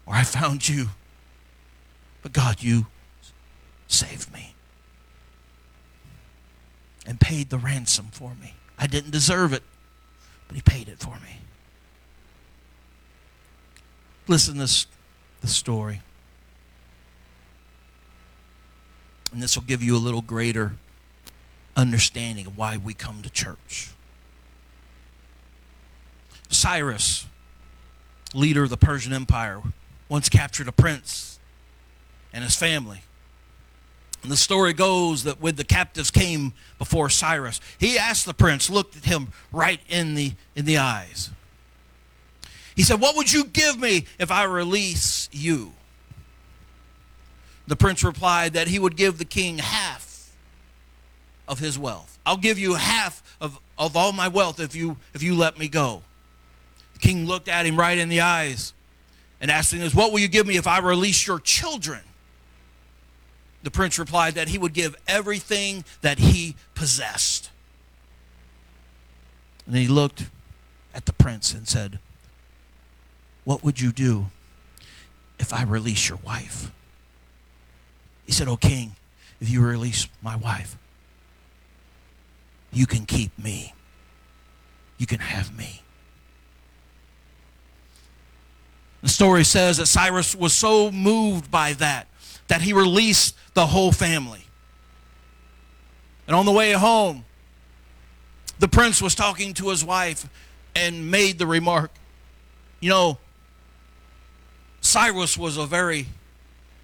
Or 0.06 0.14
I 0.14 0.24
found 0.24 0.66
you. 0.68 0.88
But 2.22 2.32
God, 2.32 2.62
you 2.62 2.86
saved 3.92 4.32
me 4.32 4.54
and 7.06 7.20
paid 7.20 7.50
the 7.50 7.58
ransom 7.58 8.06
for 8.12 8.34
me. 8.40 8.54
I 8.78 8.86
didn't 8.86 9.10
deserve 9.10 9.52
it, 9.52 9.62
but 10.48 10.56
he 10.56 10.62
paid 10.62 10.88
it 10.88 10.98
for 10.98 11.14
me. 11.16 11.40
Listen 14.28 14.54
to 14.54 14.60
this 14.60 14.86
the 15.40 15.48
story. 15.48 16.00
And 19.32 19.42
this 19.42 19.56
will 19.56 19.64
give 19.64 19.82
you 19.82 19.96
a 19.96 19.98
little 19.98 20.22
greater 20.22 20.72
understanding 21.76 22.46
of 22.46 22.56
why 22.56 22.76
we 22.76 22.94
come 22.94 23.22
to 23.22 23.30
church. 23.30 23.90
Cyrus, 26.48 27.26
leader 28.34 28.62
of 28.62 28.70
the 28.70 28.76
Persian 28.76 29.12
Empire, 29.12 29.62
once 30.08 30.28
captured 30.28 30.68
a 30.68 30.72
prince 30.72 31.40
and 32.32 32.44
his 32.44 32.54
family. 32.54 33.02
And 34.22 34.30
the 34.30 34.36
story 34.36 34.72
goes 34.72 35.24
that 35.24 35.40
when 35.40 35.56
the 35.56 35.64
captives 35.64 36.10
came 36.10 36.52
before 36.78 37.10
Cyrus, 37.10 37.60
he 37.78 37.98
asked 37.98 38.24
the 38.24 38.34
prince, 38.34 38.70
looked 38.70 38.96
at 38.96 39.04
him 39.04 39.28
right 39.50 39.80
in 39.88 40.14
the, 40.14 40.32
in 40.54 40.64
the 40.64 40.78
eyes. 40.78 41.30
He 42.76 42.82
said, 42.82 43.00
What 43.00 43.16
would 43.16 43.32
you 43.32 43.44
give 43.44 43.78
me 43.78 44.06
if 44.18 44.30
I 44.30 44.44
release 44.44 45.28
you? 45.32 45.72
The 47.66 47.76
prince 47.76 48.02
replied 48.04 48.54
that 48.54 48.68
he 48.68 48.78
would 48.78 48.96
give 48.96 49.18
the 49.18 49.24
king 49.24 49.58
half 49.58 50.32
of 51.48 51.58
his 51.58 51.78
wealth. 51.78 52.18
I'll 52.24 52.36
give 52.36 52.58
you 52.58 52.74
half 52.74 53.36
of, 53.40 53.58
of 53.76 53.96
all 53.96 54.12
my 54.12 54.28
wealth 54.28 54.60
if 54.60 54.74
you, 54.74 54.96
if 55.14 55.22
you 55.22 55.34
let 55.34 55.58
me 55.58 55.68
go. 55.68 56.02
The 56.94 57.00
king 57.00 57.26
looked 57.26 57.48
at 57.48 57.66
him 57.66 57.76
right 57.76 57.98
in 57.98 58.08
the 58.08 58.20
eyes 58.20 58.72
and 59.40 59.50
asking 59.50 59.82
us, 59.82 59.94
What 59.94 60.12
will 60.12 60.20
you 60.20 60.28
give 60.28 60.46
me 60.46 60.56
if 60.56 60.68
I 60.68 60.78
release 60.78 61.26
your 61.26 61.40
children? 61.40 62.00
The 63.62 63.70
prince 63.70 63.98
replied 63.98 64.34
that 64.34 64.48
he 64.48 64.58
would 64.58 64.72
give 64.72 64.96
everything 65.06 65.84
that 66.00 66.18
he 66.18 66.56
possessed. 66.74 67.50
And 69.66 69.76
he 69.76 69.86
looked 69.86 70.26
at 70.94 71.06
the 71.06 71.12
prince 71.12 71.54
and 71.54 71.68
said, 71.68 71.98
What 73.44 73.62
would 73.62 73.80
you 73.80 73.92
do 73.92 74.26
if 75.38 75.52
I 75.52 75.62
release 75.62 76.08
your 76.08 76.18
wife? 76.24 76.72
He 78.26 78.32
said, 78.32 78.48
O 78.48 78.56
king, 78.56 78.96
if 79.40 79.48
you 79.48 79.60
release 79.60 80.08
my 80.20 80.36
wife, 80.36 80.76
you 82.72 82.86
can 82.86 83.06
keep 83.06 83.36
me. 83.38 83.74
You 84.98 85.06
can 85.06 85.18
have 85.20 85.56
me. 85.56 85.82
The 89.02 89.08
story 89.08 89.44
says 89.44 89.78
that 89.78 89.86
Cyrus 89.86 90.34
was 90.34 90.52
so 90.52 90.92
moved 90.92 91.50
by 91.50 91.72
that 91.74 92.06
that 92.48 92.62
he 92.62 92.72
released 92.72 93.36
the 93.54 93.66
whole 93.66 93.92
family. 93.92 94.46
And 96.26 96.36
on 96.36 96.46
the 96.46 96.52
way 96.52 96.72
home, 96.72 97.24
the 98.58 98.68
prince 98.68 99.02
was 99.02 99.14
talking 99.14 99.54
to 99.54 99.70
his 99.70 99.84
wife 99.84 100.28
and 100.74 101.10
made 101.10 101.38
the 101.38 101.46
remark, 101.46 101.90
you 102.80 102.88
know, 102.88 103.18
Cyrus 104.80 105.36
was 105.36 105.56
a 105.56 105.66
very, 105.66 106.06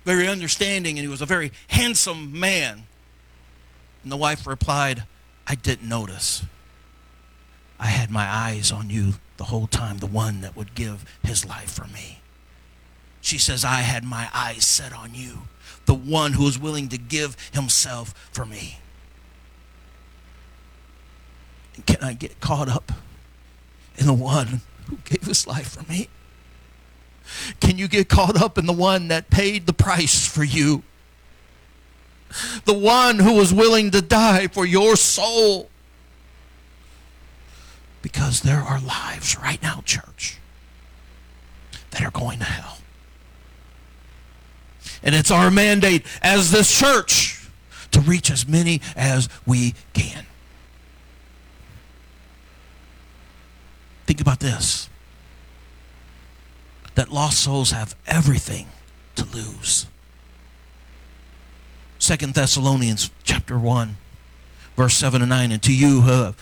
very 0.04 0.28
understanding 0.28 0.98
and 0.98 1.04
he 1.04 1.08
was 1.08 1.20
a 1.20 1.26
very 1.26 1.52
handsome 1.68 2.38
man. 2.38 2.86
And 4.02 4.12
the 4.12 4.16
wife 4.16 4.46
replied, 4.46 5.04
I 5.46 5.54
didn't 5.54 5.88
notice. 5.88 6.44
I 7.80 7.86
had 7.86 8.10
my 8.10 8.26
eyes 8.26 8.72
on 8.72 8.90
you 8.90 9.14
the 9.36 9.44
whole 9.44 9.66
time, 9.66 9.98
the 9.98 10.06
one 10.06 10.40
that 10.40 10.56
would 10.56 10.74
give 10.74 11.04
his 11.22 11.44
life 11.44 11.70
for 11.70 11.86
me. 11.86 12.17
She 13.28 13.36
says, 13.36 13.62
I 13.62 13.82
had 13.82 14.04
my 14.04 14.30
eyes 14.32 14.64
set 14.64 14.90
on 14.90 15.14
you, 15.14 15.40
the 15.84 15.92
one 15.92 16.32
who 16.32 16.44
was 16.44 16.58
willing 16.58 16.88
to 16.88 16.96
give 16.96 17.36
himself 17.52 18.14
for 18.32 18.46
me. 18.46 18.78
And 21.76 21.84
can 21.84 22.02
I 22.02 22.14
get 22.14 22.40
caught 22.40 22.70
up 22.70 22.90
in 23.98 24.06
the 24.06 24.14
one 24.14 24.62
who 24.86 24.96
gave 25.04 25.24
his 25.24 25.46
life 25.46 25.72
for 25.72 25.86
me? 25.92 26.08
Can 27.60 27.76
you 27.76 27.86
get 27.86 28.08
caught 28.08 28.40
up 28.40 28.56
in 28.56 28.64
the 28.64 28.72
one 28.72 29.08
that 29.08 29.28
paid 29.28 29.66
the 29.66 29.74
price 29.74 30.26
for 30.26 30.42
you? 30.42 30.82
The 32.64 32.72
one 32.72 33.18
who 33.18 33.34
was 33.34 33.52
willing 33.52 33.90
to 33.90 34.00
die 34.00 34.46
for 34.46 34.64
your 34.64 34.96
soul? 34.96 35.68
Because 38.00 38.40
there 38.40 38.62
are 38.62 38.80
lives 38.80 39.36
right 39.38 39.62
now, 39.62 39.82
church, 39.84 40.38
that 41.90 42.02
are 42.02 42.10
going 42.10 42.38
to 42.38 42.46
hell. 42.46 42.77
And 45.02 45.14
it's 45.14 45.30
our 45.30 45.50
mandate 45.50 46.04
as 46.22 46.50
this 46.50 46.76
church 46.76 47.48
to 47.92 48.00
reach 48.00 48.30
as 48.30 48.46
many 48.46 48.80
as 48.96 49.28
we 49.46 49.74
can. 49.92 50.24
Think 54.06 54.20
about 54.20 54.40
this 54.40 54.88
that 56.94 57.12
lost 57.12 57.38
souls 57.38 57.70
have 57.70 57.94
everything 58.06 58.66
to 59.14 59.24
lose. 59.24 59.86
Second 61.98 62.34
Thessalonians 62.34 63.10
chapter 63.22 63.58
1, 63.58 63.96
verse 64.76 64.94
7 64.94 65.22
and 65.22 65.28
9. 65.28 65.52
And 65.52 65.62
to 65.62 65.74
you 65.74 66.00
who, 66.00 66.34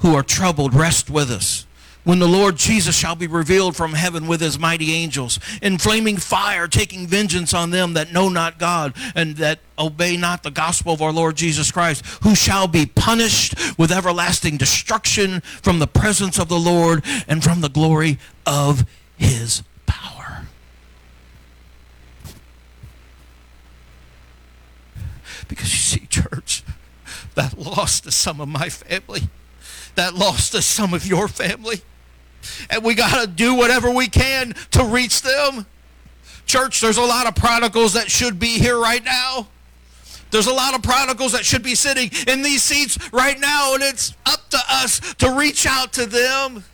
who 0.00 0.14
are 0.14 0.22
troubled, 0.22 0.74
rest 0.74 1.10
with 1.10 1.30
us 1.30 1.65
when 2.06 2.20
the 2.20 2.28
Lord 2.28 2.54
Jesus 2.54 2.96
shall 2.96 3.16
be 3.16 3.26
revealed 3.26 3.74
from 3.74 3.92
heaven 3.92 4.28
with 4.28 4.40
his 4.40 4.60
mighty 4.60 4.92
angels, 4.92 5.40
in 5.60 5.76
flaming 5.76 6.18
fire, 6.18 6.68
taking 6.68 7.04
vengeance 7.08 7.52
on 7.52 7.70
them 7.70 7.94
that 7.94 8.12
know 8.12 8.28
not 8.28 8.60
God 8.60 8.94
and 9.16 9.34
that 9.38 9.58
obey 9.76 10.16
not 10.16 10.44
the 10.44 10.52
gospel 10.52 10.92
of 10.92 11.02
our 11.02 11.10
Lord 11.12 11.34
Jesus 11.34 11.72
Christ, 11.72 12.06
who 12.22 12.36
shall 12.36 12.68
be 12.68 12.86
punished 12.86 13.56
with 13.76 13.90
everlasting 13.90 14.56
destruction 14.56 15.40
from 15.40 15.80
the 15.80 15.88
presence 15.88 16.38
of 16.38 16.48
the 16.48 16.60
Lord 16.60 17.04
and 17.26 17.42
from 17.42 17.60
the 17.60 17.68
glory 17.68 18.20
of 18.46 18.86
his 19.16 19.64
power. 19.86 20.46
Because 25.48 25.72
you 25.72 25.98
see, 25.98 26.06
church, 26.06 26.62
that 27.34 27.58
lost 27.58 28.06
is 28.06 28.14
some 28.14 28.40
of 28.40 28.46
my 28.46 28.68
family. 28.68 29.22
That 29.96 30.14
lost 30.14 30.54
is 30.54 30.64
some 30.64 30.94
of 30.94 31.04
your 31.04 31.26
family 31.26 31.82
and 32.70 32.84
we 32.84 32.94
got 32.94 33.20
to 33.20 33.26
do 33.26 33.54
whatever 33.54 33.90
we 33.90 34.08
can 34.08 34.54
to 34.72 34.84
reach 34.84 35.22
them. 35.22 35.66
Church, 36.46 36.80
there's 36.80 36.98
a 36.98 37.02
lot 37.02 37.26
of 37.26 37.34
prodigals 37.34 37.94
that 37.94 38.10
should 38.10 38.38
be 38.38 38.58
here 38.58 38.78
right 38.78 39.04
now. 39.04 39.48
There's 40.30 40.46
a 40.46 40.52
lot 40.52 40.74
of 40.74 40.82
prodigals 40.82 41.32
that 41.32 41.44
should 41.44 41.62
be 41.62 41.74
sitting 41.74 42.10
in 42.26 42.42
these 42.42 42.62
seats 42.62 42.98
right 43.12 43.38
now, 43.38 43.74
and 43.74 43.82
it's 43.82 44.14
up 44.24 44.48
to 44.50 44.58
us 44.68 45.00
to 45.14 45.30
reach 45.30 45.66
out 45.66 45.92
to 45.94 46.06
them. 46.06 46.64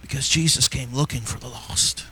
Because 0.00 0.28
Jesus 0.28 0.68
came 0.68 0.92
looking 0.92 1.22
for 1.22 1.38
the 1.38 1.48
lost. 1.48 2.06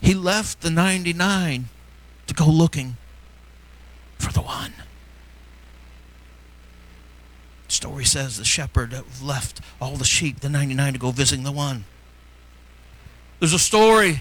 He 0.00 0.14
left 0.14 0.60
the 0.60 0.70
99 0.70 1.68
to 2.26 2.34
go 2.34 2.46
looking 2.46 2.96
for 4.18 4.32
the 4.32 4.42
one 4.42 4.72
story 7.72 8.04
says 8.04 8.36
the 8.36 8.44
shepherd 8.44 8.94
left 9.22 9.60
all 9.80 9.96
the 9.96 10.04
sheep, 10.04 10.40
the 10.40 10.48
99, 10.48 10.92
to 10.92 10.98
go 10.98 11.10
visiting 11.10 11.44
the 11.44 11.52
one. 11.52 11.84
There's 13.40 13.52
a 13.52 13.58
story 13.58 14.20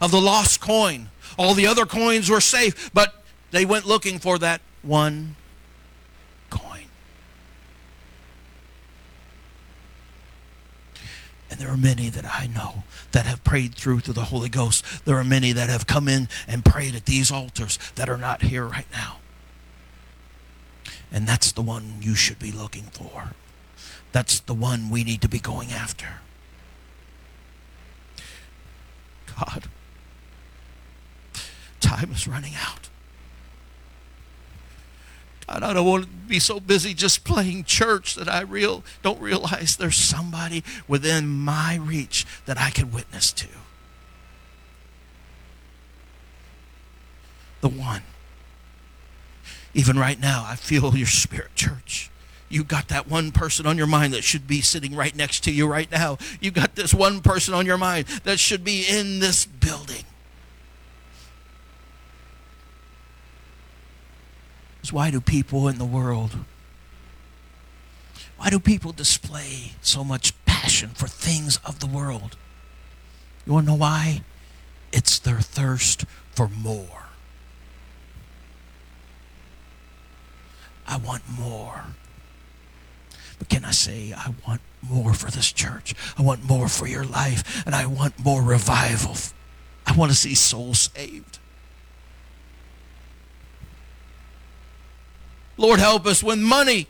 of 0.00 0.10
the 0.10 0.20
lost 0.20 0.60
coin. 0.60 1.10
All 1.38 1.54
the 1.54 1.66
other 1.66 1.84
coins 1.84 2.30
were 2.30 2.40
safe, 2.40 2.90
but 2.94 3.22
they 3.50 3.64
went 3.64 3.84
looking 3.84 4.18
for 4.18 4.38
that 4.38 4.60
one 4.82 5.36
coin. 6.48 6.84
And 11.50 11.60
there 11.60 11.68
are 11.68 11.76
many 11.76 12.08
that 12.08 12.24
I 12.24 12.46
know 12.46 12.84
that 13.12 13.26
have 13.26 13.44
prayed 13.44 13.74
through 13.74 14.00
to 14.02 14.12
the 14.12 14.24
Holy 14.24 14.48
Ghost. 14.48 14.84
There 15.04 15.16
are 15.16 15.24
many 15.24 15.52
that 15.52 15.68
have 15.68 15.86
come 15.86 16.08
in 16.08 16.28
and 16.48 16.64
prayed 16.64 16.94
at 16.94 17.06
these 17.06 17.30
altars 17.30 17.78
that 17.94 18.08
are 18.08 18.18
not 18.18 18.42
here 18.42 18.64
right 18.64 18.86
now. 18.92 19.18
And 21.12 21.26
that's 21.26 21.52
the 21.52 21.62
one 21.62 21.98
you 22.00 22.14
should 22.14 22.38
be 22.38 22.52
looking 22.52 22.84
for. 22.84 23.32
That's 24.12 24.40
the 24.40 24.54
one 24.54 24.90
we 24.90 25.04
need 25.04 25.20
to 25.22 25.28
be 25.28 25.38
going 25.38 25.70
after. 25.72 26.06
God, 29.38 29.64
time 31.80 32.10
is 32.12 32.26
running 32.26 32.54
out. 32.54 32.88
God, 35.46 35.62
I 35.62 35.72
don't 35.74 35.86
want 35.86 36.04
to 36.04 36.10
be 36.10 36.40
so 36.40 36.58
busy 36.58 36.92
just 36.92 37.24
playing 37.24 37.64
church 37.64 38.14
that 38.16 38.28
I 38.28 38.40
real 38.40 38.82
don't 39.02 39.20
realize 39.20 39.76
there's 39.76 39.96
somebody 39.96 40.64
within 40.88 41.28
my 41.28 41.76
reach 41.76 42.26
that 42.46 42.58
I 42.58 42.70
can 42.70 42.90
witness 42.90 43.32
to. 43.32 43.48
The 47.60 47.68
one 47.68 48.02
even 49.76 49.98
right 49.98 50.18
now, 50.18 50.44
I 50.48 50.56
feel 50.56 50.96
your 50.96 51.06
spirit, 51.06 51.54
church. 51.54 52.10
You 52.48 52.64
got 52.64 52.88
that 52.88 53.08
one 53.08 53.30
person 53.30 53.66
on 53.66 53.76
your 53.76 53.86
mind 53.86 54.14
that 54.14 54.24
should 54.24 54.46
be 54.46 54.60
sitting 54.60 54.94
right 54.96 55.14
next 55.14 55.44
to 55.44 55.52
you 55.52 55.66
right 55.66 55.90
now. 55.90 56.18
You 56.40 56.50
got 56.50 56.74
this 56.76 56.94
one 56.94 57.20
person 57.20 57.54
on 57.54 57.66
your 57.66 57.78
mind 57.78 58.06
that 58.24 58.38
should 58.38 58.64
be 58.64 58.84
in 58.88 59.20
this 59.20 59.46
building. 59.46 60.04
why 64.92 65.10
do 65.10 65.20
people 65.20 65.66
in 65.66 65.78
the 65.78 65.84
world 65.84 66.36
why 68.36 68.50
do 68.50 68.58
people 68.58 68.92
display 68.92 69.72
so 69.80 70.04
much 70.04 70.32
passion 70.44 70.90
for 70.90 71.08
things 71.08 71.58
of 71.64 71.80
the 71.80 71.86
world? 71.86 72.36
You 73.46 73.54
want 73.54 73.66
to 73.66 73.72
know 73.72 73.78
why? 73.78 74.22
It's 74.92 75.18
their 75.18 75.40
thirst 75.40 76.04
for 76.32 76.48
more. 76.48 77.05
I 80.86 80.96
want 80.98 81.22
more. 81.28 81.84
But 83.38 83.48
can 83.48 83.64
I 83.64 83.72
say, 83.72 84.12
I 84.16 84.34
want 84.46 84.60
more 84.82 85.12
for 85.12 85.30
this 85.30 85.52
church? 85.52 85.94
I 86.16 86.22
want 86.22 86.44
more 86.44 86.68
for 86.68 86.86
your 86.86 87.04
life, 87.04 87.64
and 87.66 87.74
I 87.74 87.86
want 87.86 88.18
more 88.18 88.42
revival. 88.42 89.16
I 89.86 89.92
want 89.92 90.10
to 90.10 90.16
see 90.16 90.34
souls 90.34 90.90
saved. 90.94 91.38
Lord, 95.56 95.80
help 95.80 96.06
us 96.06 96.22
when 96.22 96.42
money 96.42 96.86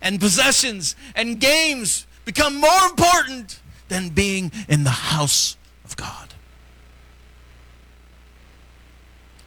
and 0.00 0.20
possessions 0.20 0.96
and 1.14 1.40
games 1.40 2.06
become 2.24 2.60
more 2.60 2.84
important 2.88 3.60
than 3.88 4.10
being 4.10 4.52
in 4.68 4.84
the 4.84 4.90
house 4.90 5.56
of 5.84 5.96
God. 5.96 6.34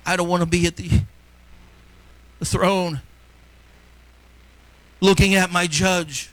I 0.06 0.16
don't 0.16 0.28
want 0.28 0.42
to 0.42 0.48
be 0.48 0.66
at 0.66 0.78
the, 0.78 0.90
the 2.40 2.46
throne 2.46 3.02
looking 5.02 5.36
at 5.36 5.52
my 5.52 5.68
judge. 5.68 6.30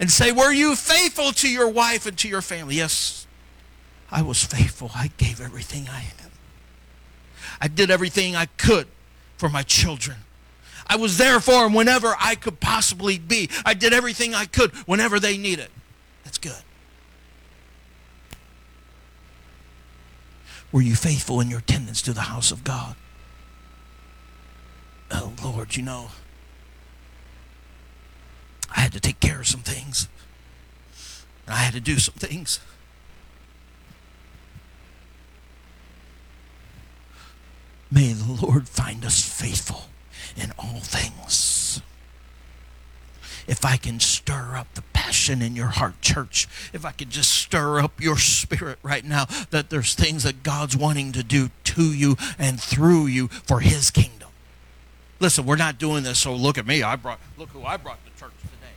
And 0.00 0.10
say, 0.10 0.32
Were 0.32 0.52
you 0.52 0.74
faithful 0.74 1.32
to 1.32 1.48
your 1.48 1.68
wife 1.68 2.06
and 2.06 2.18
to 2.18 2.28
your 2.28 2.42
family? 2.42 2.74
Yes, 2.74 3.26
I 4.10 4.22
was 4.22 4.42
faithful. 4.42 4.90
I 4.94 5.10
gave 5.16 5.40
everything 5.40 5.88
I 5.88 6.00
had. 6.00 6.30
I 7.60 7.68
did 7.68 7.90
everything 7.90 8.36
I 8.36 8.46
could 8.46 8.88
for 9.38 9.48
my 9.48 9.62
children. 9.62 10.18
I 10.86 10.96
was 10.96 11.18
there 11.18 11.40
for 11.40 11.64
them 11.64 11.72
whenever 11.72 12.14
I 12.20 12.34
could 12.34 12.60
possibly 12.60 13.18
be. 13.18 13.50
I 13.64 13.74
did 13.74 13.92
everything 13.92 14.34
I 14.34 14.44
could 14.44 14.72
whenever 14.86 15.18
they 15.18 15.36
needed. 15.36 15.68
That's 16.24 16.38
good. 16.38 16.62
Were 20.70 20.82
you 20.82 20.94
faithful 20.94 21.40
in 21.40 21.48
your 21.48 21.60
attendance 21.60 22.02
to 22.02 22.12
the 22.12 22.22
house 22.22 22.50
of 22.50 22.62
God? 22.62 22.96
Oh, 25.10 25.32
Lord, 25.42 25.76
you 25.76 25.82
know, 25.82 26.08
I 28.74 28.80
had 28.80 28.92
to 28.92 29.00
take 29.00 29.20
care 29.20 29.40
of 29.40 29.46
some 29.46 29.60
things. 29.60 30.08
I 31.48 31.56
had 31.56 31.74
to 31.74 31.80
do 31.80 31.98
some 31.98 32.14
things. 32.14 32.58
May 37.90 38.12
the 38.12 38.46
Lord 38.46 38.68
find 38.68 39.04
us 39.04 39.22
faithful 39.22 39.84
in 40.36 40.52
all 40.58 40.80
things. 40.80 41.80
If 43.46 43.64
I 43.64 43.76
can 43.76 44.00
stir 44.00 44.56
up 44.56 44.74
the 44.74 44.82
passion 44.92 45.40
in 45.40 45.54
your 45.54 45.68
heart, 45.68 46.00
church, 46.02 46.48
if 46.72 46.84
I 46.84 46.90
can 46.90 47.10
just 47.10 47.30
stir 47.30 47.78
up 47.78 48.00
your 48.00 48.16
spirit 48.16 48.80
right 48.82 49.04
now, 49.04 49.26
that 49.50 49.70
there's 49.70 49.94
things 49.94 50.24
that 50.24 50.42
God's 50.42 50.76
wanting 50.76 51.12
to 51.12 51.22
do 51.22 51.50
to 51.64 51.94
you 51.94 52.16
and 52.38 52.60
through 52.60 53.06
you 53.06 53.28
for 53.28 53.60
His 53.60 53.92
kingdom. 53.92 54.30
Listen, 55.18 55.46
we're 55.46 55.56
not 55.56 55.78
doing 55.78 56.02
this, 56.02 56.18
so 56.18 56.34
look 56.34 56.58
at 56.58 56.66
me. 56.66 56.82
I 56.82 56.96
brought 56.96 57.18
look 57.38 57.48
who 57.50 57.64
I 57.64 57.76
brought 57.76 58.04
to 58.04 58.10
church 58.20 58.32
today. 58.42 58.74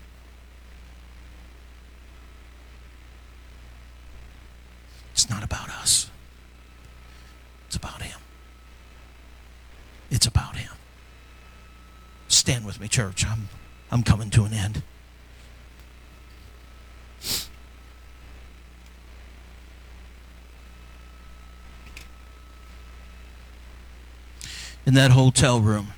It's 5.12 5.30
not 5.30 5.44
about 5.44 5.70
us. 5.70 6.10
It's 7.68 7.76
about 7.76 8.02
Him. 8.02 8.20
It's 10.10 10.26
about 10.26 10.56
Him. 10.56 10.72
Stand 12.30 12.66
with 12.66 12.80
me, 12.80 12.88
church. 12.88 13.26
I'm, 13.28 13.50
I'm 13.92 14.04
coming 14.04 14.30
to 14.32 14.46
an 14.46 14.54
end. 14.54 14.82
In 24.86 24.94
that 24.94 25.12
hotel 25.12 25.60
room, 25.60 25.90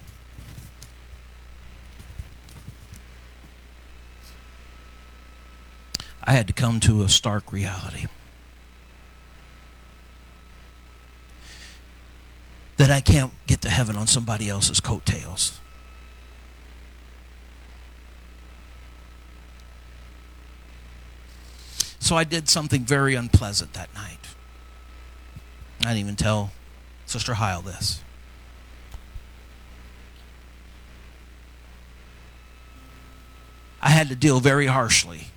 I 6.24 6.34
had 6.34 6.48
to 6.48 6.54
come 6.54 6.80
to 6.82 7.04
a 7.04 7.10
stark 7.10 7.52
reality. 7.52 8.08
that 12.82 12.90
I 12.90 13.00
can't 13.00 13.32
get 13.46 13.62
to 13.62 13.70
heaven 13.70 13.96
on 13.96 14.08
somebody 14.08 14.50
else's 14.50 14.80
coattails. 14.80 15.60
So 22.00 22.18
I 22.18 22.24
did 22.24 22.50
something 22.50 22.84
very 22.84 23.14
unpleasant 23.14 23.74
that 23.74 23.94
night. 23.94 24.30
I 25.82 25.90
didn't 25.90 25.98
even 26.00 26.16
tell 26.16 26.54
Sister 27.06 27.36
Heil 27.36 27.62
this. 27.62 28.02
I 33.80 33.90
had 33.92 34.10
to 34.10 34.16
deal 34.16 34.40
very 34.40 34.66
harshly 34.66 35.28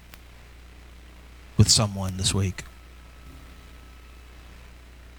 with 1.57 1.69
someone 1.69 2.17
this 2.17 2.35
week. 2.35 2.65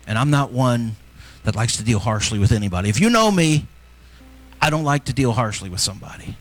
And 0.08 0.18
I'm 0.18 0.30
not 0.30 0.52
one 0.52 0.96
that 1.44 1.56
likes 1.56 1.78
to 1.78 1.84
deal 1.84 2.00
harshly 2.00 2.40
with 2.40 2.52
anybody. 2.52 2.90
If 2.90 3.00
you 3.00 3.10
know 3.10 3.32
me, 3.32 3.68
I 4.62 4.70
don't 4.70 4.84
like 4.84 5.06
to 5.06 5.14
deal 5.14 5.32
harshly 5.32 5.70
with 5.70 5.80
somebody. 5.80 6.38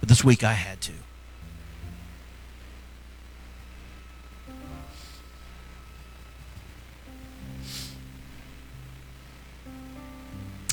But 0.00 0.08
this 0.08 0.24
week 0.24 0.44
I 0.44 0.52
had 0.52 0.80
to. 0.82 0.92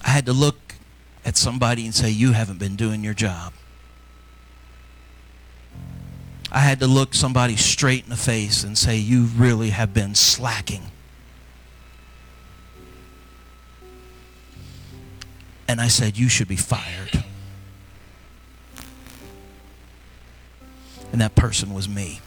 I 0.03 0.09
had 0.11 0.25
to 0.25 0.33
look 0.33 0.75
at 1.23 1.37
somebody 1.37 1.85
and 1.85 1.93
say, 1.93 2.09
You 2.09 2.31
haven't 2.31 2.57
been 2.57 2.75
doing 2.75 3.03
your 3.03 3.13
job. 3.13 3.53
I 6.51 6.59
had 6.59 6.79
to 6.79 6.87
look 6.87 7.13
somebody 7.13 7.55
straight 7.55 8.03
in 8.03 8.09
the 8.09 8.17
face 8.17 8.63
and 8.63 8.77
say, 8.77 8.97
You 8.97 9.25
really 9.25 9.69
have 9.69 9.93
been 9.93 10.15
slacking. 10.15 10.83
And 15.67 15.79
I 15.79 15.87
said, 15.87 16.17
You 16.17 16.27
should 16.27 16.47
be 16.47 16.55
fired. 16.55 17.23
And 21.11 21.21
that 21.21 21.35
person 21.35 21.73
was 21.73 21.87
me. 21.87 22.19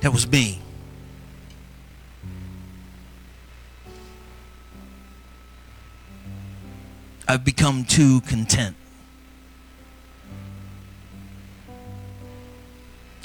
That 0.00 0.12
was 0.12 0.26
me. 0.26 0.60
I've 7.28 7.44
become 7.44 7.84
too 7.84 8.20
content. 8.22 8.76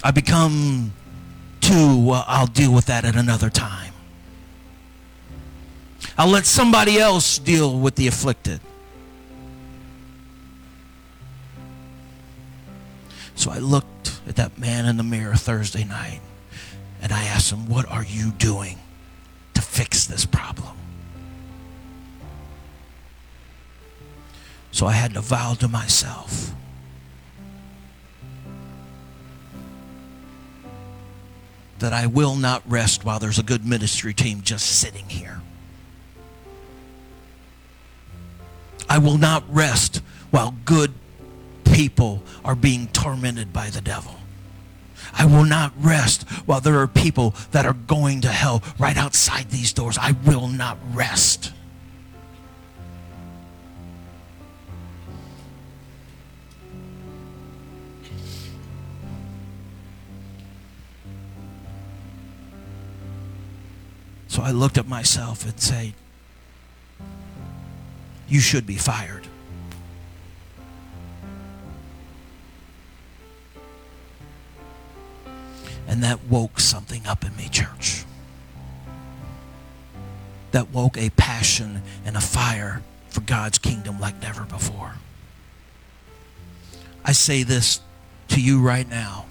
I 0.05 0.11
become 0.11 0.93
too, 1.61 1.99
well, 2.05 2.23
I'll 2.27 2.45
deal 2.45 2.71
with 2.71 2.85
that 2.85 3.05
at 3.05 3.15
another 3.15 3.49
time. 3.49 3.91
I'll 6.15 6.29
let 6.29 6.45
somebody 6.45 6.99
else 6.99 7.39
deal 7.39 7.79
with 7.79 7.95
the 7.95 8.05
afflicted. 8.05 8.59
So 13.33 13.49
I 13.49 13.57
looked 13.57 14.21
at 14.27 14.35
that 14.35 14.59
man 14.59 14.85
in 14.85 14.97
the 14.97 15.03
mirror 15.03 15.33
Thursday 15.33 15.83
night 15.83 16.21
and 17.01 17.11
I 17.11 17.23
asked 17.23 17.51
him, 17.51 17.67
What 17.67 17.89
are 17.89 18.05
you 18.05 18.29
doing 18.33 18.77
to 19.55 19.61
fix 19.61 20.05
this 20.05 20.23
problem? 20.23 20.77
So 24.71 24.85
I 24.85 24.91
had 24.91 25.15
to 25.15 25.21
vow 25.21 25.55
to 25.55 25.67
myself 25.67 26.53
that 31.79 31.93
I 31.93 32.07
will 32.07 32.35
not 32.35 32.63
rest 32.65 33.03
while 33.03 33.19
there's 33.19 33.39
a 33.39 33.43
good 33.43 33.65
ministry 33.65 34.13
team 34.13 34.41
just 34.41 34.79
sitting 34.79 35.07
here. 35.09 35.41
I 38.87 38.97
will 38.97 39.17
not 39.17 39.43
rest 39.49 40.01
while 40.31 40.55
good 40.63 40.93
people 41.63 42.23
are 42.43 42.55
being 42.55 42.87
tormented 42.87 43.51
by 43.51 43.69
the 43.69 43.81
devil. 43.81 44.15
I 45.13 45.25
will 45.25 45.45
not 45.45 45.73
rest 45.77 46.23
while 46.45 46.61
there 46.61 46.79
are 46.79 46.87
people 46.87 47.35
that 47.51 47.65
are 47.65 47.73
going 47.73 48.21
to 48.21 48.29
hell 48.29 48.63
right 48.79 48.97
outside 48.97 49.49
these 49.49 49.73
doors. 49.73 49.97
I 49.99 50.11
will 50.25 50.47
not 50.47 50.77
rest. 50.93 51.51
I 64.45 64.51
looked 64.51 64.77
at 64.77 64.87
myself 64.87 65.43
and 65.43 65.59
said, 65.59 65.93
you 68.27 68.39
should 68.39 68.67
be 68.67 68.75
fired. 68.75 69.25
And 75.87 76.03
that 76.03 76.25
woke 76.25 76.59
something 76.59 77.07
up 77.07 77.25
in 77.25 77.35
me, 77.35 77.49
church. 77.49 78.05
That 80.51 80.69
woke 80.69 80.95
a 80.95 81.09
passion 81.09 81.81
and 82.05 82.15
a 82.15 82.21
fire 82.21 82.83
for 83.09 83.21
God's 83.21 83.57
kingdom 83.57 83.99
like 83.99 84.21
never 84.21 84.43
before. 84.43 84.93
I 87.03 87.13
say 87.13 87.41
this 87.41 87.79
to 88.27 88.39
you 88.39 88.61
right 88.61 88.87
now. 88.87 89.25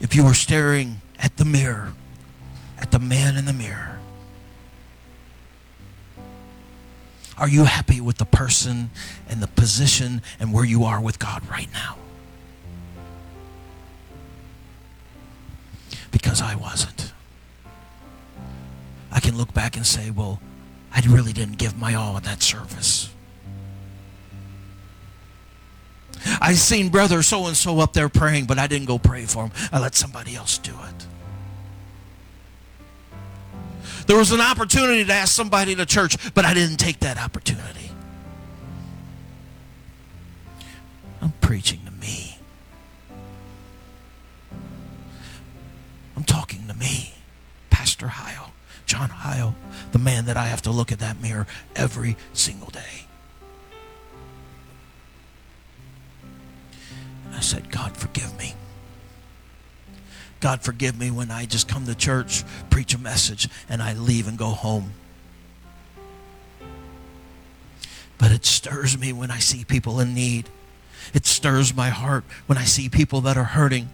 If 0.00 0.14
you 0.14 0.24
were 0.24 0.34
staring 0.34 1.00
at 1.18 1.36
the 1.36 1.44
mirror, 1.44 1.92
at 2.78 2.90
the 2.90 2.98
man 2.98 3.36
in 3.36 3.44
the 3.44 3.52
mirror, 3.52 4.00
Are 7.40 7.48
you 7.48 7.64
happy 7.64 8.02
with 8.02 8.18
the 8.18 8.26
person 8.26 8.90
and 9.26 9.42
the 9.42 9.46
position 9.46 10.20
and 10.38 10.52
where 10.52 10.64
you 10.64 10.84
are 10.84 11.00
with 11.00 11.18
God 11.18 11.42
right 11.48 11.68
now? 11.72 11.96
Because 16.12 16.42
I 16.42 16.54
wasn't. 16.54 17.14
I 19.10 19.20
can 19.20 19.38
look 19.38 19.54
back 19.54 19.74
and 19.74 19.86
say, 19.86 20.10
well, 20.10 20.38
I 20.92 21.00
really 21.08 21.32
didn't 21.32 21.56
give 21.56 21.78
my 21.78 21.94
all 21.94 22.18
in 22.18 22.24
that 22.24 22.42
service. 22.42 23.08
I 26.40 26.54
seen 26.54 26.88
brother 26.88 27.22
so 27.22 27.46
and 27.46 27.56
so 27.56 27.80
up 27.80 27.92
there 27.92 28.08
praying, 28.08 28.46
but 28.46 28.58
I 28.58 28.66
didn't 28.66 28.86
go 28.86 28.98
pray 28.98 29.24
for 29.26 29.44
him. 29.44 29.52
I 29.72 29.78
let 29.78 29.94
somebody 29.94 30.34
else 30.34 30.58
do 30.58 30.72
it. 30.72 31.06
There 34.06 34.16
was 34.16 34.32
an 34.32 34.40
opportunity 34.40 35.04
to 35.04 35.12
ask 35.12 35.34
somebody 35.34 35.74
to 35.76 35.86
church, 35.86 36.16
but 36.34 36.44
I 36.44 36.54
didn't 36.54 36.78
take 36.78 37.00
that 37.00 37.16
opportunity. 37.16 37.90
I'm 41.22 41.32
preaching 41.40 41.80
to 41.84 41.92
me. 41.92 42.38
I'm 46.16 46.24
talking 46.24 46.66
to 46.66 46.74
me, 46.74 47.14
Pastor 47.70 48.08
Heil, 48.08 48.52
John 48.84 49.10
Heil, 49.10 49.54
the 49.92 49.98
man 49.98 50.24
that 50.26 50.36
I 50.36 50.46
have 50.46 50.62
to 50.62 50.70
look 50.70 50.92
at 50.92 50.98
that 50.98 51.20
mirror 51.20 51.46
every 51.76 52.16
single 52.32 52.70
day. 52.70 53.06
I 57.34 57.40
said, 57.40 57.70
God, 57.70 57.96
forgive 57.96 58.36
me. 58.38 58.54
God, 60.40 60.62
forgive 60.62 60.98
me 60.98 61.10
when 61.10 61.30
I 61.30 61.44
just 61.44 61.68
come 61.68 61.86
to 61.86 61.94
church, 61.94 62.44
preach 62.70 62.94
a 62.94 62.98
message, 62.98 63.48
and 63.68 63.82
I 63.82 63.92
leave 63.92 64.26
and 64.26 64.38
go 64.38 64.48
home. 64.48 64.92
But 68.18 68.32
it 68.32 68.44
stirs 68.44 68.98
me 68.98 69.12
when 69.12 69.30
I 69.30 69.38
see 69.38 69.64
people 69.64 70.00
in 70.00 70.14
need. 70.14 70.48
It 71.14 71.26
stirs 71.26 71.74
my 71.74 71.88
heart 71.88 72.24
when 72.46 72.58
I 72.58 72.64
see 72.64 72.88
people 72.88 73.22
that 73.22 73.36
are 73.36 73.44
hurting. 73.44 73.88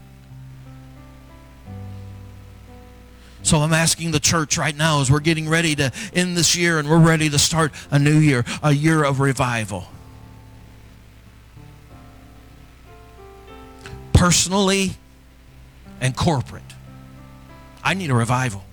So 3.42 3.58
I'm 3.58 3.72
asking 3.72 4.10
the 4.10 4.18
church 4.18 4.58
right 4.58 4.76
now 4.76 5.00
as 5.00 5.10
we're 5.10 5.20
getting 5.20 5.48
ready 5.48 5.76
to 5.76 5.92
end 6.12 6.36
this 6.36 6.56
year 6.56 6.80
and 6.80 6.90
we're 6.90 6.98
ready 6.98 7.30
to 7.30 7.38
start 7.38 7.72
a 7.92 7.98
new 7.98 8.18
year, 8.18 8.44
a 8.60 8.72
year 8.72 9.04
of 9.04 9.20
revival. 9.20 9.86
Personally 14.26 14.90
and 16.00 16.16
corporate. 16.16 16.64
I 17.84 17.94
need 17.94 18.10
a 18.10 18.14
revival. 18.14 18.64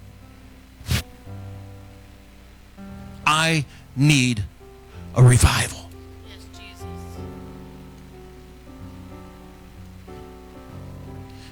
I 3.23 3.65
need 3.95 4.45
a 5.13 5.21
revival. 5.21 5.91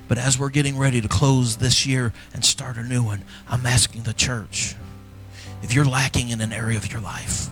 But 0.07 0.17
as 0.17 0.39
we're 0.39 0.49
getting 0.49 0.79
ready 0.79 0.99
to 0.99 1.07
close 1.07 1.57
this 1.57 1.85
year 1.85 2.11
and 2.33 2.43
start 2.43 2.77
a 2.77 2.83
new 2.83 3.03
one, 3.03 3.21
I'm 3.47 3.67
asking 3.67 4.01
the 4.01 4.13
church 4.13 4.73
if 5.61 5.75
you're 5.75 5.85
lacking 5.85 6.29
in 6.29 6.41
an 6.41 6.51
area 6.51 6.79
of 6.79 6.91
your 6.91 7.01
life, 7.01 7.51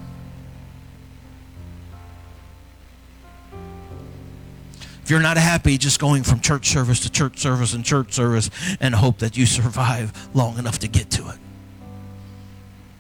if 5.10 5.12
you're 5.12 5.20
not 5.20 5.38
happy 5.38 5.76
just 5.76 6.00
going 6.00 6.22
from 6.22 6.40
church 6.40 6.70
service 6.70 7.00
to 7.00 7.10
church 7.10 7.40
service 7.40 7.74
and 7.74 7.84
church 7.84 8.14
service 8.14 8.52
and 8.80 8.94
hope 8.94 9.18
that 9.18 9.36
you 9.36 9.48
survive 9.48 10.30
long 10.36 10.60
enough 10.60 10.78
to 10.78 10.88
get 10.88 11.10
to 11.10 11.28
it, 11.30 11.38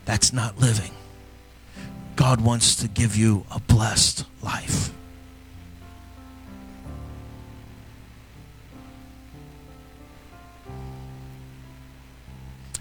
that's 0.05 0.33
not 0.33 0.57
living. 0.57 0.89
God 2.15 2.41
wants 2.41 2.77
to 2.77 2.87
give 2.87 3.15
you 3.15 3.45
a 3.51 3.59
blessed 3.59 4.25
life. 4.41 4.91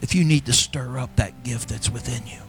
if 0.00 0.14
you 0.14 0.24
need 0.24 0.46
to 0.46 0.54
stir 0.54 0.98
up 0.98 1.14
that 1.16 1.44
gift 1.44 1.68
that's 1.68 1.90
within 1.90 2.26
you, 2.26 2.40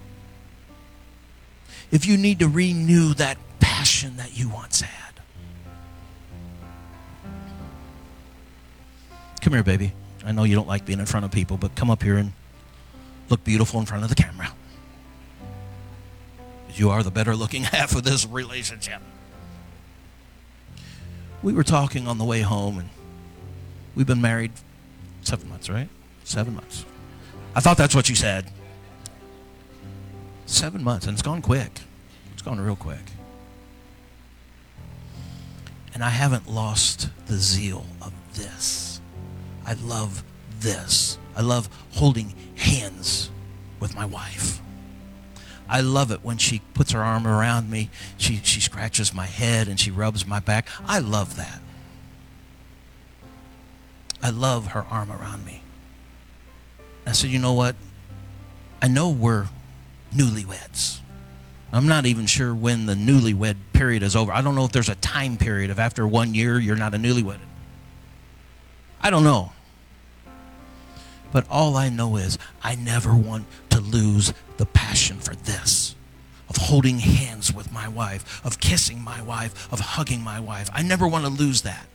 if 1.92 2.06
you 2.06 2.16
need 2.16 2.40
to 2.40 2.48
renew 2.48 3.14
that 3.16 3.38
passion 3.60 4.16
that 4.16 4.40
you 4.40 4.48
once 4.48 4.80
had. 4.80 5.09
Come 9.42 9.54
here, 9.54 9.64
baby. 9.64 9.94
I 10.26 10.32
know 10.32 10.44
you 10.44 10.56
don't 10.56 10.68
like 10.68 10.86
being 10.86 11.00
in 11.00 11.06
front 11.06 11.26
of 11.26 11.32
people, 11.32 11.58
but 11.58 11.76
come 11.76 11.90
up 11.90 12.04
here 12.04 12.18
and 12.18 12.34
look 13.30 13.44
beautiful 13.44 13.80
in 13.80 13.86
front 13.86 14.04
of 14.04 14.10
the 14.10 14.16
camera. 14.16 14.52
You 16.74 16.90
are 16.90 17.04
the 17.04 17.12
better 17.12 17.36
looking 17.36 17.64
half 17.76 17.96
of 17.96 18.04
this 18.04 18.26
relationship. 18.26 19.02
We 21.42 21.54
were 21.54 21.64
talking 21.64 22.08
on 22.08 22.18
the 22.18 22.26
way 22.26 22.42
home, 22.42 22.80
and 22.80 22.90
we've 23.96 24.08
been 24.08 24.22
married 24.22 24.52
seven 25.22 25.50
months, 25.50 25.70
right? 25.70 25.88
Seven 26.26 26.54
months. 26.54 26.86
I 27.56 27.62
thought 27.62 27.78
that's 27.78 27.96
what 27.96 28.10
you 28.10 28.16
said. 28.16 28.52
Seven 30.46 30.84
months, 30.84 31.08
and 31.08 31.14
it's 31.14 31.22
gone 31.22 31.42
quick. 31.42 31.80
It's 32.34 32.42
gone 32.42 32.60
real 32.60 32.76
quick. 32.76 33.00
And 35.94 36.04
I 36.04 36.10
haven't 36.10 36.50
lost 36.50 37.10
the 37.28 37.36
zeal 37.36 37.86
of 38.02 38.14
this. 38.34 38.99
I 39.70 39.74
love 39.74 40.24
this. 40.62 41.20
I 41.36 41.42
love 41.42 41.70
holding 41.92 42.34
hands 42.56 43.30
with 43.80 43.96
my 43.96 44.04
wife. 44.04 44.62
I 45.70 45.82
love 45.82 46.12
it 46.12 46.22
when 46.24 46.40
she 46.40 46.64
puts 46.74 46.92
her 46.94 47.04
arm 47.04 47.28
around 47.28 47.70
me. 47.70 47.92
She, 48.18 48.38
she 48.38 48.62
scratches 48.62 49.14
my 49.14 49.28
head 49.28 49.68
and 49.68 49.80
she 49.80 49.92
rubs 49.92 50.26
my 50.26 50.40
back. 50.40 50.68
I 50.88 50.98
love 50.98 51.36
that. 51.36 51.62
I 54.24 54.32
love 54.32 54.70
her 54.70 54.88
arm 54.90 55.12
around 55.12 55.46
me. 55.46 55.62
I 57.06 57.12
said, 57.12 57.30
you 57.30 57.38
know 57.38 57.54
what? 57.54 57.76
I 58.82 58.88
know 58.88 59.10
we're 59.12 59.50
newlyweds. 60.12 61.00
I'm 61.72 61.88
not 61.88 62.08
even 62.08 62.26
sure 62.26 62.56
when 62.56 62.88
the 62.88 62.96
newlywed 62.96 63.58
period 63.74 64.02
is 64.02 64.16
over. 64.16 64.32
I 64.32 64.42
don't 64.42 64.56
know 64.56 64.66
if 64.66 64.72
there's 64.72 64.90
a 64.90 64.96
time 64.96 65.38
period 65.38 65.70
of 65.70 65.78
after 65.78 66.08
one 66.08 66.34
year 66.34 66.58
you're 66.58 66.76
not 66.76 66.96
a 66.96 66.98
newlywed. 66.98 67.38
I 69.00 69.12
don't 69.12 69.24
know. 69.24 69.52
But 71.32 71.46
all 71.50 71.78
I 71.78 71.90
know 71.90 72.16
is 72.16 72.38
I 72.64 72.76
never 72.76 73.16
want 73.16 73.46
to 73.70 73.80
lose 73.80 74.34
the 74.58 74.66
passion 74.66 75.20
for 75.20 75.36
this 75.36 75.96
of 76.50 76.56
holding 76.58 76.98
hands 76.98 77.54
with 77.54 77.72
my 77.72 77.88
wife, 77.88 78.44
of 78.44 78.60
kissing 78.60 79.04
my 79.04 79.22
wife, 79.22 79.72
of 79.72 79.80
hugging 79.80 80.22
my 80.22 80.40
wife. 80.40 80.68
I 80.74 80.82
never 80.82 81.08
want 81.08 81.24
to 81.26 81.30
lose 81.30 81.62
that. 81.62 81.86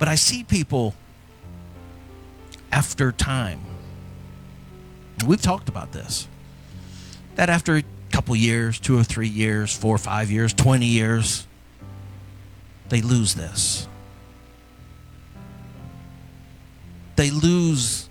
But 0.00 0.08
I 0.08 0.16
see 0.16 0.42
people 0.42 0.94
after 2.72 3.12
time 3.12 3.60
We've 5.26 5.40
talked 5.40 5.68
about 5.68 5.92
this. 5.92 6.28
That 7.34 7.48
after 7.48 7.76
a 7.76 7.84
couple 8.10 8.36
years, 8.36 8.78
two 8.78 8.98
or 8.98 9.04
three 9.04 9.28
years, 9.28 9.76
four 9.76 9.94
or 9.94 9.98
five 9.98 10.30
years, 10.30 10.52
20 10.52 10.86
years, 10.86 11.46
they 12.88 13.00
lose 13.00 13.34
this. 13.34 13.88
They 17.16 17.30
lose 17.30 18.07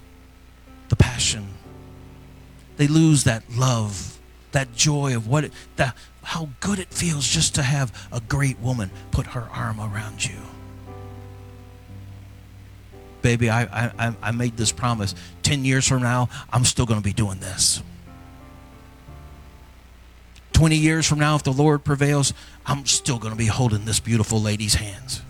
the 0.89 0.95
passion. 0.95 1.47
They 2.77 2.87
lose 2.87 3.23
that 3.23 3.43
love, 3.51 4.19
that 4.51 4.75
joy 4.75 5.15
of 5.15 5.27
what 5.27 5.45
it, 5.45 5.53
that, 5.77 5.95
how 6.23 6.49
good 6.59 6.79
it 6.79 6.89
feels 6.89 7.27
just 7.27 7.55
to 7.55 7.63
have 7.63 8.07
a 8.11 8.19
great 8.19 8.59
woman 8.59 8.91
put 9.11 9.27
her 9.27 9.47
arm 9.51 9.79
around 9.79 10.25
you 10.25 10.37
baby, 13.27 13.49
I, 13.49 13.63
I, 13.99 14.15
I 14.21 14.31
made 14.31 14.55
this 14.55 14.71
promise. 14.71 15.13
10 15.43 15.65
years 15.65 15.85
from 15.85 16.01
now, 16.01 16.29
I'm 16.49 16.63
still 16.63 16.85
going 16.85 16.99
to 16.99 17.03
be 17.03 17.11
doing 17.11 17.39
this. 17.39 17.83
20 20.53 20.77
years 20.77 21.05
from 21.05 21.19
now, 21.19 21.35
if 21.35 21.43
the 21.43 21.51
Lord 21.51 21.83
prevails, 21.83 22.33
I'm 22.65 22.85
still 22.85 23.19
going 23.19 23.33
to 23.33 23.37
be 23.37 23.47
holding 23.47 23.83
this 23.83 23.99
beautiful 23.99 24.41
lady's 24.41 24.75
hands. 24.75 25.21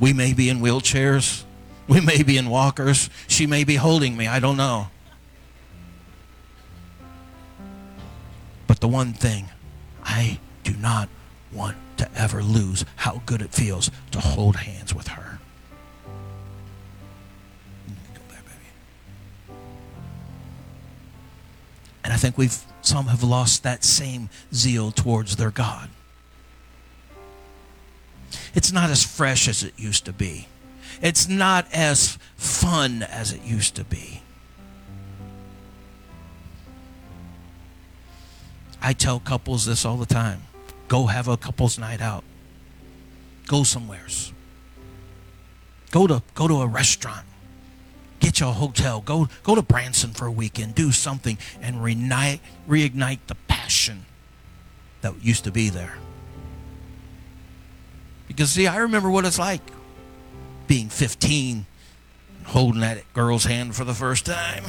We 0.00 0.14
may 0.14 0.32
be 0.32 0.48
in 0.48 0.60
wheelchairs. 0.60 1.44
We 1.88 2.00
may 2.00 2.22
be 2.22 2.36
in 2.36 2.50
walkers. 2.50 3.08
She 3.28 3.46
may 3.46 3.64
be 3.64 3.76
holding 3.76 4.16
me. 4.16 4.26
I 4.26 4.40
don't 4.40 4.56
know. 4.56 4.88
But 8.66 8.80
the 8.80 8.88
one 8.88 9.12
thing, 9.12 9.48
I 10.02 10.40
do 10.64 10.74
not 10.74 11.08
want 11.52 11.76
to 11.98 12.08
ever 12.16 12.42
lose 12.42 12.84
how 12.96 13.22
good 13.24 13.40
it 13.40 13.52
feels 13.52 13.90
to 14.10 14.20
hold 14.20 14.56
hands 14.56 14.94
with 14.94 15.08
her. 15.08 15.38
And 22.06 22.12
I 22.12 22.16
think 22.16 22.38
we've 22.38 22.56
some 22.82 23.06
have 23.06 23.24
lost 23.24 23.64
that 23.64 23.82
same 23.82 24.30
zeal 24.54 24.92
towards 24.92 25.34
their 25.34 25.50
God. 25.50 25.90
It's 28.54 28.70
not 28.70 28.90
as 28.90 29.02
fresh 29.02 29.48
as 29.48 29.64
it 29.64 29.74
used 29.76 30.04
to 30.04 30.12
be. 30.12 30.46
It's 31.02 31.28
not 31.28 31.66
as 31.72 32.18
fun 32.36 33.02
as 33.02 33.32
it 33.32 33.42
used 33.42 33.74
to 33.76 33.84
be. 33.84 34.22
I 38.80 38.92
tell 38.92 39.18
couples 39.18 39.66
this 39.66 39.84
all 39.84 39.96
the 39.96 40.06
time. 40.06 40.42
Go 40.88 41.06
have 41.06 41.28
a 41.28 41.36
couples 41.36 41.78
night 41.78 42.00
out. 42.00 42.24
Go 43.46 43.62
somewheres. 43.64 44.32
Go 45.90 46.06
to 46.06 46.22
go 46.34 46.46
to 46.46 46.62
a 46.62 46.66
restaurant 46.66 47.26
get 48.26 48.40
you 48.40 48.48
a 48.48 48.52
hotel. 48.52 49.00
Go 49.00 49.28
go 49.42 49.54
to 49.54 49.62
Branson 49.62 50.10
for 50.10 50.26
a 50.26 50.32
weekend. 50.32 50.74
Do 50.74 50.92
something 50.92 51.38
and 51.60 51.76
reignite, 51.76 52.40
reignite 52.68 53.20
the 53.26 53.34
passion 53.48 54.04
that 55.00 55.22
used 55.22 55.44
to 55.44 55.52
be 55.52 55.68
there. 55.68 55.94
Because 58.28 58.50
see, 58.50 58.66
I 58.66 58.78
remember 58.78 59.10
what 59.10 59.24
it's 59.24 59.38
like 59.38 59.62
being 60.66 60.88
15, 60.88 61.66
holding 62.44 62.80
that 62.80 63.12
girl's 63.12 63.44
hand 63.44 63.74
for 63.74 63.84
the 63.84 63.94
first 63.94 64.26
time 64.26 64.64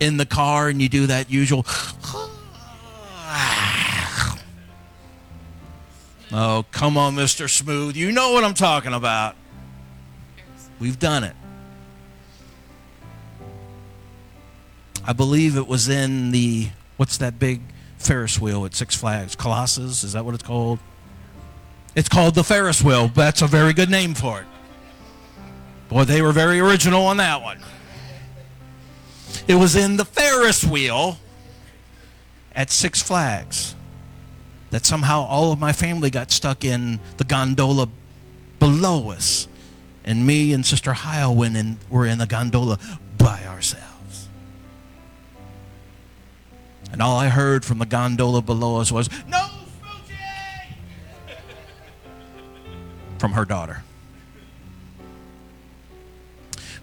in 0.00 0.16
the 0.16 0.26
car, 0.26 0.68
and 0.68 0.80
you 0.80 0.88
do 0.88 1.06
that 1.06 1.30
usual. 1.30 1.64
Oh, 6.32 6.64
come 6.70 6.96
on, 6.96 7.16
Mr. 7.16 7.50
Smooth. 7.50 7.96
You 7.96 8.12
know 8.12 8.30
what 8.30 8.44
I'm 8.44 8.54
talking 8.54 8.92
about. 8.92 9.34
We've 10.78 10.96
done 10.96 11.24
it. 11.24 11.34
I 15.04 15.12
believe 15.12 15.56
it 15.56 15.66
was 15.66 15.88
in 15.88 16.30
the, 16.30 16.68
what's 16.98 17.16
that 17.16 17.40
big 17.40 17.62
Ferris 17.98 18.40
wheel 18.40 18.64
at 18.64 18.76
Six 18.76 18.94
Flags? 18.94 19.34
Colossus? 19.34 20.04
Is 20.04 20.12
that 20.12 20.24
what 20.24 20.34
it's 20.34 20.44
called? 20.44 20.78
It's 21.94 22.08
called 22.08 22.34
the 22.34 22.44
Ferris 22.44 22.82
wheel. 22.82 23.08
That's 23.08 23.42
a 23.42 23.46
very 23.46 23.72
good 23.72 23.90
name 23.90 24.14
for 24.14 24.40
it. 24.40 24.46
Boy, 25.88 26.04
they 26.04 26.22
were 26.22 26.32
very 26.32 26.60
original 26.60 27.04
on 27.06 27.16
that 27.16 27.42
one. 27.42 27.58
It 29.48 29.56
was 29.56 29.74
in 29.74 29.96
the 29.96 30.04
Ferris 30.04 30.64
wheel 30.64 31.18
at 32.54 32.70
Six 32.70 33.02
Flags 33.02 33.74
that 34.70 34.86
somehow 34.86 35.22
all 35.22 35.52
of 35.52 35.58
my 35.58 35.72
family 35.72 36.10
got 36.10 36.30
stuck 36.30 36.64
in 36.64 37.00
the 37.16 37.24
gondola 37.24 37.88
below 38.60 39.10
us. 39.10 39.48
And 40.04 40.26
me 40.26 40.52
and 40.52 40.64
Sister 40.64 40.92
Heil 40.92 41.34
went 41.34 41.78
were 41.90 42.06
in 42.06 42.18
the 42.18 42.26
gondola 42.26 42.78
by 43.18 43.44
ourselves. 43.46 44.28
And 46.92 47.02
all 47.02 47.16
I 47.16 47.28
heard 47.28 47.64
from 47.64 47.78
the 47.78 47.86
gondola 47.86 48.42
below 48.42 48.80
us 48.80 48.90
was, 48.90 49.10
No 49.26 49.49
from 53.20 53.32
her 53.32 53.44
daughter. 53.44 53.84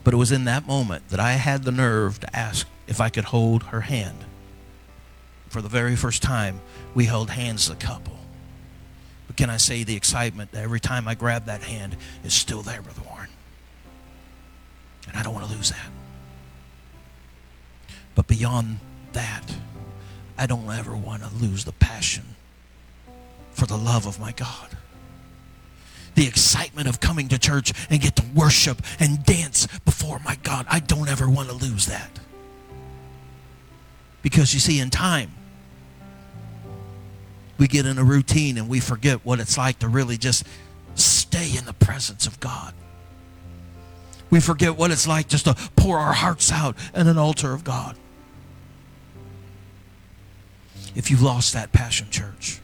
But 0.03 0.13
it 0.13 0.17
was 0.17 0.31
in 0.31 0.43
that 0.43 0.67
moment 0.67 1.09
that 1.09 1.19
I 1.19 1.31
had 1.31 1.63
the 1.63 1.71
nerve 1.71 2.19
to 2.19 2.35
ask 2.35 2.67
if 2.85 3.01
I 3.01 3.09
could 3.09 3.23
hold 3.25 3.63
her 3.63 3.81
hand. 3.81 4.23
For 5.49 5.63
the 5.63 5.67
very 5.67 5.95
first 5.95 6.21
time, 6.21 6.61
we 6.93 7.05
held 7.05 7.31
hands 7.31 7.67
as 7.67 7.75
a 7.75 7.79
couple. 7.79 8.19
But 9.25 9.35
can 9.35 9.49
I 9.49 9.57
say 9.57 9.83
the 9.83 9.95
excitement 9.95 10.51
that 10.51 10.61
every 10.61 10.79
time 10.79 11.07
I 11.07 11.15
grab 11.15 11.45
that 11.45 11.63
hand 11.63 11.97
is 12.23 12.35
still 12.35 12.61
there, 12.61 12.83
Brother 12.83 13.01
Warren? 13.09 13.29
And 15.07 15.17
I 15.17 15.23
don't 15.23 15.33
want 15.33 15.47
to 15.47 15.55
lose 15.55 15.71
that. 15.71 15.89
But 18.13 18.27
beyond 18.27 18.77
that, 19.13 19.55
I 20.37 20.45
don't 20.45 20.69
ever 20.69 20.95
want 20.95 21.23
to 21.23 21.33
lose 21.33 21.65
the 21.65 21.71
passion 21.71 22.35
for 23.53 23.65
the 23.65 23.77
love 23.77 24.05
of 24.05 24.19
my 24.19 24.33
God. 24.33 24.76
The 26.17 26.27
excitement 26.27 26.87
of 26.87 26.99
coming 26.99 27.27
to 27.27 27.37
church 27.37 27.71
and 27.91 28.01
get 28.01 28.15
to 28.15 28.25
worship 28.33 28.81
and 28.99 29.23
dance 29.23 29.67
before 29.85 30.17
my 30.25 30.35
God. 30.41 30.65
I 30.67 30.79
don't 30.79 31.07
ever 31.09 31.29
want 31.29 31.49
to 31.49 31.53
lose 31.53 31.85
that. 31.85 32.09
Because 34.23 34.51
you 34.51 34.59
see, 34.59 34.79
in 34.79 34.89
time, 34.89 35.31
we 37.59 37.67
get 37.67 37.85
in 37.85 37.99
a 37.99 38.03
routine 38.03 38.57
and 38.57 38.67
we 38.67 38.79
forget 38.79 39.23
what 39.23 39.39
it's 39.39 39.59
like 39.59 39.77
to 39.79 39.87
really 39.87 40.17
just 40.17 40.43
stay 40.95 41.55
in 41.55 41.65
the 41.65 41.73
presence 41.73 42.25
of 42.25 42.39
God. 42.39 42.73
We 44.31 44.39
forget 44.39 44.75
what 44.75 44.89
it's 44.89 45.07
like 45.07 45.27
just 45.27 45.45
to 45.45 45.53
pour 45.75 45.99
our 45.99 46.13
hearts 46.13 46.51
out 46.51 46.75
in 46.95 47.05
an 47.07 47.19
altar 47.19 47.53
of 47.53 47.63
God. 47.63 47.95
If 50.95 51.11
you've 51.11 51.21
lost 51.21 51.53
that 51.53 51.73
passion, 51.73 52.09
church, 52.09 52.59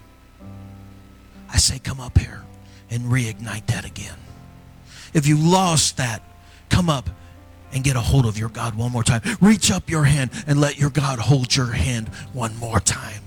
I 1.51 1.57
say 1.57 1.77
come 1.77 1.99
up 1.99 2.17
here 2.17 2.43
and 2.89 3.03
reignite 3.03 3.67
that 3.67 3.85
again. 3.85 4.17
If 5.13 5.27
you 5.27 5.37
lost 5.37 5.97
that, 5.97 6.21
come 6.69 6.89
up 6.89 7.09
and 7.71 7.83
get 7.83 7.95
a 7.95 8.01
hold 8.01 8.25
of 8.25 8.37
your 8.37 8.49
God 8.49 8.75
one 8.75 8.91
more 8.91 9.03
time. 9.03 9.21
Reach 9.41 9.71
up 9.71 9.89
your 9.89 10.03
hand 10.03 10.31
and 10.47 10.59
let 10.61 10.77
your 10.77 10.89
God 10.89 11.19
hold 11.19 11.55
your 11.55 11.71
hand 11.71 12.07
one 12.33 12.55
more 12.57 12.79
time. 12.79 13.21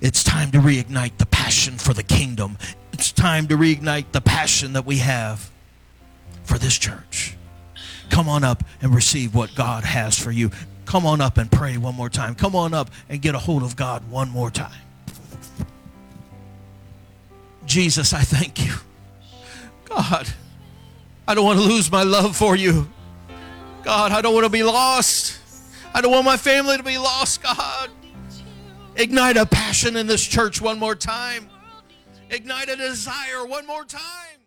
It's 0.00 0.22
time 0.22 0.50
to 0.52 0.58
reignite 0.58 1.18
the 1.18 1.26
passion 1.26 1.78
for 1.78 1.94
the 1.94 2.02
kingdom. 2.02 2.58
It's 2.92 3.12
time 3.12 3.48
to 3.48 3.56
reignite 3.56 4.12
the 4.12 4.20
passion 4.20 4.74
that 4.74 4.86
we 4.86 4.98
have 4.98 5.50
for 6.44 6.58
this 6.58 6.76
church. 6.76 7.36
Come 8.10 8.28
on 8.28 8.44
up 8.44 8.62
and 8.80 8.94
receive 8.94 9.34
what 9.34 9.54
God 9.54 9.84
has 9.84 10.18
for 10.18 10.30
you. 10.30 10.50
Come 10.84 11.04
on 11.04 11.20
up 11.20 11.38
and 11.38 11.50
pray 11.50 11.76
one 11.76 11.94
more 11.94 12.08
time. 12.08 12.34
Come 12.34 12.54
on 12.54 12.72
up 12.72 12.90
and 13.08 13.20
get 13.20 13.34
a 13.34 13.38
hold 13.38 13.62
of 13.62 13.74
God 13.74 14.08
one 14.08 14.30
more 14.30 14.50
time. 14.50 14.85
Jesus, 17.66 18.12
I 18.12 18.22
thank 18.22 18.64
you. 18.64 18.72
God, 19.84 20.28
I 21.28 21.34
don't 21.34 21.44
want 21.44 21.58
to 21.58 21.64
lose 21.64 21.90
my 21.90 22.02
love 22.02 22.36
for 22.36 22.56
you. 22.56 22.88
God, 23.82 24.12
I 24.12 24.20
don't 24.20 24.34
want 24.34 24.44
to 24.44 24.50
be 24.50 24.62
lost. 24.62 25.38
I 25.92 26.00
don't 26.00 26.12
want 26.12 26.24
my 26.24 26.36
family 26.36 26.76
to 26.76 26.82
be 26.82 26.98
lost, 26.98 27.42
God. 27.42 27.90
Ignite 28.96 29.36
a 29.36 29.46
passion 29.46 29.96
in 29.96 30.06
this 30.06 30.26
church 30.26 30.60
one 30.60 30.78
more 30.78 30.94
time. 30.94 31.48
Ignite 32.30 32.68
a 32.68 32.76
desire 32.76 33.46
one 33.46 33.66
more 33.66 33.84
time. 33.84 34.45